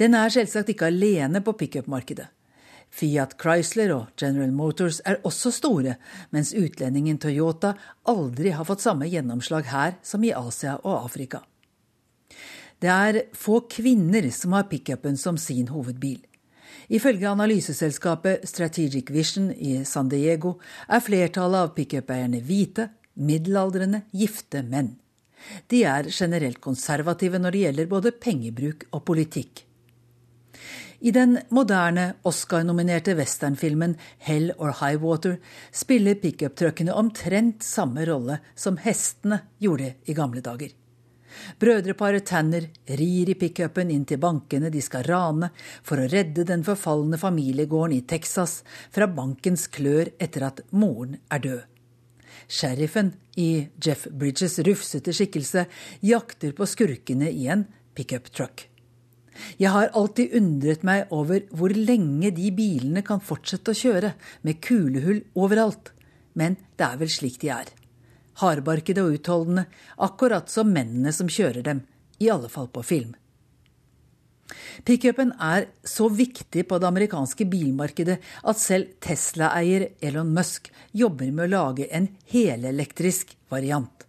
Den 0.00 0.16
er 0.16 0.32
selvsagt 0.32 0.72
ikke 0.72 0.88
alene 0.88 1.42
på 1.44 1.52
pickup-markedet. 1.60 2.30
Fiat 2.92 3.36
Chrysler 3.40 3.92
og 3.94 4.10
General 4.20 4.52
Motors 4.52 5.00
er 5.08 5.20
også 5.24 5.52
store, 5.52 5.94
mens 6.32 6.52
utlendingen 6.52 7.20
Toyota 7.20 7.72
aldri 8.08 8.52
har 8.52 8.68
fått 8.68 8.84
samme 8.84 9.08
gjennomslag 9.08 9.70
her 9.72 9.96
som 10.04 10.24
i 10.24 10.34
Asia 10.36 10.76
og 10.82 11.06
Afrika. 11.06 11.40
Det 12.82 12.90
er 12.90 13.22
få 13.38 13.62
kvinner 13.70 14.28
som 14.34 14.56
har 14.56 14.68
pickupen 14.68 15.16
som 15.16 15.38
sin 15.40 15.70
hovedbil. 15.72 16.20
Ifølge 16.92 17.28
analyseselskapet 17.30 18.42
Strategic 18.48 19.10
Vision 19.10 19.48
i 19.52 19.78
San 19.88 20.10
Diego 20.12 20.58
er 20.92 21.00
flertallet 21.00 21.64
av 21.64 21.70
pickup-eierne 21.76 22.42
hvite, 22.44 22.90
middelaldrende, 23.16 24.02
gifte 24.12 24.60
menn. 24.66 24.98
De 25.72 25.82
er 25.88 26.10
generelt 26.12 26.60
konservative 26.62 27.40
når 27.40 27.54
det 27.54 27.62
gjelder 27.62 27.88
både 27.90 28.12
pengebruk 28.12 28.84
og 28.92 29.04
politikk. 29.08 29.64
I 31.02 31.10
den 31.16 31.38
moderne 31.50 32.12
Oscar-nominerte 32.28 33.16
westernfilmen 33.18 33.96
Hell 34.22 34.52
or 34.58 34.76
High 34.78 35.00
Water 35.02 35.40
spiller 35.74 36.20
pickup-truckene 36.20 36.94
omtrent 36.94 37.64
samme 37.66 38.04
rolle 38.06 38.38
som 38.54 38.76
hestene 38.84 39.40
gjorde 39.58 39.94
i 40.06 40.14
gamle 40.14 40.44
dager. 40.44 40.76
Brødreparet 41.60 42.26
Tanner 42.28 42.68
rir 42.98 43.30
i 43.32 43.36
pickupen 43.38 43.90
inn 43.92 44.06
til 44.08 44.20
bankene 44.22 44.70
de 44.72 44.82
skal 44.84 45.06
rane 45.08 45.50
for 45.82 46.00
å 46.00 46.08
redde 46.12 46.46
den 46.48 46.64
forfalne 46.66 47.20
familiegården 47.20 47.98
i 47.98 48.06
Texas 48.08 48.60
fra 48.94 49.08
bankens 49.10 49.68
klør 49.72 50.12
etter 50.22 50.48
at 50.48 50.64
moren 50.70 51.18
er 51.32 51.44
død. 51.46 51.62
Sheriffen 52.52 53.14
i 53.38 53.68
Jeff 53.80 54.08
Bridges 54.10 54.58
rufsete 54.66 55.14
skikkelse 55.16 55.66
jakter 56.04 56.52
på 56.56 56.68
skurkene 56.68 57.30
i 57.30 57.48
en 57.52 57.64
pickup 57.96 58.28
truck. 58.32 58.66
Jeg 59.56 59.72
har 59.72 59.92
alltid 59.96 60.34
undret 60.36 60.82
meg 60.84 61.12
over 61.14 61.46
hvor 61.56 61.72
lenge 61.72 62.32
de 62.36 62.50
bilene 62.52 63.02
kan 63.06 63.22
fortsette 63.24 63.72
å 63.72 63.78
kjøre, 63.78 64.12
med 64.44 64.60
kulehull 64.64 65.22
overalt. 65.38 65.94
Men 66.36 66.58
det 66.76 66.88
er 66.88 67.00
vel 67.00 67.12
slik 67.12 67.40
de 67.40 67.52
er. 67.54 67.70
Hardbarkede 68.42 69.06
og 69.06 69.16
utholdende, 69.16 69.66
akkurat 69.96 70.50
som 70.52 70.72
mennene 70.74 71.14
som 71.14 71.30
kjører 71.30 71.64
dem. 71.66 71.84
I 72.22 72.30
alle 72.30 72.50
fall 72.52 72.68
på 72.70 72.84
film. 72.86 73.16
Pickupen 74.84 75.32
er 75.40 75.68
så 75.86 76.08
viktig 76.12 76.66
på 76.68 76.78
det 76.80 76.88
amerikanske 76.88 77.46
bilmarkedet 77.48 78.18
at 78.20 78.60
selv 78.60 78.92
Tesla-eier 79.02 79.88
Elon 80.04 80.32
Musk 80.34 80.70
jobber 80.92 81.30
med 81.32 81.46
å 81.46 81.52
lage 81.52 81.88
en 81.94 82.10
helelektrisk 82.32 83.36
variant. 83.52 84.06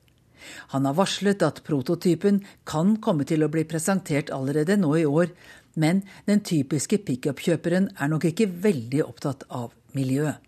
Han 0.76 0.86
har 0.86 0.98
varslet 0.98 1.44
at 1.46 1.62
prototypen 1.64 2.42
kan 2.68 2.98
komme 3.04 3.28
til 3.28 3.46
å 3.46 3.52
bli 3.52 3.64
presentert 3.70 4.32
allerede 4.36 4.76
nå 4.80 4.96
i 5.00 5.06
år, 5.08 5.32
men 5.80 6.04
den 6.28 6.44
typiske 6.46 7.00
pickup-kjøperen 7.08 7.94
er 7.98 8.12
nok 8.12 8.28
ikke 8.30 8.52
veldig 8.66 9.06
opptatt 9.06 9.48
av 9.50 9.72
miljøet. 9.96 10.42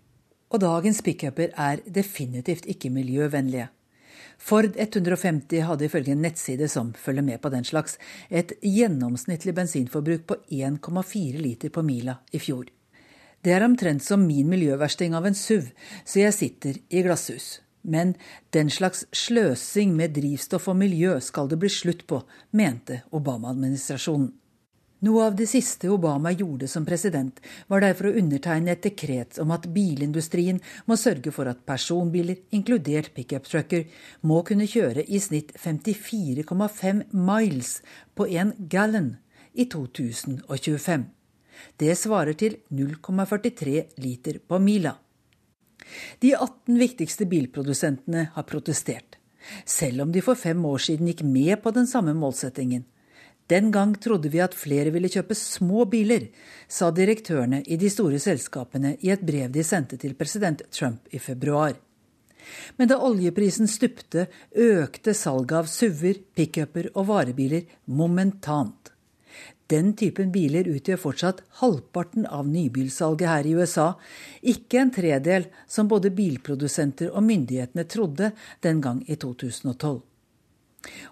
Og 0.54 0.62
dagens 0.62 1.02
pickuper 1.04 1.56
er 1.58 1.82
definitivt 1.88 2.68
ikke 2.70 2.92
miljøvennlige. 2.94 3.72
Ford 4.38 4.76
150 4.78 5.64
hadde 5.66 5.88
ifølge 5.88 6.14
en 6.14 6.24
nettside 6.26 6.68
som 6.72 6.94
følger 6.94 7.26
med 7.26 7.42
på 7.42 7.50
den 7.54 7.66
slags, 7.66 7.98
et 8.30 8.54
gjennomsnittlig 8.62 9.56
bensinforbruk 9.56 10.26
på 10.28 10.40
1,4 10.52 11.42
liter 11.42 11.70
på 11.70 11.84
mila 11.86 12.20
i 12.32 12.40
fjor. 12.40 12.66
Det 13.46 13.54
er 13.54 13.66
omtrent 13.66 14.04
som 14.04 14.26
min 14.26 14.50
miljøversting 14.50 15.14
av 15.14 15.28
en 15.28 15.38
SUV, 15.38 15.70
så 16.06 16.24
jeg 16.24 16.34
sitter 16.34 16.80
i 16.90 17.04
glasshus. 17.06 17.60
Men 17.86 18.16
den 18.50 18.72
slags 18.74 19.04
sløsing 19.14 19.94
med 19.94 20.16
drivstoff 20.16 20.72
og 20.72 20.80
miljø 20.80 21.20
skal 21.22 21.52
det 21.52 21.60
bli 21.62 21.70
slutt 21.70 22.08
på, 22.10 22.24
mente 22.58 23.04
Obama-administrasjonen. 23.14 24.32
Noe 25.06 25.26
av 25.28 25.36
det 25.38 25.46
siste 25.52 25.90
Obama 25.92 26.32
gjorde 26.32 26.68
som 26.72 26.86
president, 26.88 27.38
var 27.68 27.84
derfor 27.84 28.10
å 28.10 28.16
undertegne 28.18 28.72
et 28.74 28.86
dekret 28.86 29.38
om 29.44 29.52
at 29.54 29.68
bilindustrien 29.76 30.62
må 30.90 30.98
sørge 30.98 31.34
for 31.36 31.50
at 31.52 31.66
personbiler, 31.68 32.40
inkludert 32.56 33.12
pickup-trucker, 33.14 33.86
må 34.26 34.40
kunne 34.48 34.66
kjøre 34.72 35.04
i 35.06 35.20
snitt 35.22 35.52
54,5 35.62 37.04
miles 37.12 37.76
på 38.16 38.30
en 38.40 38.56
gallon 38.72 39.12
i 39.54 39.68
2025. 39.70 41.06
Det 41.78 41.94
svarer 42.00 42.40
til 42.40 42.58
0,43 42.74 44.02
liter 44.02 44.42
på 44.42 44.60
mila. 44.64 44.96
De 46.24 46.34
18 46.34 46.82
viktigste 46.82 47.30
bilprodusentene 47.30 48.30
har 48.34 48.50
protestert, 48.50 49.20
selv 49.70 50.08
om 50.08 50.12
de 50.16 50.26
for 50.26 50.40
fem 50.40 50.66
år 50.66 50.82
siden 50.88 51.14
gikk 51.14 51.22
med 51.28 51.62
på 51.62 51.76
den 51.76 51.86
samme 51.86 52.16
målsettingen. 52.18 52.88
Den 53.48 53.70
gang 53.72 53.94
trodde 54.02 54.32
vi 54.34 54.42
at 54.42 54.58
flere 54.58 54.90
ville 54.94 55.10
kjøpe 55.12 55.36
små 55.38 55.86
biler, 55.90 56.32
sa 56.68 56.90
direktørene 56.90 57.62
i 57.70 57.78
de 57.78 57.92
store 57.94 58.18
selskapene 58.22 58.96
i 59.06 59.12
et 59.14 59.26
brev 59.26 59.52
de 59.54 59.64
sendte 59.64 60.00
til 60.02 60.16
president 60.18 60.64
Trump 60.74 61.06
i 61.14 61.22
februar. 61.22 61.76
Men 62.78 62.90
da 62.90 62.98
oljeprisen 63.02 63.70
stupte, 63.70 64.28
økte 64.52 65.14
salget 65.18 65.60
av 65.60 65.70
SUV-er, 65.70 66.22
pickuper 66.38 66.90
og 66.94 67.08
varebiler 67.10 67.70
momentant. 67.86 68.92
Den 69.70 69.96
typen 69.98 70.30
biler 70.34 70.68
utgjør 70.70 71.00
fortsatt 71.02 71.42
halvparten 71.62 72.28
av 72.30 72.46
nybilsalget 72.50 73.30
her 73.30 73.48
i 73.50 73.56
USA, 73.58 73.88
ikke 74.42 74.82
en 74.82 74.94
tredel 74.94 75.48
som 75.66 75.90
både 75.90 76.14
bilprodusenter 76.14 77.10
og 77.10 77.26
myndighetene 77.26 77.88
trodde 77.90 78.30
den 78.62 78.82
gang 78.86 79.02
i 79.10 79.18
2012. 79.18 80.04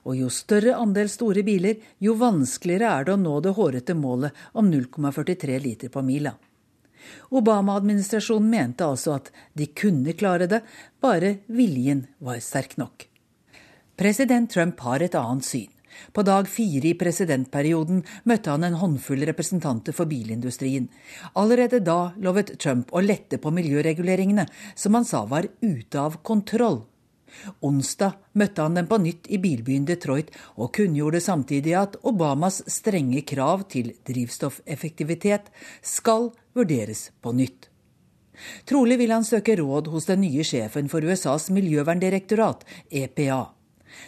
Og 0.05 0.17
jo 0.17 0.32
større 0.34 0.78
andel 0.80 1.11
store 1.11 1.43
biler, 1.45 1.80
jo 1.99 2.15
vanskeligere 2.19 2.89
er 2.89 3.07
det 3.07 3.15
å 3.15 3.21
nå 3.21 3.38
det 3.43 3.55
hårete 3.57 3.95
målet 3.97 4.43
om 4.53 4.71
0,43 4.71 5.59
liter 5.63 5.93
på 5.93 6.03
mila. 6.05 6.36
Obama-administrasjonen 7.36 8.49
mente 8.49 8.86
altså 8.88 9.17
at 9.17 9.32
de 9.57 9.67
kunne 9.76 10.15
klare 10.15 10.47
det, 10.47 10.61
bare 11.03 11.38
viljen 11.51 12.05
var 12.24 12.39
sterk 12.43 12.78
nok. 12.80 13.07
President 13.99 14.49
Trump 14.51 14.80
har 14.86 15.03
et 15.03 15.15
annet 15.15 15.45
syn. 15.45 15.69
På 16.13 16.24
dag 16.26 16.47
fire 16.49 16.89
i 16.89 16.95
presidentperioden 16.97 17.99
møtte 18.30 18.49
han 18.49 18.65
en 18.65 18.80
håndfull 18.82 19.26
representanter 19.30 19.93
for 19.93 20.09
bilindustrien. 20.09 20.88
Allerede 21.38 21.84
da 21.86 22.15
lovet 22.17 22.55
Trump 22.57 22.89
å 22.93 23.03
lette 23.03 23.38
på 23.38 23.53
miljøreguleringene, 23.53 24.47
som 24.76 24.97
han 24.97 25.05
sa 25.05 25.24
var 25.30 25.47
ute 25.61 26.01
av 26.01 26.17
kontroll. 26.26 26.82
Onsdag 27.66 28.20
møtte 28.40 28.66
han 28.66 28.78
dem 28.78 28.88
på 28.90 29.00
nytt 29.02 29.30
i 29.34 29.40
bilbyen 29.42 29.86
Detroit, 29.90 30.32
og 30.58 30.74
kunngjorde 30.78 31.22
samtidig 31.24 31.76
at 31.80 31.98
Obamas 32.04 32.62
strenge 32.72 33.24
krav 33.28 33.68
til 33.74 33.94
drivstoffeffektivitet 34.08 35.52
skal 35.82 36.32
vurderes 36.56 37.10
på 37.22 37.34
nytt. 37.36 37.70
Trolig 38.70 38.98
vil 39.02 39.14
han 39.14 39.26
søke 39.26 39.56
råd 39.60 39.90
hos 39.94 40.08
den 40.10 40.24
nye 40.26 40.46
sjefen 40.48 40.90
for 40.92 41.06
USAs 41.06 41.50
miljøverndirektorat, 41.54 42.64
EPA. 42.90 43.44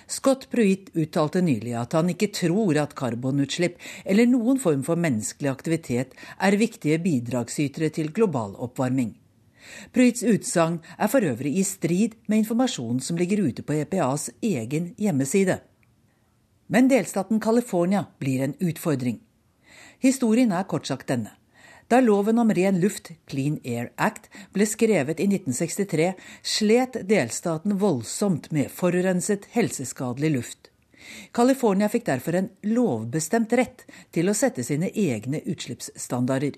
Scott 0.10 0.48
Pruitt 0.50 0.90
uttalte 0.98 1.44
nylig 1.46 1.76
at 1.78 1.94
han 1.98 2.10
ikke 2.10 2.32
tror 2.34 2.78
at 2.82 2.96
karbonutslipp 2.98 3.78
eller 4.06 4.30
noen 4.30 4.58
form 4.62 4.82
for 4.88 4.98
menneskelig 4.98 5.52
aktivitet 5.52 6.16
er 6.42 6.58
viktige 6.58 6.98
bidragsytere 7.04 7.92
til 7.94 8.10
global 8.16 8.58
oppvarming. 8.58 9.14
Pruitts 9.94 10.24
utsagn 10.24 10.82
er 10.98 11.12
for 11.12 11.26
øvrig 11.26 11.56
i 11.60 11.64
strid 11.64 12.18
med 12.28 12.44
informasjonen 12.44 13.00
som 13.02 13.18
ligger 13.18 13.46
ute 13.48 13.64
på 13.64 13.78
EPAs 13.82 14.30
egen 14.42 14.94
hjemmeside. 14.98 15.60
Men 16.68 16.90
delstaten 16.90 17.42
California 17.42 18.06
blir 18.20 18.44
en 18.44 18.56
utfordring. 18.60 19.20
Historien 20.00 20.52
er 20.52 20.68
kort 20.70 20.88
sagt 20.88 21.10
denne. 21.10 21.34
Da 21.88 22.00
loven 22.02 22.40
om 22.42 22.50
ren 22.50 22.80
luft, 22.82 23.12
Clean 23.30 23.60
Air 23.64 23.92
Act, 24.02 24.32
ble 24.54 24.66
skrevet 24.66 25.20
i 25.22 25.28
1963, 25.30 26.14
slet 26.42 26.98
delstaten 27.06 27.78
voldsomt 27.78 28.50
med 28.52 28.74
forurenset, 28.74 29.46
helseskadelig 29.54 30.32
luft. 30.34 30.72
California 31.32 31.90
fikk 31.92 32.08
derfor 32.10 32.40
en 32.40 32.50
lovbestemt 32.66 33.54
rett 33.54 33.86
til 34.16 34.30
å 34.30 34.38
sette 34.38 34.66
sine 34.66 34.90
egne 34.90 35.44
utslippsstandarder. 35.46 36.58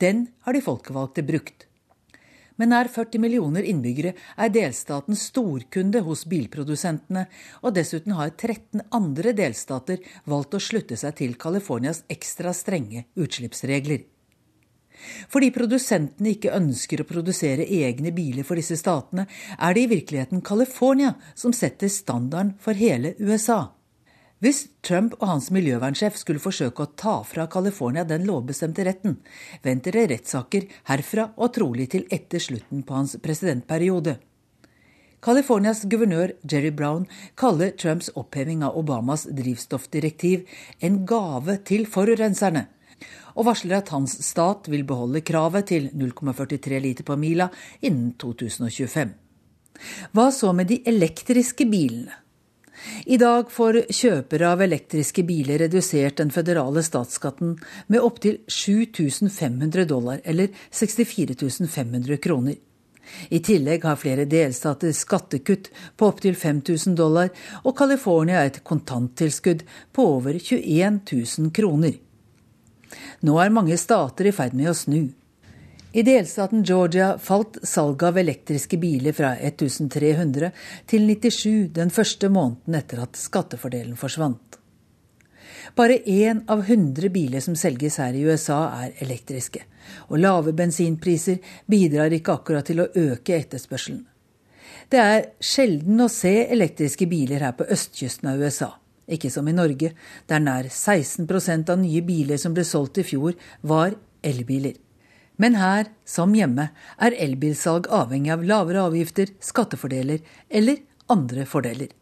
Den 0.00 0.28
har 0.46 0.56
de 0.56 0.64
folkevalgte 0.64 1.26
brukt. 1.28 1.67
Med 2.58 2.72
nær 2.72 2.88
40 2.90 3.22
millioner 3.22 3.66
innbyggere 3.70 4.14
er 4.34 4.50
delstaten 4.50 5.14
storkunde 5.18 6.02
hos 6.02 6.24
bilprodusentene, 6.26 7.28
og 7.62 7.76
dessuten 7.76 8.16
har 8.18 8.34
13 8.34 8.82
andre 8.98 9.34
delstater 9.38 10.02
valgt 10.26 10.58
å 10.58 10.62
slutte 10.62 10.98
seg 10.98 11.14
til 11.20 11.36
Californias 11.38 12.02
ekstra 12.10 12.50
strenge 12.56 13.06
utslippsregler. 13.14 14.02
Fordi 15.30 15.52
produsentene 15.54 16.34
ikke 16.34 16.56
ønsker 16.58 17.04
å 17.04 17.06
produsere 17.06 17.62
egne 17.62 18.10
biler 18.10 18.42
for 18.42 18.58
disse 18.58 18.74
statene, 18.80 19.28
er 19.54 19.78
det 19.78 19.86
i 19.86 19.92
virkeligheten 19.94 20.42
California 20.42 21.14
som 21.38 21.54
setter 21.54 21.86
standarden 21.92 22.56
for 22.58 22.74
hele 22.74 23.14
USA. 23.22 23.77
Hvis 24.38 24.68
Trump 24.86 25.16
og 25.18 25.26
hans 25.32 25.48
miljøvernsjef 25.50 26.14
skulle 26.20 26.42
forsøke 26.42 26.84
å 26.84 26.92
ta 26.94 27.16
fra 27.26 27.48
California 27.50 28.04
den 28.06 28.22
lovbestemte 28.28 28.84
retten, 28.86 29.16
venter 29.64 29.96
det 29.96 30.04
rettssaker 30.12 30.68
herfra 30.86 31.32
og 31.34 31.56
trolig 31.56 31.88
til 31.90 32.04
etter 32.14 32.42
slutten 32.42 32.84
på 32.86 32.94
hans 32.94 33.16
presidentperiode. 33.24 34.14
Californias 35.18 35.82
guvernør 35.90 36.36
Jerry 36.46 36.70
Brown 36.70 37.08
kaller 37.34 37.72
Trumps 37.74 38.12
oppheving 38.14 38.62
av 38.62 38.78
Obamas 38.78 39.26
drivstoffdirektiv 39.26 40.46
en 40.86 41.00
gave 41.02 41.58
til 41.66 41.88
forurenserne, 41.90 42.68
og 43.34 43.50
varsler 43.50 43.80
at 43.80 43.90
hans 43.90 44.14
stat 44.22 44.70
vil 44.70 44.86
beholde 44.86 45.24
kravet 45.26 45.66
til 45.72 45.90
0,43 45.98 46.78
liter 46.86 47.10
på 47.10 47.18
mila 47.18 47.50
innen 47.82 48.14
2025. 48.22 49.10
Hva 50.14 50.30
så 50.34 50.54
med 50.54 50.70
de 50.70 50.78
elektriske 50.86 51.66
bilene? 51.66 52.14
I 53.06 53.18
dag 53.18 53.50
får 53.52 53.80
kjøpere 53.94 54.52
av 54.52 54.62
elektriske 54.62 55.24
biler 55.26 55.62
redusert 55.64 56.18
den 56.20 56.30
føderale 56.34 56.82
statsskatten 56.86 57.56
med 57.86 58.04
opptil 58.04 58.40
7500 58.46 59.84
dollar, 59.88 60.20
eller 60.24 60.54
64 60.70 61.68
500 61.68 62.16
kroner. 62.22 62.56
I 63.28 63.40
tillegg 63.40 63.84
har 63.88 63.96
flere 63.96 64.26
delstater 64.28 64.92
skattekutt 64.92 65.70
på 65.96 66.10
opptil 66.10 66.36
5000 66.36 66.96
dollar, 66.96 67.30
og 67.64 67.76
California 67.78 68.44
et 68.44 68.60
kontanttilskudd 68.64 69.64
på 69.92 70.10
over 70.18 70.38
21 70.38 71.00
000 71.12 71.54
kroner. 71.56 71.96
Nå 73.24 73.38
er 73.40 73.54
mange 73.54 73.76
stater 73.80 74.28
i 74.28 74.34
ferd 74.34 74.54
med 74.56 74.70
å 74.70 74.76
snu. 74.76 75.08
I 75.98 76.02
delstaten 76.02 76.62
Georgia 76.62 77.18
falt 77.18 77.56
salget 77.62 78.02
av 78.06 78.18
elektriske 78.20 78.78
biler 78.78 79.14
fra 79.16 79.32
1300 79.34 80.52
til 80.86 81.08
97 81.08 81.72
den 81.74 81.90
første 81.90 82.30
måneden 82.30 82.76
etter 82.78 83.00
at 83.02 83.18
skattefordelen 83.18 83.96
forsvant. 83.98 84.60
Bare 85.74 85.98
én 86.06 86.44
av 86.46 86.62
100 86.62 87.10
biler 87.10 87.42
som 87.42 87.58
selges 87.58 87.98
her 87.98 88.14
i 88.14 88.22
USA 88.28 88.60
er 88.84 88.94
elektriske, 89.02 89.64
og 90.06 90.22
lave 90.22 90.54
bensinpriser 90.54 91.42
bidrar 91.66 92.14
ikke 92.14 92.38
akkurat 92.38 92.70
til 92.70 92.84
å 92.84 92.90
øke 92.94 93.34
etterspørselen. 93.40 94.04
Det 94.94 95.02
er 95.02 95.30
sjelden 95.42 96.06
å 96.06 96.10
se 96.12 96.36
elektriske 96.46 97.10
biler 97.10 97.42
her 97.42 97.58
på 97.58 97.66
østkysten 97.74 98.30
av 98.30 98.38
USA, 98.38 98.76
ikke 99.10 99.34
som 99.34 99.50
i 99.50 99.60
Norge, 99.64 99.96
der 100.30 100.46
nær 100.46 100.70
16% 100.70 101.74
av 101.74 101.82
nye 101.82 102.06
biler 102.06 102.38
som 102.38 102.54
ble 102.54 102.62
solgt 102.62 103.02
i 103.02 103.10
fjor, 103.16 103.34
var 103.66 103.98
elbiler. 104.22 104.78
Men 105.38 105.54
her, 105.54 105.92
som 106.04 106.34
hjemme, 106.34 106.70
er 106.98 107.14
elbilsalg 107.14 107.86
avhengig 107.94 108.32
av 108.34 108.42
lavere 108.42 108.82
avgifter, 108.88 109.30
skattefordeler 109.38 110.24
eller 110.50 110.82
andre 111.06 111.46
fordeler. 111.46 111.94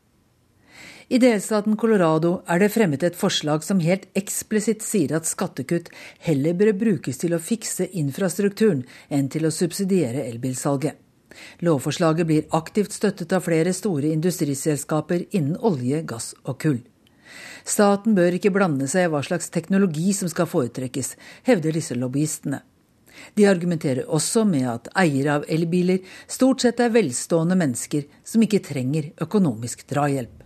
I 1.07 1.21
delstaten 1.23 1.77
Colorado 1.79 2.41
er 2.51 2.59
det 2.59 2.73
fremmet 2.75 3.05
et 3.07 3.19
forslag 3.19 3.63
som 3.63 3.79
helt 3.85 4.09
eksplisitt 4.19 4.83
sier 4.83 5.13
at 5.15 5.29
skattekutt 5.29 5.93
heller 6.27 6.57
bør 6.59 6.73
brukes 6.81 7.21
til 7.23 7.37
å 7.37 7.43
fikse 7.43 7.87
infrastrukturen 8.01 8.83
enn 9.07 9.29
til 9.31 9.47
å 9.47 9.55
subsidiere 9.55 10.25
elbilsalget. 10.27 10.97
Lovforslaget 11.63 12.27
blir 12.27 12.49
aktivt 12.57 12.97
støttet 12.97 13.37
av 13.37 13.45
flere 13.47 13.75
store 13.77 14.11
industriselskaper 14.17 15.29
innen 15.31 15.61
olje, 15.61 16.01
gass 16.03 16.33
og 16.43 16.59
kull. 16.65 16.81
Staten 17.67 18.17
bør 18.17 18.39
ikke 18.39 18.55
blande 18.55 18.89
seg 18.91 19.07
i 19.07 19.13
hva 19.13 19.21
slags 19.27 19.53
teknologi 19.55 20.13
som 20.17 20.31
skal 20.33 20.49
foretrekkes, 20.51 21.15
hevder 21.47 21.77
disse 21.77 21.95
lobbyistene. 21.99 22.65
De 23.35 23.47
argumenterer 23.49 24.09
også 24.09 24.45
med 24.49 24.67
at 24.71 24.91
eiere 24.99 25.39
av 25.39 25.47
elbiler 25.49 26.03
stort 26.27 26.65
sett 26.65 26.81
er 26.81 26.95
velstående 26.95 27.59
mennesker 27.59 28.07
som 28.25 28.43
ikke 28.43 28.63
trenger 28.65 29.13
økonomisk 29.23 29.87
drahjelp. 29.91 30.43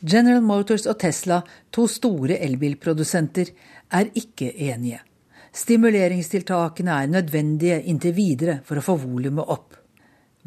General 0.00 0.42
Motors 0.42 0.86
og 0.86 0.98
Tesla, 1.00 1.40
to 1.74 1.88
store 1.90 2.38
elbilprodusenter, 2.46 3.50
er 3.90 4.10
ikke 4.14 4.52
enige. 4.68 5.00
Stimuleringstiltakene 5.52 7.00
er 7.02 7.10
nødvendige 7.10 7.80
inntil 7.90 8.14
videre 8.14 8.60
for 8.64 8.78
å 8.78 8.84
få 8.84 8.98
volumet 9.02 9.50
opp. 9.50 9.74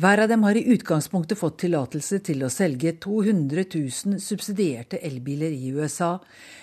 Hver 0.01 0.23
av 0.23 0.29
dem 0.31 0.45
har 0.47 0.55
i 0.55 0.63
utgangspunktet 0.73 1.37
fått 1.37 1.59
tillatelse 1.65 2.21
til 2.25 2.45
å 2.45 2.49
selge 2.49 2.95
200 3.03 3.65
000 3.73 4.21
subsidierte 4.23 5.01
elbiler 5.03 5.51
i 5.51 5.73
USA, 5.75 6.15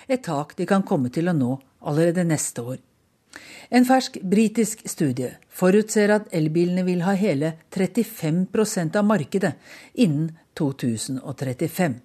et 0.07 0.23
tak 0.25 0.57
de 0.57 0.65
kan 0.67 0.83
komme 0.83 1.13
til 1.13 1.29
å 1.29 1.37
nå 1.37 1.53
allerede 1.87 2.25
neste 2.27 2.65
år. 2.65 2.79
En 3.69 3.85
fersk 3.85 4.17
britisk 4.25 4.81
studie 4.89 5.35
forutser 5.53 6.09
at 6.09 6.31
elbilene 6.33 6.81
vil 6.87 7.03
ha 7.05 7.13
hele 7.13 7.51
35% 7.69 8.95
av 8.97 9.05
markedet 9.05 9.51
innen 9.93 10.31
2035. 10.57 11.99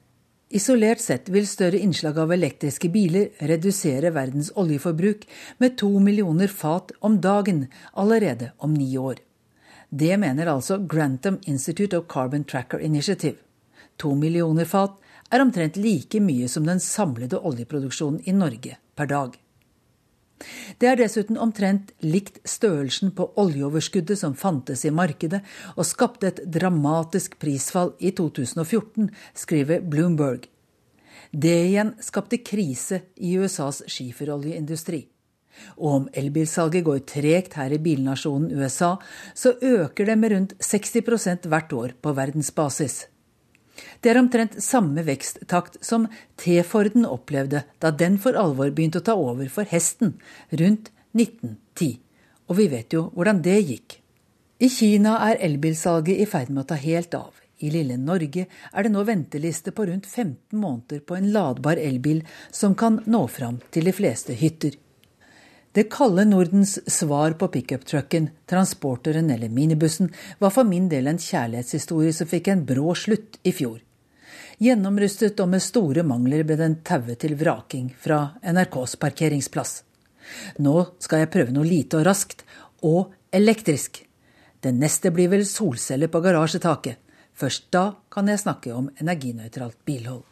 Isolert 0.54 1.00
sett 1.00 1.30
vil 1.32 1.46
større 1.48 1.80
innslag 1.80 2.18
av 2.20 2.34
elektriske 2.36 2.90
biler 2.92 3.30
redusere 3.48 4.12
verdens 4.12 4.50
oljeforbruk 4.60 5.24
med 5.58 5.78
to 5.80 5.88
millioner 6.04 6.52
fat 6.52 6.92
om 7.00 7.16
dagen 7.20 7.64
allerede 7.92 8.50
om 8.58 8.74
ni 8.74 8.98
år. 8.98 9.22
Det 9.88 10.18
mener 10.20 10.50
altså 10.52 10.78
Grantham 10.78 11.38
Institute 11.46 11.96
of 11.96 12.04
Carbon 12.12 12.44
Tracker 12.44 12.78
Initiative. 12.78 13.40
To 13.96 14.12
millioner 14.14 14.68
fat 14.68 15.00
er 15.32 15.40
omtrent 15.40 15.80
like 15.80 16.20
mye 16.20 16.48
som 16.48 16.68
den 16.68 16.82
samlede 16.82 17.40
oljeproduksjonen 17.40 18.20
i 18.28 18.36
Norge 18.36 18.76
per 18.94 19.08
dag. 19.08 19.43
Det 20.78 20.88
er 20.90 20.98
dessuten 21.00 21.38
omtrent 21.40 21.92
likt 22.04 22.40
størrelsen 22.48 23.14
på 23.16 23.30
oljeoverskuddet 23.40 24.18
som 24.20 24.36
fantes 24.38 24.84
i 24.84 24.92
markedet, 24.94 25.42
og 25.76 25.88
skapte 25.88 26.30
et 26.30 26.42
dramatisk 26.44 27.38
prisfall 27.42 27.94
i 28.00 28.12
2014, 28.16 29.10
skriver 29.34 29.80
Bloomberg. 29.80 30.48
Det 31.34 31.56
igjen 31.68 31.94
skapte 32.04 32.42
krise 32.44 33.00
i 33.16 33.34
USAs 33.38 33.82
skiferoljeindustri. 33.90 35.04
Og 35.78 35.90
om 36.00 36.06
elbilsalget 36.14 36.84
går 36.86 37.02
tregt 37.08 37.56
her 37.58 37.74
i 37.74 37.80
bilnasjonen 37.82 38.52
USA, 38.58 38.96
så 39.34 39.54
øker 39.62 40.10
det 40.10 40.18
med 40.18 40.34
rundt 40.34 40.54
60% 40.58 41.48
hvert 41.50 41.72
år 41.72 41.94
på 42.02 42.14
verdensbasis. 42.14 43.04
Det 44.00 44.12
er 44.12 44.20
omtrent 44.20 44.56
samme 44.62 45.04
veksttakt 45.06 45.78
som 45.84 46.08
T-Forden 46.40 47.06
opplevde 47.08 47.64
da 47.82 47.90
den 47.90 48.18
for 48.22 48.38
alvor 48.38 48.72
begynte 48.74 49.02
å 49.02 49.06
ta 49.06 49.16
over 49.18 49.50
for 49.52 49.68
hesten 49.70 50.16
rundt 50.50 50.90
1910. 51.14 52.00
Og 52.50 52.58
vi 52.60 52.68
vet 52.72 52.92
jo 52.96 53.08
hvordan 53.14 53.40
det 53.44 53.60
gikk. 53.62 53.98
I 54.62 54.68
Kina 54.70 55.16
er 55.28 55.40
elbilsalget 55.44 56.20
i 56.22 56.28
ferd 56.30 56.52
med 56.52 56.64
å 56.64 56.68
ta 56.72 56.78
helt 56.78 57.14
av. 57.18 57.32
I 57.64 57.70
lille 57.72 57.96
Norge 58.00 58.46
er 58.46 58.84
det 58.84 58.92
nå 58.92 59.02
venteliste 59.06 59.72
på 59.74 59.86
rundt 59.88 60.06
15 60.06 60.58
måneder 60.58 61.02
på 61.06 61.16
en 61.16 61.30
ladbar 61.32 61.80
elbil 61.80 62.22
som 62.52 62.74
kan 62.78 63.00
nå 63.06 63.24
fram 63.30 63.60
til 63.74 63.88
de 63.88 63.94
fleste 63.94 64.36
hytter. 64.38 64.74
Det 65.74 65.88
kalde 65.90 66.22
Nordens 66.24 66.76
svar 66.86 67.32
på 67.34 67.48
pickuptrucken, 67.48 68.28
transporteren 68.46 69.30
eller 69.30 69.48
minibussen 69.48 70.12
var 70.38 70.52
for 70.54 70.64
min 70.64 70.84
del 70.88 71.08
en 71.10 71.18
kjærlighetshistorie 71.18 72.12
som 72.14 72.28
fikk 72.30 72.52
en 72.52 72.60
brå 72.68 72.92
slutt 72.94 73.40
i 73.42 73.50
fjor. 73.50 73.80
Gjennomrustet 74.62 75.40
og 75.42 75.48
med 75.50 75.64
store 75.64 76.04
mangler 76.06 76.44
ble 76.46 76.54
den 76.60 76.76
tauet 76.86 77.18
til 77.24 77.34
vraking 77.40 77.88
fra 77.98 78.20
NRKs 78.46 78.94
parkeringsplass. 79.02 79.72
Nå 80.62 80.76
skal 81.02 81.24
jeg 81.24 81.32
prøve 81.34 81.56
noe 81.56 81.66
lite 81.66 81.98
og 81.98 82.06
raskt, 82.06 82.44
og 82.86 83.10
elektrisk. 83.34 83.98
Det 84.62 84.70
neste 84.76 85.10
blir 85.10 85.32
vel 85.32 85.42
solceller 85.42 86.12
på 86.12 86.22
garasjetaket. 86.22 87.02
Først 87.34 87.66
da 87.74 87.88
kan 88.14 88.30
jeg 88.30 88.44
snakke 88.44 88.70
om 88.78 88.92
energinøytralt 89.02 89.80
bilhold. 89.82 90.22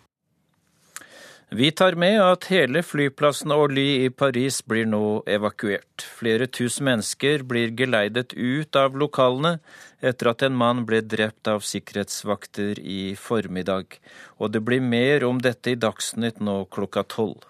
Vi 1.55 1.71
tar 1.71 1.93
med 1.93 2.17
at 2.23 2.47
hele 2.49 2.81
flyplassen 2.81 3.53
Orly 3.53 4.05
i 4.07 4.09
Paris 4.11 4.63
blir 4.65 4.87
nå 4.89 5.21
evakuert. 5.29 6.01
Flere 6.17 6.47
tusen 6.49 6.87
mennesker 6.89 7.45
blir 7.45 7.75
geleidet 7.77 8.33
ut 8.33 8.79
av 8.81 8.97
lokalene 8.97 9.59
etter 10.01 10.31
at 10.33 10.47
en 10.47 10.57
mann 10.57 10.81
ble 10.89 11.03
drept 11.05 11.53
av 11.53 11.61
sikkerhetsvakter 11.69 12.81
i 12.81 13.13
formiddag. 13.21 13.99
Og 14.41 14.57
det 14.57 14.65
blir 14.65 14.81
mer 14.81 15.29
om 15.29 15.45
dette 15.45 15.75
i 15.75 15.77
Dagsnytt 15.77 16.41
nå 16.41 16.63
klokka 16.73 17.05
tolv. 17.05 17.45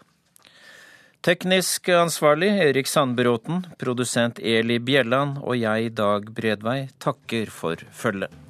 Teknisk 1.22 1.94
ansvarlig 1.94 2.50
Erik 2.66 2.90
Sandbråten, 2.90 3.68
produsent 3.78 4.42
Eli 4.42 4.82
Bjelland 4.82 5.44
og 5.44 5.54
jeg, 5.62 5.94
Dag 5.94 6.26
Bredvei, 6.34 6.88
takker 6.98 7.54
for 7.54 7.86
følget. 7.94 8.41